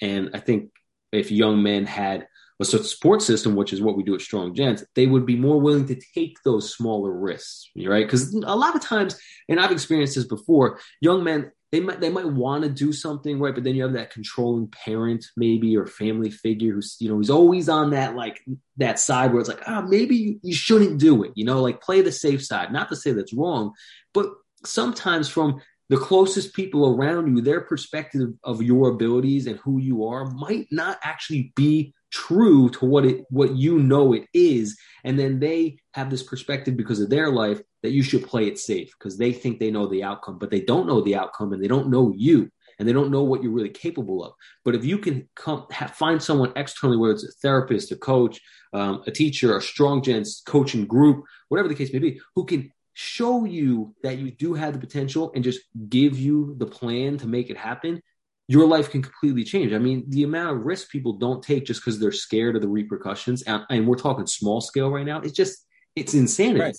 And 0.00 0.30
I 0.34 0.38
think 0.38 0.70
if 1.12 1.30
young 1.30 1.62
men 1.62 1.86
had 1.86 2.26
a 2.60 2.64
support 2.64 3.22
system, 3.22 3.56
which 3.56 3.72
is 3.72 3.80
what 3.80 3.96
we 3.96 4.02
do 4.02 4.14
at 4.14 4.20
Strong 4.20 4.54
Gents, 4.54 4.84
they 4.94 5.06
would 5.06 5.24
be 5.24 5.36
more 5.36 5.58
willing 5.58 5.86
to 5.86 6.00
take 6.14 6.36
those 6.44 6.74
smaller 6.74 7.10
risks, 7.10 7.70
right? 7.86 8.06
Because 8.06 8.34
a 8.34 8.56
lot 8.56 8.76
of 8.76 8.82
times, 8.82 9.18
and 9.48 9.58
I've 9.58 9.72
experienced 9.72 10.14
this 10.14 10.26
before, 10.26 10.78
young 11.00 11.24
men 11.24 11.50
they 11.72 11.78
might 11.78 12.00
they 12.00 12.10
might 12.10 12.26
want 12.26 12.64
to 12.64 12.68
do 12.68 12.92
something 12.92 13.38
right, 13.38 13.54
but 13.54 13.62
then 13.62 13.76
you 13.76 13.84
have 13.84 13.92
that 13.92 14.10
controlling 14.10 14.66
parent 14.68 15.24
maybe 15.36 15.76
or 15.76 15.86
family 15.86 16.30
figure 16.30 16.74
who's 16.74 16.96
you 16.98 17.08
know 17.08 17.14
who's 17.14 17.30
always 17.30 17.68
on 17.68 17.90
that 17.90 18.16
like 18.16 18.42
that 18.78 18.98
side 18.98 19.32
where 19.32 19.40
it's 19.40 19.48
like 19.48 19.62
ah 19.68 19.80
oh, 19.80 19.88
maybe 19.88 20.16
you, 20.16 20.40
you 20.42 20.54
shouldn't 20.54 20.98
do 20.98 21.22
it, 21.22 21.30
you 21.36 21.44
know, 21.44 21.62
like 21.62 21.80
play 21.80 22.00
the 22.00 22.12
safe 22.12 22.44
side. 22.44 22.72
Not 22.72 22.88
to 22.88 22.96
say 22.96 23.12
that's 23.12 23.32
wrong, 23.32 23.72
but 24.12 24.26
sometimes 24.64 25.28
from 25.28 25.60
the 25.90 25.96
closest 25.96 26.54
people 26.54 26.94
around 26.94 27.36
you, 27.36 27.42
their 27.42 27.60
perspective 27.60 28.30
of 28.44 28.62
your 28.62 28.90
abilities 28.90 29.48
and 29.48 29.58
who 29.58 29.78
you 29.78 30.06
are 30.06 30.30
might 30.30 30.68
not 30.70 30.98
actually 31.02 31.52
be 31.56 31.92
true 32.12 32.70
to 32.70 32.84
what 32.84 33.04
it 33.04 33.24
what 33.28 33.56
you 33.56 33.78
know 33.78 34.12
it 34.12 34.24
is. 34.32 34.78
And 35.02 35.18
then 35.18 35.40
they 35.40 35.78
have 35.94 36.08
this 36.08 36.22
perspective 36.22 36.76
because 36.76 37.00
of 37.00 37.10
their 37.10 37.30
life 37.30 37.60
that 37.82 37.90
you 37.90 38.04
should 38.04 38.26
play 38.26 38.46
it 38.46 38.58
safe 38.58 38.92
because 38.96 39.18
they 39.18 39.32
think 39.32 39.58
they 39.58 39.72
know 39.72 39.86
the 39.88 40.04
outcome 40.04 40.38
but 40.38 40.50
they 40.50 40.60
don't 40.60 40.86
know 40.86 41.00
the 41.00 41.16
outcome 41.16 41.52
and 41.52 41.62
they 41.62 41.68
don't 41.68 41.90
know 41.90 42.12
you 42.16 42.48
and 42.78 42.88
they 42.88 42.92
don't 42.92 43.10
know 43.10 43.24
what 43.24 43.42
you're 43.42 43.52
really 43.52 43.68
capable 43.68 44.24
of. 44.24 44.32
But 44.64 44.76
if 44.76 44.84
you 44.84 44.98
can 44.98 45.28
come 45.34 45.66
have, 45.72 45.90
find 45.90 46.22
someone 46.22 46.52
externally 46.54 46.98
whether 46.98 47.14
it's 47.14 47.24
a 47.24 47.32
therapist 47.42 47.90
a 47.90 47.96
coach 47.96 48.40
um, 48.72 49.02
a 49.08 49.10
teacher 49.10 49.56
a 49.56 49.60
strong 49.60 50.02
gents 50.02 50.40
coaching 50.46 50.86
group 50.86 51.24
whatever 51.48 51.68
the 51.68 51.74
case 51.74 51.92
may 51.92 51.98
be 51.98 52.20
who 52.36 52.44
can 52.44 52.70
show 53.00 53.44
you 53.44 53.94
that 54.02 54.18
you 54.18 54.30
do 54.30 54.54
have 54.54 54.74
the 54.74 54.78
potential 54.78 55.32
and 55.34 55.42
just 55.42 55.60
give 55.88 56.18
you 56.18 56.54
the 56.58 56.66
plan 56.66 57.16
to 57.18 57.26
make 57.26 57.50
it 57.50 57.56
happen 57.56 58.02
your 58.50 58.66
life 58.66 58.90
can 58.90 59.00
completely 59.00 59.44
change. 59.44 59.72
I 59.72 59.78
mean, 59.78 60.02
the 60.08 60.24
amount 60.24 60.56
of 60.56 60.66
risk 60.66 60.90
people 60.90 61.12
don't 61.12 61.40
take 61.40 61.64
just 61.64 61.82
because 61.82 62.00
they're 62.00 62.10
scared 62.10 62.56
of 62.56 62.62
the 62.62 62.68
repercussions, 62.68 63.42
and, 63.42 63.62
and, 63.70 63.86
we're 63.86 63.94
talking 63.94 64.26
small 64.26 64.60
scale 64.60 64.90
right 64.90 65.06
now. 65.06 65.20
It's 65.20 65.34
just 65.34 65.64
it's 65.94 66.14
insanity. 66.14 66.58
Right. 66.58 66.76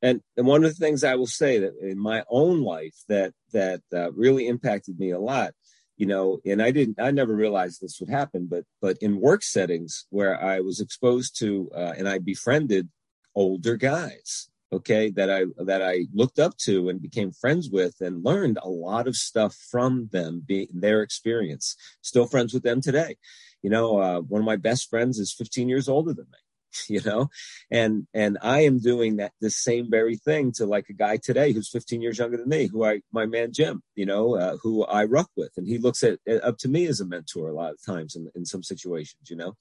And, 0.00 0.20
and 0.36 0.46
one 0.46 0.62
of 0.62 0.70
the 0.70 0.76
things 0.78 1.02
I 1.02 1.16
will 1.16 1.26
say 1.26 1.58
that 1.58 1.72
in 1.80 1.98
my 1.98 2.22
own 2.30 2.62
life 2.62 2.94
that 3.08 3.32
that 3.52 3.80
uh, 3.92 4.12
really 4.12 4.46
impacted 4.46 4.96
me 5.00 5.10
a 5.10 5.18
lot, 5.18 5.54
you 5.96 6.06
know, 6.06 6.38
and 6.46 6.62
I 6.62 6.70
didn't, 6.70 7.00
I 7.00 7.10
never 7.10 7.34
realized 7.34 7.80
this 7.80 7.98
would 7.98 8.08
happen, 8.08 8.46
but 8.48 8.62
but 8.80 8.96
in 9.00 9.20
work 9.20 9.42
settings 9.42 10.06
where 10.10 10.40
I 10.40 10.60
was 10.60 10.78
exposed 10.78 11.36
to 11.40 11.68
uh, 11.74 11.94
and 11.98 12.08
I 12.08 12.20
befriended 12.20 12.88
older 13.34 13.76
guys, 13.76 14.48
okay 14.72 15.10
that 15.10 15.30
i 15.30 15.44
that 15.58 15.82
i 15.82 16.06
looked 16.12 16.38
up 16.38 16.56
to 16.56 16.88
and 16.88 17.02
became 17.02 17.30
friends 17.30 17.68
with 17.70 17.96
and 18.00 18.24
learned 18.24 18.58
a 18.62 18.68
lot 18.68 19.06
of 19.06 19.16
stuff 19.16 19.54
from 19.70 20.08
them 20.12 20.42
being 20.44 20.68
their 20.72 21.02
experience. 21.02 21.76
Still 22.00 22.26
friends 22.26 22.54
with 22.54 22.62
them 22.62 22.80
today. 22.80 23.16
You 23.62 23.70
know 23.70 23.98
uh, 23.98 24.20
one 24.20 24.40
of 24.40 24.46
my 24.46 24.56
best 24.56 24.88
friends 24.88 25.18
is 25.18 25.32
15 25.32 25.68
years 25.68 25.88
older 25.88 26.12
than 26.12 26.26
me 26.32 26.38
you 26.88 27.00
know? 27.04 27.28
And 27.70 28.06
and 28.14 28.38
i 28.42 28.60
am 28.60 28.78
doing 28.78 29.16
that 29.16 29.32
the 29.40 29.50
same 29.50 29.90
very 29.90 30.16
thing 30.16 30.52
to 30.52 30.66
like 30.66 30.88
a 30.88 30.94
guy 30.94 31.16
today 31.16 31.52
who's 31.52 31.70
15 31.70 32.02
years 32.02 32.18
younger 32.18 32.36
than 32.36 32.48
me 32.48 32.66
who 32.66 32.84
i 32.84 33.00
my 33.12 33.26
man 33.26 33.52
jim 33.52 33.82
you 33.94 34.06
know 34.06 34.36
uh, 34.36 34.56
who 34.62 34.84
i 34.84 35.04
ruck 35.04 35.30
with. 35.36 35.52
And 35.56 35.66
he 35.66 35.78
looks 35.78 36.02
at 36.02 36.18
up 36.42 36.58
to 36.58 36.68
me 36.68 36.86
as 36.86 37.00
a 37.00 37.06
mentor 37.06 37.48
a 37.48 37.54
lot 37.54 37.72
of 37.72 37.84
times 37.84 38.16
in, 38.16 38.30
in 38.34 38.44
some 38.44 38.62
situations 38.62 39.30
you 39.30 39.36
know 39.36 39.54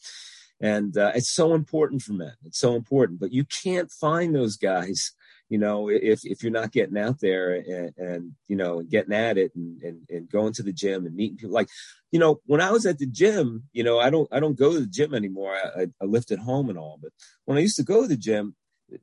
and 0.61 0.97
uh, 0.97 1.11
it's 1.15 1.31
so 1.31 1.53
important 1.53 2.01
for 2.01 2.13
men. 2.13 2.33
It's 2.45 2.59
so 2.59 2.75
important. 2.75 3.19
But 3.19 3.33
you 3.33 3.45
can't 3.45 3.91
find 3.91 4.33
those 4.33 4.57
guys 4.57 5.13
you 5.51 5.57
know 5.57 5.89
if 5.89 6.21
if 6.23 6.41
you're 6.41 6.51
not 6.51 6.71
getting 6.71 6.97
out 6.97 7.19
there 7.19 7.55
and, 7.55 7.93
and 7.97 8.31
you 8.47 8.55
know 8.55 8.81
getting 8.81 9.13
at 9.13 9.37
it 9.37 9.51
and, 9.53 9.81
and, 9.81 9.99
and 10.09 10.29
going 10.31 10.53
to 10.53 10.63
the 10.63 10.71
gym 10.71 11.05
and 11.05 11.13
meeting 11.13 11.35
people. 11.35 11.53
Like 11.53 11.67
you 12.09 12.19
know 12.19 12.39
when 12.45 12.61
i 12.61 12.71
was 12.71 12.85
at 12.85 12.97
the 12.97 13.05
gym 13.05 13.63
you 13.73 13.83
know 13.83 13.99
i 13.99 14.09
don't 14.09 14.29
i 14.31 14.39
don't 14.39 14.57
go 14.57 14.71
to 14.71 14.79
the 14.79 14.87
gym 14.87 15.13
anymore. 15.13 15.53
I, 15.53 15.87
I 16.01 16.05
lift 16.05 16.31
at 16.31 16.39
home 16.39 16.69
and 16.69 16.79
all. 16.79 16.97
But 17.01 17.11
when 17.43 17.57
i 17.57 17.61
used 17.61 17.75
to 17.75 17.83
go 17.83 18.01
to 18.01 18.07
the 18.07 18.15
gym 18.15 18.55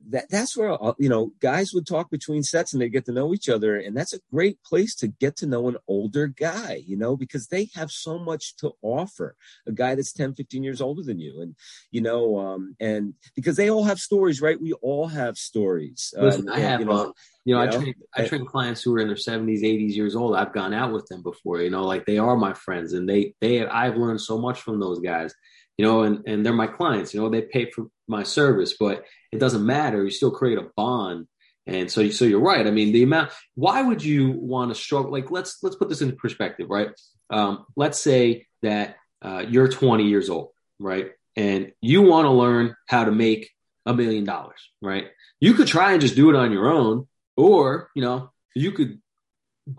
that 0.09 0.29
that's 0.29 0.55
where 0.55 0.71
uh, 0.71 0.93
you 0.97 1.09
know 1.09 1.31
guys 1.39 1.73
would 1.73 1.87
talk 1.87 2.09
between 2.09 2.43
sets 2.43 2.73
and 2.73 2.81
they 2.81 2.89
get 2.89 3.05
to 3.05 3.11
know 3.11 3.33
each 3.33 3.49
other. 3.49 3.77
And 3.77 3.95
that's 3.95 4.13
a 4.13 4.19
great 4.31 4.61
place 4.63 4.95
to 4.95 5.07
get 5.07 5.35
to 5.37 5.47
know 5.47 5.67
an 5.67 5.77
older 5.87 6.27
guy 6.27 6.81
you 6.85 6.97
know 6.97 7.15
because 7.15 7.47
they 7.47 7.69
have 7.75 7.91
so 7.91 8.19
much 8.19 8.55
to 8.57 8.71
offer. 8.81 9.35
A 9.67 9.71
guy 9.71 9.95
that's 9.95 10.13
10 10.13 10.35
15 10.35 10.63
years 10.63 10.81
older 10.81 11.03
than 11.03 11.19
you 11.19 11.41
and 11.41 11.55
you 11.91 12.01
know 12.01 12.37
um 12.39 12.75
and 12.79 13.13
because 13.35 13.55
they 13.55 13.69
all 13.69 13.83
have 13.83 13.99
stories 13.99 14.41
right? 14.41 14.61
We 14.61 14.73
all 14.73 15.07
have 15.07 15.37
stories. 15.37 16.13
Listen, 16.17 16.49
um, 16.49 16.55
i 16.55 16.59
have 16.59 16.79
you 16.79 16.85
know, 16.85 16.91
uh, 16.91 17.11
you 17.45 17.55
know, 17.55 17.61
you 17.61 17.67
know, 17.67 17.77
I 17.77 17.77
train 17.77 17.93
I 18.15 18.25
train 18.25 18.45
clients 18.45 18.81
who 18.83 18.95
are 18.95 18.99
in 18.99 19.07
their 19.07 19.15
70s, 19.15 19.63
80s 19.63 19.95
years 19.95 20.15
old. 20.15 20.35
I've 20.35 20.53
gone 20.53 20.73
out 20.73 20.91
with 20.91 21.07
them 21.07 21.23
before, 21.23 21.61
you 21.61 21.69
know, 21.69 21.83
like 21.83 22.05
they 22.05 22.17
are 22.17 22.35
my 22.35 22.53
friends 22.53 22.93
and 22.93 23.07
they 23.07 23.33
they 23.41 23.65
I've 23.65 23.97
learned 23.97 24.21
so 24.21 24.37
much 24.37 24.61
from 24.61 24.79
those 24.79 24.99
guys 24.99 25.33
you 25.79 25.85
know, 25.85 26.03
and, 26.03 26.27
and 26.27 26.45
they're 26.45 26.51
my 26.51 26.67
clients, 26.67 27.13
you 27.13 27.21
know, 27.21 27.29
they 27.29 27.41
pay 27.41 27.71
for 27.71 27.85
my 28.05 28.21
service, 28.23 28.75
but 28.77 29.05
it 29.31 29.39
doesn't 29.39 29.65
matter. 29.65 30.03
You 30.03 30.11
still 30.11 30.31
create 30.31 30.57
a 30.57 30.67
bond. 30.75 31.27
And 31.65 31.91
so, 31.91 32.09
so 32.09 32.25
you're 32.25 32.39
right. 32.39 32.65
I 32.65 32.71
mean, 32.71 32.91
the 32.91 33.03
amount, 33.03 33.31
why 33.55 33.81
would 33.81 34.03
you 34.03 34.31
want 34.31 34.71
to 34.71 34.75
struggle? 34.75 35.11
Like, 35.11 35.29
let's, 35.29 35.61
let's 35.61 35.75
put 35.75 35.89
this 35.89 36.01
into 36.01 36.15
perspective, 36.15 36.67
right? 36.69 36.89
Um, 37.29 37.65
let's 37.75 37.99
say 37.99 38.47
that 38.63 38.95
uh, 39.21 39.45
you're 39.47 39.67
20 39.67 40.05
years 40.07 40.29
old, 40.29 40.49
right? 40.79 41.11
And 41.35 41.71
you 41.79 42.01
want 42.01 42.25
to 42.25 42.31
learn 42.31 42.75
how 42.87 43.05
to 43.05 43.11
make 43.11 43.51
a 43.85 43.93
million 43.93 44.23
dollars, 44.23 44.71
right? 44.81 45.07
You 45.39 45.53
could 45.53 45.67
try 45.67 45.91
and 45.91 46.01
just 46.01 46.15
do 46.15 46.29
it 46.29 46.35
on 46.35 46.51
your 46.51 46.71
own, 46.71 47.07
or, 47.37 47.89
you 47.95 48.01
know, 48.01 48.31
you 48.55 48.71
could 48.71 48.99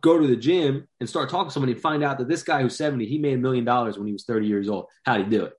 go 0.00 0.18
to 0.18 0.26
the 0.26 0.36
gym 0.36 0.86
and 1.00 1.08
start 1.08 1.28
talking 1.28 1.48
to 1.48 1.52
somebody 1.52 1.72
and 1.72 1.80
find 1.80 2.04
out 2.04 2.18
that 2.18 2.28
this 2.28 2.44
guy 2.44 2.62
who's 2.62 2.76
70, 2.76 3.06
he 3.06 3.18
made 3.18 3.34
a 3.34 3.38
million 3.38 3.64
dollars 3.64 3.98
when 3.98 4.06
he 4.06 4.12
was 4.12 4.24
30 4.24 4.46
years 4.46 4.68
old. 4.68 4.86
How'd 5.04 5.24
he 5.24 5.26
do 5.26 5.44
it? 5.46 5.54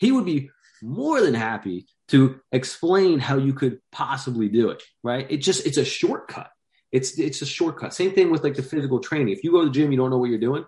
he 0.00 0.10
would 0.10 0.24
be 0.24 0.50
more 0.82 1.20
than 1.20 1.34
happy 1.34 1.86
to 2.10 2.40
explain 2.52 3.18
how 3.18 3.36
you 3.36 3.52
could 3.52 3.80
possibly 3.92 4.48
do 4.48 4.70
it, 4.70 4.82
right? 5.02 5.26
It 5.30 5.38
just 5.38 5.66
it's 5.66 5.78
a 5.78 5.84
shortcut. 5.84 6.50
It's 6.92 7.18
it's 7.18 7.42
a 7.42 7.46
shortcut. 7.46 7.94
Same 7.94 8.12
thing 8.12 8.30
with 8.30 8.42
like 8.42 8.54
the 8.54 8.62
physical 8.62 9.00
training. 9.00 9.30
If 9.30 9.44
you 9.44 9.52
go 9.52 9.60
to 9.60 9.66
the 9.66 9.72
gym, 9.72 9.92
you 9.92 9.98
don't 9.98 10.10
know 10.10 10.18
what 10.18 10.30
you're 10.30 10.38
doing. 10.38 10.64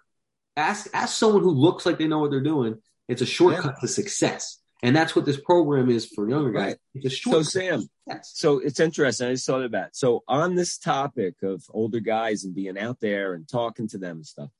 Ask 0.56 0.88
ask 0.94 1.16
someone 1.16 1.42
who 1.42 1.50
looks 1.50 1.84
like 1.84 1.98
they 1.98 2.06
know 2.06 2.20
what 2.20 2.30
they're 2.30 2.40
doing. 2.40 2.80
It's 3.08 3.22
a 3.22 3.26
shortcut 3.26 3.74
yeah. 3.76 3.80
to 3.80 3.88
success. 3.88 4.58
And 4.84 4.96
that's 4.96 5.14
what 5.14 5.24
this 5.24 5.38
program 5.40 5.88
is 5.90 6.06
for 6.06 6.28
younger 6.28 6.50
guys. 6.50 6.62
Right. 6.62 6.76
It's 6.94 7.06
a 7.06 7.10
shortcut. 7.10 7.44
So 7.46 7.60
Sam, 7.60 7.88
so 8.22 8.58
it's 8.58 8.80
interesting. 8.80 9.28
I 9.28 9.32
just 9.32 9.46
thought 9.46 9.62
of 9.62 9.72
that. 9.72 9.94
So 9.94 10.24
on 10.26 10.56
this 10.56 10.76
topic 10.76 11.34
of 11.42 11.62
older 11.70 12.00
guys 12.00 12.42
and 12.44 12.54
being 12.54 12.76
out 12.76 12.98
there 13.00 13.34
and 13.34 13.48
talking 13.48 13.86
to 13.88 13.98
them 13.98 14.16
and 14.16 14.26
stuff, 14.26 14.50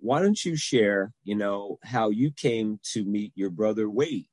why 0.00 0.22
don't 0.22 0.44
you 0.44 0.56
share, 0.56 1.12
you 1.22 1.36
know, 1.36 1.78
how 1.84 2.10
you 2.10 2.32
came 2.32 2.80
to 2.92 3.04
meet 3.04 3.32
your 3.36 3.50
brother 3.50 3.88
Wade? 3.88 4.26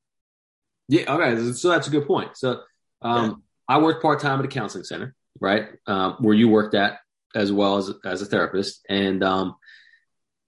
Yeah, 0.88 1.14
okay. 1.14 1.52
So 1.52 1.68
that's 1.68 1.86
a 1.86 1.90
good 1.90 2.06
point. 2.06 2.36
So 2.36 2.62
um, 3.02 3.24
yeah. 3.24 3.76
I 3.76 3.78
worked 3.78 4.02
part 4.02 4.20
time 4.20 4.38
at 4.38 4.44
a 4.44 4.48
counseling 4.48 4.84
center, 4.84 5.14
right, 5.40 5.66
um, 5.86 6.16
where 6.20 6.34
you 6.34 6.48
worked 6.48 6.74
at 6.74 6.98
as 7.34 7.52
well 7.52 7.76
as 7.76 7.92
as 8.04 8.22
a 8.22 8.26
therapist, 8.26 8.84
and 8.88 9.22
um, 9.22 9.56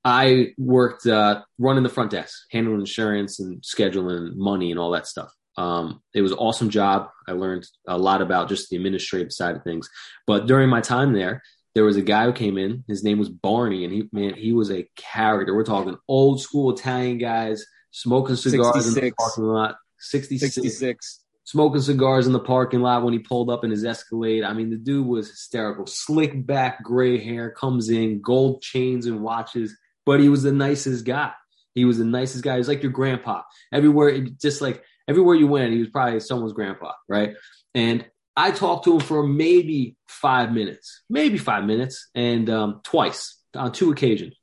I 0.05 0.55
worked 0.57 1.07
uh, 1.07 1.43
running 1.59 1.83
the 1.83 1.91
front 1.91 2.11
desk, 2.11 2.47
handling 2.51 2.81
insurance 2.81 3.39
and 3.41 3.63
scheduling 3.63 4.35
money 4.35 4.71
and 4.71 4.81
all 4.81 4.91
that 4.93 5.07
stuff. 5.07 5.31
Um, 5.57 6.01
it 6.15 6.23
was 6.23 6.33
an 6.33 6.39
awesome 6.39 6.71
job. 6.71 7.09
I 7.29 7.33
learned 7.33 7.67
a 7.87 7.99
lot 7.99 8.23
about 8.23 8.49
just 8.49 8.71
the 8.71 8.77
administrative 8.77 9.33
side 9.33 9.57
of 9.57 9.63
things. 9.63 9.91
But 10.27 10.47
during 10.47 10.71
my 10.71 10.81
time 10.81 11.13
there, 11.13 11.43
there 11.75 11.85
was 11.85 11.97
a 11.97 12.03
guy 12.03 12.25
who 12.25 12.33
came 12.33 12.57
in. 12.57 12.85
His 12.89 13.05
name 13.05 13.19
was 13.19 13.29
Barney, 13.29 13.85
and 13.85 13.93
he 13.93 14.09
man, 14.13 14.35
he 14.35 14.53
was 14.53 14.71
a 14.71 14.89
character. 14.97 15.55
We're 15.55 15.65
talking 15.65 15.97
old 16.09 16.41
school 16.41 16.73
Italian 16.73 17.19
guys 17.19 17.65
smoking 17.91 18.37
cigars 18.37 18.85
66. 18.85 18.97
in 18.97 19.05
the 19.05 19.13
parking 19.13 19.45
lot. 19.45 19.77
66. 20.01 20.55
66. 20.55 21.21
Smoking 21.45 21.81
cigars 21.81 22.27
in 22.27 22.33
the 22.33 22.41
parking 22.41 22.81
lot 22.81 23.03
when 23.03 23.13
he 23.13 23.19
pulled 23.19 23.51
up 23.51 23.65
in 23.65 23.71
his 23.71 23.85
Escalade. 23.85 24.45
I 24.45 24.53
mean, 24.53 24.71
the 24.71 24.77
dude 24.77 25.07
was 25.07 25.31
hysterical. 25.31 25.87
Slick 25.87 26.47
back, 26.47 26.83
gray 26.83 27.19
hair, 27.19 27.51
comes 27.51 27.89
in, 27.89 28.21
gold 28.21 28.63
chains 28.63 29.07
and 29.07 29.21
watches, 29.21 29.77
but 30.07 30.21
he 30.21 30.29
was 30.29 30.43
the 30.43 30.53
nicest 30.53 31.05
guy. 31.05 31.33
He 31.75 31.85
was 31.85 31.99
the 31.99 32.05
nicest 32.05 32.45
guy. 32.45 32.55
He 32.55 32.59
was 32.59 32.69
like 32.69 32.83
your 32.83 32.93
grandpa. 32.93 33.43
Everywhere, 33.73 34.21
just 34.21 34.61
like 34.61 34.85
everywhere 35.09 35.35
you 35.35 35.47
went, 35.47 35.73
he 35.73 35.79
was 35.79 35.89
probably 35.89 36.21
someone's 36.21 36.53
grandpa, 36.53 36.93
right? 37.09 37.35
And 37.75 38.05
I 38.37 38.53
talked 38.53 38.85
to 38.85 38.95
him 38.95 39.01
for 39.01 39.27
maybe 39.27 39.97
five 40.09 40.53
minutes, 40.53 41.03
maybe 41.11 41.39
five 41.39 41.65
minutes, 41.65 42.09
and 42.15 42.49
um, 42.49 42.81
twice 42.85 43.37
on 43.55 43.73
two 43.73 43.91
occasions, 43.91 44.35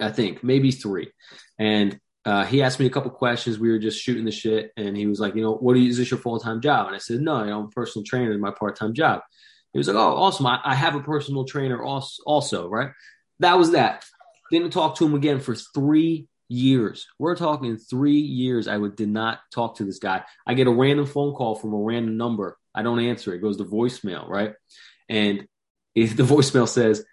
I 0.00 0.10
think, 0.10 0.42
maybe 0.42 0.70
three. 0.70 1.10
And 1.58 1.98
uh, 2.24 2.44
he 2.44 2.62
asked 2.62 2.78
me 2.78 2.86
a 2.86 2.90
couple 2.90 3.10
questions. 3.10 3.58
We 3.58 3.70
were 3.70 3.78
just 3.78 4.00
shooting 4.00 4.24
the 4.24 4.30
shit, 4.30 4.72
and 4.76 4.96
he 4.96 5.06
was 5.06 5.20
like, 5.20 5.34
"You 5.34 5.42
know, 5.42 5.54
what 5.54 5.76
you, 5.76 5.88
is 5.88 5.98
this 5.98 6.10
your 6.10 6.20
full 6.20 6.38
time 6.38 6.60
job?" 6.60 6.86
And 6.86 6.96
I 6.96 6.98
said, 6.98 7.20
"No, 7.20 7.40
you 7.42 7.50
know, 7.50 7.60
I'm 7.60 7.64
a 7.66 7.68
personal 7.68 8.04
trainer 8.04 8.36
my 8.38 8.52
part 8.52 8.76
time 8.76 8.94
job." 8.94 9.22
He 9.72 9.78
was 9.78 9.88
like, 9.88 9.96
"Oh, 9.96 10.16
awesome! 10.16 10.46
I, 10.46 10.60
I 10.64 10.74
have 10.74 10.94
a 10.94 11.00
personal 11.00 11.44
trainer 11.44 11.82
also, 11.82 12.22
also, 12.24 12.68
right?" 12.68 12.90
That 13.40 13.58
was 13.58 13.72
that. 13.72 14.04
Didn't 14.50 14.70
talk 14.70 14.96
to 14.96 15.06
him 15.06 15.14
again 15.14 15.40
for 15.40 15.54
three 15.54 16.28
years. 16.48 17.06
We're 17.18 17.36
talking 17.36 17.76
three 17.76 18.20
years. 18.20 18.68
I 18.68 18.76
would 18.76 18.94
did 18.94 19.08
not 19.08 19.40
talk 19.52 19.76
to 19.76 19.84
this 19.84 19.98
guy. 19.98 20.22
I 20.46 20.54
get 20.54 20.66
a 20.66 20.72
random 20.72 21.06
phone 21.06 21.34
call 21.34 21.54
from 21.54 21.72
a 21.72 21.78
random 21.78 22.16
number 22.16 22.58
I 22.74 22.82
don't 22.82 23.00
answer. 23.00 23.34
It 23.34 23.40
goes 23.40 23.58
to 23.58 23.64
voicemail, 23.64 24.28
right? 24.28 24.54
And 25.08 25.46
if 25.94 26.16
the 26.16 26.22
voicemail 26.22 26.68
says, 26.68 27.04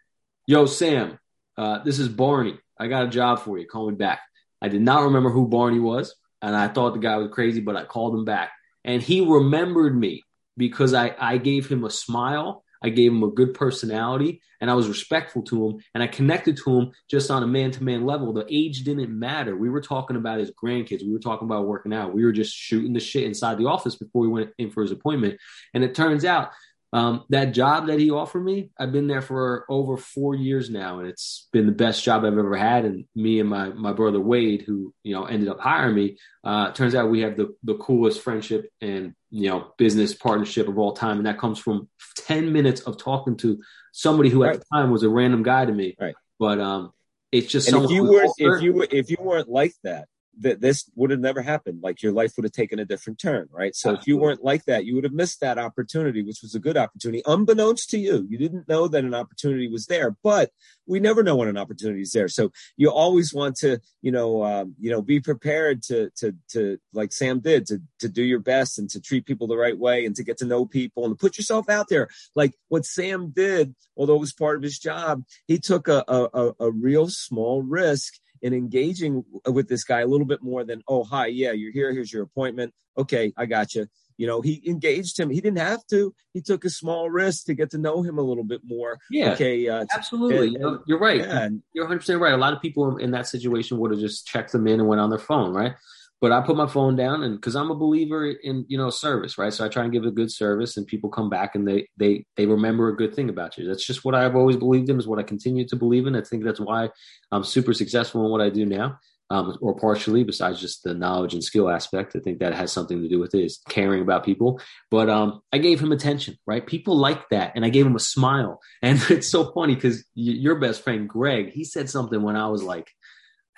"Yo, 0.46 0.66
Sam, 0.66 1.20
uh, 1.58 1.84
this 1.84 2.00
is 2.00 2.10
Barney. 2.10 2.60
I 2.78 2.88
got 2.88 3.06
a 3.06 3.10
job 3.10 3.40
for 3.40 3.58
you. 3.58 3.68
Call 3.68 3.90
me 3.90 3.96
back." 3.96 4.22
I 4.62 4.68
did 4.68 4.82
not 4.82 5.04
remember 5.04 5.30
who 5.30 5.48
Barney 5.48 5.80
was, 5.80 6.16
and 6.42 6.56
I 6.56 6.68
thought 6.68 6.94
the 6.94 7.00
guy 7.00 7.18
was 7.18 7.32
crazy, 7.32 7.62
but 7.62 7.76
I 7.76 7.86
called 7.86 8.16
him 8.16 8.26
back, 8.26 8.52
and 8.84 9.02
he 9.02 9.22
remembered 9.22 9.98
me 9.98 10.24
because 10.58 10.94
I 10.94 11.16
I 11.20 11.38
gave 11.38 11.70
him 11.70 11.84
a 11.84 11.90
smile 11.90 12.64
I 12.82 12.90
gave 12.90 13.12
him 13.12 13.24
a 13.24 13.32
good 13.32 13.54
personality 13.54 14.42
and 14.62 14.70
I 14.70 14.74
was 14.74 14.88
respectful 14.88 15.42
to 15.44 15.68
him 15.68 15.80
and 15.94 16.04
I 16.04 16.08
connected 16.08 16.58
to 16.58 16.78
him 16.78 16.92
just 17.10 17.30
on 17.30 17.44
a 17.44 17.48
man 17.48 17.72
to 17.72 17.84
man 17.84 18.06
level. 18.06 18.34
The 18.34 18.46
age 18.50 18.84
didn't 18.84 19.18
matter. 19.18 19.56
We 19.56 19.70
were 19.70 19.82
talking 19.82 20.16
about 20.16 20.40
his 20.40 20.52
grandkids. 20.52 21.04
We 21.04 21.12
were 21.12 21.20
talking 21.20 21.48
about 21.48 21.68
working 21.68 21.94
out. 21.94 22.14
We 22.14 22.24
were 22.24 22.32
just 22.32 22.56
shooting 22.56 22.94
the 22.94 23.00
shit 23.00 23.24
inside 23.24 23.58
the 23.58 23.68
office 23.68 23.96
before 23.96 24.22
we 24.22 24.28
went 24.28 24.52
in 24.58 24.72
for 24.72 24.82
his 24.82 24.92
appointment. 24.92 25.40
And 25.74 25.84
it 25.84 25.96
turns 25.96 26.26
out 26.26 26.52
Um, 26.92 27.26
that 27.30 27.54
job 27.54 27.88
that 27.88 28.00
he 28.00 28.10
offered 28.10 28.44
me, 28.44 28.72
I've 28.80 28.92
been 28.92 29.08
there 29.08 29.22
for 29.22 29.66
over 29.70 29.96
four 29.96 30.34
years 30.34 30.72
now, 30.72 31.00
and 31.00 31.08
it's 31.08 31.48
been 31.54 31.68
the 31.68 31.72
best 31.72 32.04
job 32.04 32.26
I've 32.26 32.38
ever 32.38 32.56
had. 32.56 32.86
And 32.86 33.06
me 33.16 33.40
and 33.40 33.48
my 33.48 33.70
my 33.70 33.94
brother 33.94 34.20
Wade, 34.20 34.64
who 34.64 34.94
you 35.04 35.14
know 35.14 35.26
ended 35.26 35.50
up 35.50 35.60
hiring 35.60 35.96
me, 35.96 36.18
uh, 36.44 36.72
turns 36.72 36.96
out 36.96 37.12
we 37.12 37.22
have 37.22 37.38
the 37.38 37.56
the 37.64 37.76
coolest 37.76 38.22
friendship 38.22 38.72
and 38.82 39.14
you 39.30 39.50
know 39.50 39.72
business 39.78 40.16
partnership 40.16 40.68
of 40.68 40.80
all 40.80 40.94
time, 40.94 41.18
and 41.18 41.28
that 41.28 41.38
comes 41.38 41.60
from 41.60 41.90
ten 42.16 42.52
minutes 42.52 42.82
of 42.82 42.98
talking 42.98 43.38
to 43.38 43.62
somebody 43.92 44.30
who 44.30 44.44
at 44.44 44.48
right. 44.48 44.60
the 44.60 44.66
time 44.74 44.90
was 44.90 45.04
a 45.04 45.10
random 45.10 45.44
guy 45.44 45.66
to 45.66 45.72
me. 45.72 45.96
Right. 46.00 46.16
But 46.40 46.60
um, 46.60 46.92
it's 47.32 47.52
just 47.52 47.72
and 47.72 47.84
if 47.84 47.92
you 47.92 48.04
were 48.04 48.26
if 48.38 48.64
you 48.64 48.74
were 48.74 48.88
if 48.90 49.12
you 49.12 49.18
weren't 49.20 49.50
like 49.50 49.74
that, 49.84 50.08
that 50.40 50.62
this 50.62 50.90
would 50.96 51.12
have 51.12 51.20
never 51.20 51.42
happened. 51.42 51.80
Like 51.82 52.02
your 52.02 52.14
life 52.14 52.34
would 52.36 52.46
have 52.46 52.54
taken 52.54 52.80
a 52.80 52.86
different 52.86 53.20
turn, 53.20 53.50
right? 53.52 53.76
So 53.76 53.90
Absolutely. 53.90 54.02
if 54.02 54.08
you 54.08 54.18
weren't 54.18 54.44
like 54.44 54.66
that, 54.66 54.86
you 54.86 54.96
would 54.96 55.04
have 55.04 55.14
missed 55.14 55.42
that 55.42 55.58
opportunity, 55.58 56.24
which 56.24 56.40
was 56.42 56.56
a 56.56 56.60
good 56.60 56.78
opportunity, 56.78 57.22
unbeknownst 57.26 57.90
to 57.92 58.00
you. 58.00 58.26
You 58.30 58.38
didn't 58.38 58.68
know 58.68 58.88
that 58.88 59.04
an 59.04 59.14
opportunity 59.14 59.68
was 59.68 59.88
there, 59.88 60.16
but 60.24 60.52
we 60.86 61.00
never 61.00 61.24
know 61.24 61.36
when 61.36 61.50
an 61.50 61.58
opportunity 61.58 62.02
is 62.02 62.12
there. 62.12 62.28
So 62.28 62.52
you 62.78 62.90
always 62.90 63.34
want 63.34 63.56
to, 63.58 63.80
you 64.02 64.12
know, 64.12 64.44
um, 64.44 64.76
you 64.80 64.90
know, 64.90 65.02
be 65.02 65.20
prepared 65.20 65.84
to, 65.84 66.10
to, 66.18 66.36
to, 66.52 66.80
like 66.94 67.12
Sam 67.12 67.40
did, 67.40 67.66
to, 67.68 67.82
to 68.00 68.10
do 68.10 68.24
your 68.24 68.40
best 68.40 68.80
and 68.80 68.90
to 68.92 69.02
treat 69.02 69.26
people 69.26 69.48
the 69.48 69.58
right 69.58 69.78
way 69.78 70.06
and 70.06 70.16
to 70.16 70.24
get 70.24 70.38
to 70.38 70.46
know 70.46 70.66
people 70.66 71.06
and 71.06 71.12
to 71.12 71.22
put 71.22 71.38
yourself 71.38 71.70
out 71.70 71.90
there. 71.90 72.08
Like 72.36 72.54
what 72.70 72.86
Sam 72.86 73.32
did, 73.32 73.76
although 73.98 74.16
it 74.16 74.20
was 74.20 74.34
part 74.34 74.58
of 74.58 74.64
his 74.64 74.80
job, 74.80 75.24
he 75.48 75.60
took 75.60 75.88
a, 75.88 76.04
a, 76.08 76.54
a 76.60 76.72
real 76.72 77.08
small 77.10 77.62
risk 77.62 78.14
in 78.42 78.54
engaging 78.54 79.24
with 79.48 79.68
this 79.68 79.84
guy 79.84 80.02
a 80.02 80.08
little 80.08 80.26
bit 80.26 80.42
more 80.42 80.64
than, 80.64 80.82
oh, 80.88 81.04
hi, 81.04 81.28
yeah, 81.28 81.52
you're 81.52 81.72
here. 81.72 81.92
Here's 81.92 82.12
your 82.12 82.24
appointment. 82.24 82.74
Okay, 82.98 83.34
I 83.38 83.46
got 83.46 83.76
you. 83.76 83.88
You 84.18 84.28
know, 84.28 84.42
he 84.42 84.62
engaged 84.68 85.18
him. 85.18 85.30
He 85.30 85.40
didn't 85.40 85.60
have 85.60 85.86
to. 85.88 86.14
He 86.34 86.42
took 86.42 86.66
a 86.66 86.70
small 86.70 87.10
risk 87.10 87.46
to 87.46 87.54
get 87.54 87.72
to 87.72 87.78
know 87.78 88.02
him 88.02 88.18
a 88.18 88.22
little 88.22 88.44
bit 88.44 88.60
more. 88.66 89.00
Yeah. 89.10 89.32
Okay. 89.32 89.70
Uh, 89.70 89.86
absolutely. 89.96 90.62
And, 90.62 90.80
you 90.86 90.98
are 90.98 91.00
right. 91.00 91.22
Yeah, 91.22 91.48
you're 91.72 91.86
100 91.86 92.00
percent 92.00 92.20
right. 92.20 92.34
A 92.34 92.38
lot 92.38 92.52
of 92.52 92.62
people 92.62 92.98
in 92.98 93.12
that 93.12 93.28
situation 93.28 93.78
would 93.78 93.92
have 93.92 94.00
just 94.02 94.28
checked 94.28 94.52
them 94.52 94.68
in 94.68 94.82
and 94.82 94.90
went 94.90 95.00
on 95.00 95.10
their 95.10 95.20
phone, 95.20 95.54
right? 95.54 95.74
But 96.22 96.32
I 96.32 96.42
put 96.42 96.58
my 96.58 96.68
phone 96.68 96.96
down 96.96 97.24
and 97.24 97.36
because 97.36 97.56
I'm 97.56 97.72
a 97.72 97.76
believer 97.76 98.30
in 98.30 98.66
you 98.68 98.78
know 98.78 98.90
service, 98.90 99.38
right? 99.38 99.54
So 99.54 99.66
I 99.66 99.70
try 99.70 99.84
and 99.84 99.92
give 99.92 100.06
a 100.06 100.12
good 100.12 100.32
service, 100.32 100.78
and 100.78 100.86
people 100.86 101.10
come 101.10 101.30
back 101.30 101.56
and 101.56 101.68
they 101.68 101.88
they 101.98 102.26
they 102.36 102.46
remember 102.46 102.90
a 102.90 102.96
good 102.96 103.16
thing 103.16 103.30
about 103.30 103.58
you. 103.58 103.68
That's 103.68 103.86
just 103.86 104.04
what 104.04 104.16
I've 104.16 104.36
always 104.36 104.58
believed 104.58 104.90
in, 104.90 104.98
is 104.98 105.08
what 105.08 105.20
I 105.20 105.24
continue 105.24 105.68
to 105.68 105.76
believe 105.76 106.08
in. 106.08 106.16
I 106.16 106.22
think 106.22 106.44
that's 106.44 106.60
why 106.60 106.90
I'm 107.32 107.44
super 107.44 107.74
successful 107.74 108.26
in 108.26 108.32
what 108.32 108.42
I 108.42 108.50
do 108.50 108.66
now, 108.66 109.00
um, 109.30 109.58
or 109.62 109.76
partially 109.76 110.26
besides 110.26 110.60
just 110.60 110.84
the 110.84 110.94
knowledge 110.94 111.34
and 111.34 111.44
skill 111.44 111.70
aspect. 111.70 112.16
I 112.16 112.20
think 112.20 112.40
that 112.40 112.54
has 112.54 112.72
something 112.72 113.02
to 113.02 113.08
do 113.08 113.20
with 113.20 113.34
it 113.34 113.46
is 113.46 113.62
caring 113.70 114.02
about 114.02 114.26
people. 114.26 114.60
But 114.92 115.10
um, 115.10 115.42
I 115.54 115.58
gave 115.58 115.80
him 115.80 115.94
attention, 115.94 116.38
right? 116.46 116.66
People 116.66 116.98
like 116.98 117.30
that, 117.30 117.54
and 117.56 117.64
I 117.64 117.70
gave 117.70 117.86
him 117.86 117.96
a 117.96 118.00
smile, 118.00 118.60
and 118.82 119.00
it's 119.10 119.30
so 119.30 119.52
funny 119.54 119.76
because 119.76 120.04
your 120.16 120.56
best 120.60 120.84
friend 120.84 121.08
Greg, 121.08 121.52
he 121.52 121.64
said 121.64 121.90
something 121.90 122.22
when 122.22 122.36
I 122.36 122.48
was 122.50 122.62
like 122.62 122.90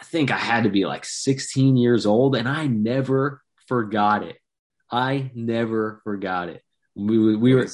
I 0.02 0.04
think 0.04 0.32
I 0.32 0.38
had 0.38 0.64
to 0.64 0.70
be 0.70 0.86
like 0.86 1.06
16 1.06 1.78
years 1.78 2.08
old, 2.08 2.36
and 2.36 2.50
I 2.50 2.66
never 2.66 3.42
forgot 3.68 4.24
it. 4.24 4.38
I 4.92 5.30
never 5.36 6.02
forgot 6.04 6.50
it. 6.50 6.64
We, 6.96 7.20
we, 7.20 7.36
we 7.36 7.54
were 7.54 7.68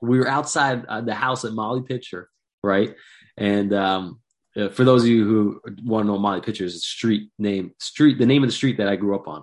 we 0.00 0.18
were 0.18 0.28
outside 0.28 0.86
uh, 0.86 1.00
the 1.00 1.14
house 1.14 1.44
at 1.44 1.52
Molly 1.52 1.82
Pitcher, 1.82 2.30
right? 2.62 2.94
And 3.36 3.74
um, 3.74 4.20
uh, 4.56 4.68
for 4.68 4.84
those 4.84 5.02
of 5.02 5.08
you 5.08 5.24
who 5.24 5.60
want 5.84 6.06
to 6.06 6.12
know 6.12 6.18
Molly 6.18 6.40
Pitcher 6.40 6.64
is 6.64 6.76
a 6.76 6.78
street 6.78 7.30
name, 7.38 7.72
street 7.80 8.18
the 8.18 8.26
name 8.26 8.44
of 8.44 8.48
the 8.48 8.54
street 8.54 8.78
that 8.78 8.88
I 8.88 8.96
grew 8.96 9.16
up 9.16 9.26
on. 9.26 9.42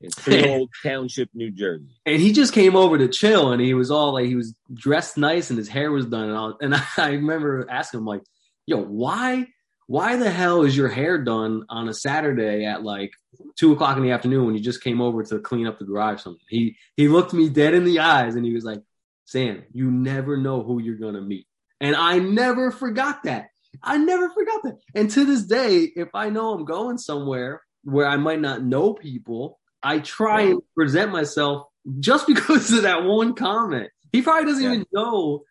In 0.00 0.10
Freehold 0.10 0.70
Township, 0.82 1.28
New 1.34 1.50
Jersey. 1.50 2.00
And 2.06 2.22
he 2.22 2.32
just 2.32 2.54
came 2.54 2.76
over 2.76 2.96
to 2.98 3.08
chill, 3.08 3.52
and 3.52 3.60
he 3.60 3.74
was 3.74 3.90
all 3.90 4.14
like, 4.14 4.26
he 4.26 4.36
was 4.36 4.54
dressed 4.72 5.18
nice, 5.18 5.50
and 5.50 5.58
his 5.58 5.68
hair 5.68 5.90
was 5.90 6.06
done, 6.06 6.28
and 6.28 6.38
all. 6.38 6.56
And 6.60 6.74
I, 6.74 6.84
I 6.96 7.10
remember 7.10 7.66
asking 7.68 8.00
him 8.00 8.06
like, 8.06 8.22
"Yo, 8.64 8.80
why 8.80 9.48
why 9.90 10.14
the 10.14 10.30
hell 10.30 10.62
is 10.62 10.76
your 10.76 10.86
hair 10.86 11.18
done 11.18 11.64
on 11.68 11.88
a 11.88 11.92
Saturday 11.92 12.64
at 12.64 12.84
like 12.84 13.10
two 13.58 13.72
o'clock 13.72 13.96
in 13.96 14.04
the 14.04 14.12
afternoon 14.12 14.46
when 14.46 14.54
you 14.54 14.60
just 14.60 14.84
came 14.84 15.00
over 15.00 15.24
to 15.24 15.40
clean 15.40 15.66
up 15.66 15.80
the 15.80 15.84
garage? 15.84 16.22
Something. 16.22 16.46
He 16.48 16.76
he 16.96 17.08
looked 17.08 17.32
me 17.32 17.48
dead 17.48 17.74
in 17.74 17.82
the 17.82 17.98
eyes 17.98 18.36
and 18.36 18.46
he 18.46 18.54
was 18.54 18.62
like, 18.62 18.80
"Sam, 19.24 19.64
you 19.72 19.90
never 19.90 20.36
know 20.36 20.62
who 20.62 20.80
you're 20.80 20.94
gonna 20.94 21.20
meet," 21.20 21.48
and 21.80 21.96
I 21.96 22.20
never 22.20 22.70
forgot 22.70 23.24
that. 23.24 23.48
I 23.82 23.96
never 23.96 24.30
forgot 24.30 24.62
that. 24.62 24.78
And 24.94 25.10
to 25.10 25.24
this 25.24 25.42
day, 25.42 25.90
if 25.96 26.14
I 26.14 26.30
know 26.30 26.54
I'm 26.54 26.64
going 26.64 26.96
somewhere 26.96 27.60
where 27.82 28.06
I 28.06 28.16
might 28.16 28.40
not 28.40 28.62
know 28.62 28.94
people, 28.94 29.58
I 29.82 29.98
try 29.98 30.42
and 30.42 30.60
present 30.76 31.10
myself 31.10 31.66
just 31.98 32.26
because 32.28 32.72
of 32.72 32.82
that 32.82 33.02
one 33.02 33.34
comment. 33.34 33.90
He 34.12 34.22
probably 34.22 34.52
doesn't 34.52 34.62
yeah. 34.62 34.72
even 34.72 34.86
know 34.92 35.42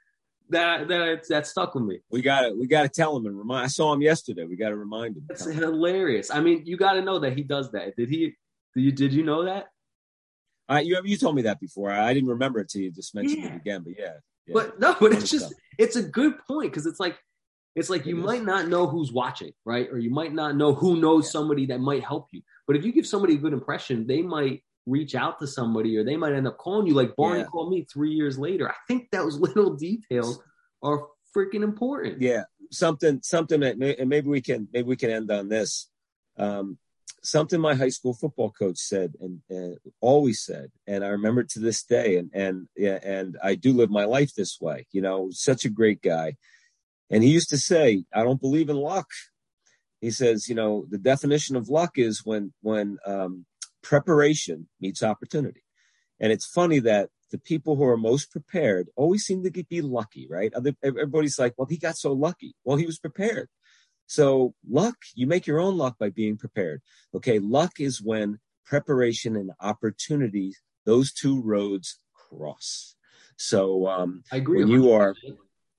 that 0.50 0.88
that 0.88 1.28
that 1.30 1.48
stuck 1.48 1.76
with 1.76 1.84
me. 1.84 2.00
We 2.10 2.22
got 2.22 2.42
to 2.42 2.54
we 2.54 2.68
got 2.68 2.84
to 2.84 2.90
tell 2.90 3.16
him 3.16 3.26
and 3.26 3.38
remind. 3.38 3.66
I 3.66 3.68
saw 3.68 3.94
him 3.94 4.02
yesterday. 4.02 4.46
We 4.46 4.56
got 4.56 4.70
to 4.70 4.78
remind 4.78 5.18
him. 5.18 5.24
That's 5.28 5.46
hilarious. 5.46 6.32
I 6.32 6.42
mean, 6.42 6.64
you 6.66 6.78
got 6.78 6.94
to 6.94 7.02
know 7.02 7.20
that 7.20 7.38
he 7.38 7.44
does 7.44 7.72
that. 7.72 7.96
Did 7.96 8.10
he? 8.10 8.36
Did 8.76 8.82
you 8.82 8.92
did 8.92 9.14
you 9.14 9.24
know 9.24 9.46
that? 9.46 9.68
Uh, 10.70 10.82
you 10.84 11.00
you 11.04 11.18
told 11.18 11.36
me 11.36 11.44
that 11.44 11.60
before. 11.60 11.92
I, 11.92 12.10
I 12.10 12.14
didn't 12.14 12.30
remember 12.30 12.60
it 12.60 12.70
till 12.70 12.82
you 12.82 12.92
just 12.92 13.16
mentioned 13.16 13.44
yeah. 13.44 13.54
it 13.54 13.56
again. 13.56 13.82
But 13.84 13.94
yeah, 13.98 14.14
yeah. 14.46 14.54
But 14.54 14.80
no, 14.80 14.96
but 15.00 15.14
it's 15.14 15.30
just 15.30 15.48
stuff. 15.48 15.60
it's 15.78 15.96
a 15.96 16.04
good 16.04 16.38
point 16.48 16.72
because 16.72 16.86
it's 16.86 17.00
like 17.00 17.18
it's 17.76 17.90
like 17.90 18.06
you 18.06 18.16
might 18.16 18.44
not 18.44 18.68
know 18.68 18.88
who's 18.88 19.12
watching, 19.12 19.52
right? 19.66 19.88
Or 19.92 19.98
you 19.98 20.12
might 20.12 20.34
not 20.34 20.56
know 20.56 20.74
who 20.74 21.00
knows 21.00 21.26
yeah. 21.26 21.32
somebody 21.32 21.66
that 21.68 21.80
might 21.80 22.04
help 22.04 22.28
you. 22.32 22.42
But 22.68 22.76
if 22.76 22.86
you 22.86 22.92
give 22.92 23.08
somebody 23.08 23.36
a 23.36 23.38
good 23.38 23.54
impression, 23.54 24.06
they 24.06 24.22
might 24.22 24.64
reach 24.90 25.16
out 25.16 25.40
to 25.40 25.48
somebody 25.48 25.98
or 25.98 26.04
they 26.04 26.18
might 26.18 26.34
end 26.34 26.48
up 26.48 26.58
calling 26.58 26.88
you 26.88 26.94
like 26.94 27.16
Barney 27.16 27.40
yeah. 27.40 27.46
called 27.46 27.72
me 27.72 27.86
three 27.92 28.12
years 28.12 28.38
later. 28.38 28.70
I 28.70 28.76
think 28.88 29.10
those 29.12 29.40
little 29.40 29.76
details 29.76 30.42
are 30.82 31.08
freaking 31.36 31.64
important. 31.64 32.22
Yeah. 32.22 32.44
Something, 32.72 33.22
something 33.24 33.62
that, 33.62 33.78
may, 33.78 33.96
and 33.96 34.10
maybe 34.10 34.30
we 34.30 34.42
can, 34.42 34.68
maybe 34.74 34.88
we 34.88 34.96
can 34.96 35.10
end 35.10 35.32
on 35.32 35.50
this. 35.50 35.90
Um, 36.38 36.78
something 37.24 37.60
my 37.60 37.76
high 37.76 37.90
school 37.90 38.14
football 38.14 38.52
coach 38.52 38.78
said 38.78 39.14
and, 39.20 39.42
and, 39.50 39.78
always 40.02 40.42
said, 40.42 40.72
and 40.88 41.04
I 41.04 41.10
remember 41.10 41.44
to 41.44 41.60
this 41.60 41.84
day. 41.84 42.18
And, 42.18 42.30
and, 42.34 42.68
yeah, 42.76 43.00
and 43.04 43.38
I 43.44 43.56
do 43.56 43.74
live 43.74 43.90
my 43.90 44.06
life 44.06 44.34
this 44.34 44.60
way, 44.62 44.88
you 44.92 45.02
know, 45.02 45.30
such 45.32 45.66
a 45.66 45.70
great 45.70 46.02
guy. 46.02 46.36
And 47.10 47.24
he 47.24 47.32
used 47.32 47.50
to 47.50 47.58
say, 47.58 48.04
I 48.14 48.24
don't 48.24 48.42
believe 48.42 48.70
in 48.70 48.76
luck. 48.78 49.08
He 50.00 50.12
says, 50.12 50.48
you 50.48 50.56
know, 50.56 50.86
the 50.90 50.98
definition 50.98 51.56
of 51.56 51.70
luck 51.70 51.98
is 51.98 52.22
when, 52.24 52.54
when, 52.62 52.98
um, 53.06 53.46
preparation 53.82 54.68
meets 54.80 55.04
opportunity. 55.04 55.64
And 56.20 56.32
it's 56.32 56.46
funny 56.46 56.80
that 56.80 57.10
the 57.32 57.38
people 57.38 57.76
who 57.76 57.84
are 57.84 57.98
most 57.98 58.32
prepared 58.32 58.90
always 58.96 59.24
seem 59.24 59.44
to 59.44 59.52
be 59.52 59.82
lucky, 59.82 60.28
right? 60.30 60.52
Everybody's 60.84 61.40
like, 61.40 61.54
well, 61.58 61.68
he 61.68 61.78
got 61.78 61.98
so 61.98 62.12
lucky. 62.12 62.56
Well, 62.64 62.78
he 62.78 62.86
was 62.86 63.00
prepared. 63.00 63.50
So 64.08 64.56
luck, 64.68 64.96
you 65.14 65.28
make 65.28 65.46
your 65.46 65.60
own 65.60 65.78
luck 65.78 65.98
by 66.00 66.10
being 66.10 66.38
prepared. 66.38 66.82
Okay. 67.14 67.40
Luck 67.40 67.74
is 67.80 68.02
when 68.02 68.40
preparation 68.66 69.36
and 69.36 69.52
opportunity, 69.60 70.54
those 70.86 71.14
two 71.14 71.42
roads 71.42 72.00
cross. 72.14 72.96
So, 73.38 73.88
um, 73.88 74.24
I 74.32 74.38
agree. 74.38 74.60
When 74.60 74.68
you 74.70 74.92
are, 74.92 75.16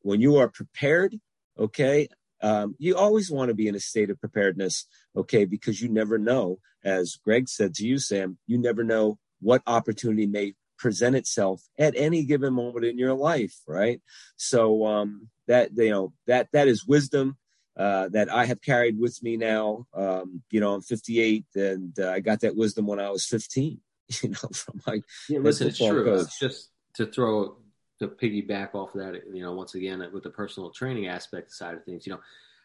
when 0.02 0.20
you 0.20 0.36
are 0.36 0.48
prepared, 0.48 1.18
okay, 1.58 2.08
um, 2.42 2.74
you 2.78 2.96
always 2.96 3.30
want 3.30 3.48
to 3.48 3.54
be 3.54 3.68
in 3.68 3.74
a 3.74 3.80
state 3.80 4.10
of 4.10 4.20
preparedness, 4.20 4.86
okay, 5.16 5.44
because 5.44 5.80
you 5.80 5.88
never 5.88 6.18
know, 6.18 6.58
as 6.84 7.16
Greg 7.22 7.48
said 7.48 7.74
to 7.74 7.86
you, 7.86 7.98
Sam, 7.98 8.38
you 8.46 8.58
never 8.58 8.84
know 8.84 9.18
what 9.40 9.62
opportunity 9.66 10.26
may 10.26 10.54
present 10.78 11.14
itself 11.14 11.62
at 11.78 11.94
any 11.96 12.24
given 12.24 12.54
moment 12.54 12.86
in 12.86 12.98
your 12.98 13.14
life, 13.14 13.54
right? 13.68 14.00
So 14.36 14.86
um, 14.86 15.28
that 15.46 15.70
you 15.76 15.90
know 15.90 16.12
that 16.26 16.48
that 16.52 16.68
is 16.68 16.86
wisdom 16.86 17.36
uh, 17.76 18.08
that 18.08 18.32
I 18.32 18.46
have 18.46 18.60
carried 18.60 18.98
with 18.98 19.22
me 19.22 19.36
now. 19.36 19.86
Um, 19.94 20.42
you 20.50 20.60
know, 20.60 20.74
I'm 20.74 20.82
58, 20.82 21.44
and 21.54 21.98
uh, 21.98 22.10
I 22.10 22.20
got 22.20 22.40
that 22.40 22.56
wisdom 22.56 22.86
when 22.86 23.00
I 23.00 23.10
was 23.10 23.26
15. 23.26 23.80
You 24.22 24.30
know, 24.30 24.48
from 24.52 24.82
my 24.88 25.02
yeah, 25.28 25.38
listen, 25.38 25.68
it's 25.68 25.78
true. 25.78 26.04
Coach. 26.04 26.22
It's 26.22 26.38
just 26.40 26.70
to 26.94 27.06
throw 27.06 27.54
to 28.00 28.08
piggyback 28.08 28.74
off 28.74 28.94
of 28.94 29.00
that, 29.00 29.22
you 29.32 29.42
know, 29.42 29.52
once 29.52 29.74
again 29.74 30.04
with 30.12 30.22
the 30.22 30.30
personal 30.30 30.70
training 30.70 31.06
aspect 31.06 31.52
side 31.52 31.74
of 31.74 31.84
things, 31.84 32.06
you 32.06 32.12
know, 32.12 32.20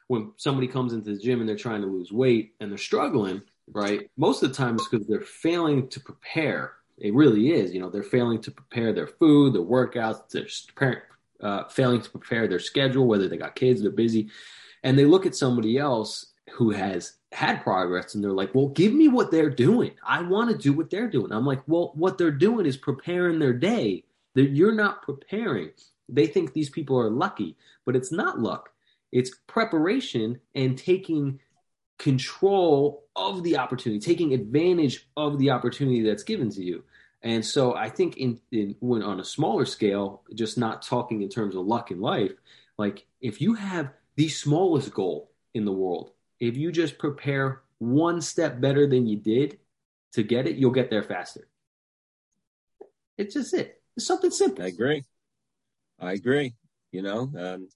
when 0.07 0.31
somebody 0.37 0.67
comes 0.67 0.93
into 0.93 1.13
the 1.13 1.19
gym 1.19 1.39
and 1.39 1.49
they're 1.49 1.55
trying 1.55 1.81
to 1.81 1.87
lose 1.87 2.11
weight 2.11 2.53
and 2.59 2.71
they're 2.71 2.77
struggling, 2.77 3.41
right? 3.71 4.09
Most 4.17 4.43
of 4.43 4.49
the 4.49 4.55
time 4.55 4.75
it's 4.75 4.87
because 4.87 5.07
they're 5.07 5.21
failing 5.21 5.87
to 5.89 5.99
prepare. 5.99 6.73
It 6.97 7.13
really 7.13 7.51
is. 7.51 7.73
You 7.73 7.81
know, 7.81 7.89
they're 7.89 8.03
failing 8.03 8.41
to 8.41 8.51
prepare 8.51 8.93
their 8.93 9.07
food, 9.07 9.53
their 9.53 9.61
workouts, 9.61 10.29
they're 10.29 11.03
uh, 11.41 11.67
failing 11.67 12.01
to 12.01 12.09
prepare 12.09 12.47
their 12.47 12.59
schedule, 12.59 13.07
whether 13.07 13.27
they 13.27 13.37
got 13.37 13.55
kids, 13.55 13.81
they're 13.81 13.91
busy. 13.91 14.29
And 14.83 14.97
they 14.97 15.05
look 15.05 15.25
at 15.25 15.35
somebody 15.35 15.77
else 15.77 16.33
who 16.51 16.69
has 16.71 17.17
had 17.31 17.63
progress 17.63 18.15
and 18.15 18.23
they're 18.23 18.31
like, 18.31 18.53
well, 18.53 18.69
give 18.69 18.93
me 18.93 19.07
what 19.07 19.31
they're 19.31 19.49
doing. 19.49 19.91
I 20.07 20.21
want 20.21 20.51
to 20.51 20.57
do 20.57 20.71
what 20.73 20.89
they're 20.89 21.09
doing. 21.09 21.31
I'm 21.31 21.45
like, 21.45 21.61
well, 21.67 21.91
what 21.95 22.17
they're 22.17 22.31
doing 22.31 22.65
is 22.65 22.77
preparing 22.77 23.39
their 23.39 23.53
day 23.53 24.05
that 24.35 24.51
you're 24.51 24.75
not 24.75 25.01
preparing. 25.01 25.71
They 26.07 26.27
think 26.27 26.53
these 26.53 26.69
people 26.69 26.99
are 26.99 27.09
lucky, 27.09 27.57
but 27.85 27.95
it's 27.95 28.11
not 28.11 28.39
luck. 28.39 28.69
It's 29.11 29.31
preparation 29.47 30.39
and 30.53 30.77
taking 30.77 31.39
control 31.97 33.05
of 33.15 33.43
the 33.43 33.57
opportunity, 33.57 33.99
taking 33.99 34.33
advantage 34.33 35.07
of 35.15 35.39
the 35.39 35.49
opportunity 35.49 36.01
that's 36.01 36.23
given 36.23 36.49
to 36.51 36.63
you. 36.63 36.83
And 37.21 37.43
so 37.43 37.75
I 37.75 37.89
think 37.89 38.17
in, 38.17 38.39
in 38.51 38.75
when 38.81 39.01
on 39.01 39.19
a 39.19 39.25
smaller 39.25 39.65
scale, 39.65 40.21
just 40.35 40.57
not 40.57 40.83
talking 40.83 41.21
in 41.21 41.29
terms 41.29 41.55
of 41.55 41.65
luck 41.65 41.89
in 41.89 41.99
life, 41.99 42.33
like 42.77 43.05
if 43.21 43.41
you 43.41 43.55
have 43.55 43.91
the 44.15 44.29
smallest 44.29 44.93
goal 44.93 45.31
in 45.53 45.65
the 45.65 45.71
world, 45.71 46.11
if 46.39 46.57
you 46.57 46.71
just 46.71 46.97
prepare 46.97 47.61
one 47.79 48.21
step 48.21 48.59
better 48.59 48.85
than 48.87 49.07
you 49.07 49.17
did 49.17 49.57
to 50.13 50.23
get 50.23 50.47
it, 50.47 50.57
you'll 50.57 50.71
get 50.71 50.89
there 50.89 51.03
faster. 51.03 51.47
It's 53.17 53.33
just 53.33 53.53
it. 53.53 53.81
It's 53.95 54.05
something 54.05 54.31
simple. 54.31 54.63
I 54.63 54.67
agree. 54.67 55.03
I 55.99 56.13
agree. 56.13 56.55
You 56.91 57.01
know, 57.01 57.31
um, 57.37 57.69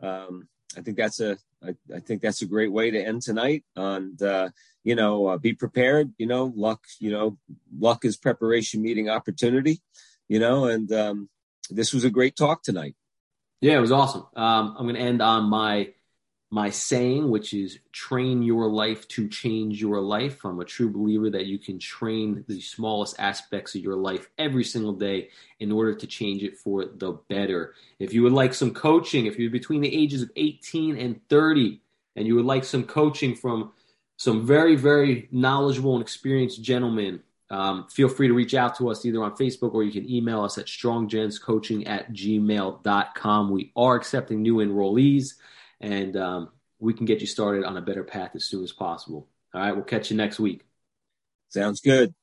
um, 0.00 0.48
I 0.76 0.80
think 0.80 0.96
that's 0.96 1.20
a 1.20 1.36
I, 1.62 1.74
I, 1.94 2.00
think 2.00 2.20
that's 2.20 2.42
a 2.42 2.46
great 2.46 2.72
way 2.72 2.90
to 2.90 3.00
end 3.00 3.22
tonight. 3.22 3.64
And 3.76 4.20
uh, 4.22 4.50
you 4.82 4.94
know, 4.94 5.28
uh, 5.28 5.38
be 5.38 5.54
prepared. 5.54 6.12
You 6.18 6.26
know, 6.26 6.52
luck. 6.56 6.80
You 7.00 7.10
know, 7.10 7.38
luck 7.76 8.04
is 8.04 8.16
preparation 8.16 8.82
meeting 8.82 9.08
opportunity. 9.08 9.80
You 10.28 10.38
know, 10.38 10.66
and 10.66 10.90
um, 10.92 11.28
this 11.70 11.92
was 11.92 12.04
a 12.04 12.10
great 12.10 12.36
talk 12.36 12.62
tonight. 12.62 12.96
Yeah, 13.60 13.78
it 13.78 13.80
was 13.80 13.92
awesome. 13.92 14.26
Um, 14.36 14.76
I'm 14.78 14.84
going 14.84 14.96
to 14.96 15.00
end 15.00 15.22
on 15.22 15.44
my 15.44 15.93
my 16.54 16.70
saying, 16.70 17.28
which 17.28 17.52
is 17.52 17.80
train 17.90 18.40
your 18.40 18.68
life 18.68 19.08
to 19.08 19.26
change 19.26 19.80
your 19.80 20.00
life. 20.00 20.44
I'm 20.44 20.60
a 20.60 20.64
true 20.64 20.88
believer 20.88 21.28
that 21.30 21.46
you 21.46 21.58
can 21.58 21.80
train 21.80 22.44
the 22.46 22.60
smallest 22.60 23.16
aspects 23.18 23.74
of 23.74 23.80
your 23.80 23.96
life 23.96 24.30
every 24.38 24.62
single 24.62 24.92
day 24.92 25.30
in 25.58 25.72
order 25.72 25.96
to 25.96 26.06
change 26.06 26.44
it 26.44 26.56
for 26.56 26.84
the 26.84 27.18
better. 27.28 27.74
If 27.98 28.14
you 28.14 28.22
would 28.22 28.32
like 28.32 28.54
some 28.54 28.72
coaching, 28.72 29.26
if 29.26 29.36
you're 29.36 29.50
between 29.50 29.80
the 29.80 29.92
ages 29.92 30.22
of 30.22 30.30
18 30.36 30.96
and 30.96 31.20
30, 31.28 31.80
and 32.14 32.24
you 32.24 32.36
would 32.36 32.44
like 32.44 32.62
some 32.62 32.84
coaching 32.84 33.34
from 33.34 33.72
some 34.16 34.46
very, 34.46 34.76
very 34.76 35.26
knowledgeable 35.32 35.94
and 35.94 36.02
experienced 36.02 36.62
gentlemen, 36.62 37.20
um, 37.50 37.88
feel 37.88 38.08
free 38.08 38.28
to 38.28 38.34
reach 38.34 38.54
out 38.54 38.78
to 38.78 38.90
us 38.90 39.04
either 39.04 39.24
on 39.24 39.32
Facebook 39.32 39.74
or 39.74 39.82
you 39.82 39.90
can 39.90 40.08
email 40.08 40.44
us 40.44 40.56
at 40.56 40.66
stronggentscoaching 40.66 41.88
at 41.88 42.12
gmail.com. 42.12 43.50
We 43.50 43.72
are 43.74 43.96
accepting 43.96 44.40
new 44.40 44.58
enrollees 44.58 45.34
and 45.80 46.16
um, 46.16 46.50
we 46.78 46.92
can 46.92 47.06
get 47.06 47.20
you 47.20 47.26
started 47.26 47.64
on 47.64 47.76
a 47.76 47.82
better 47.82 48.04
path 48.04 48.32
as 48.34 48.44
soon 48.44 48.64
as 48.64 48.72
possible. 48.72 49.28
All 49.52 49.60
right, 49.60 49.72
we'll 49.72 49.84
catch 49.84 50.10
you 50.10 50.16
next 50.16 50.40
week. 50.40 50.62
Sounds 51.48 51.80
good. 51.80 52.14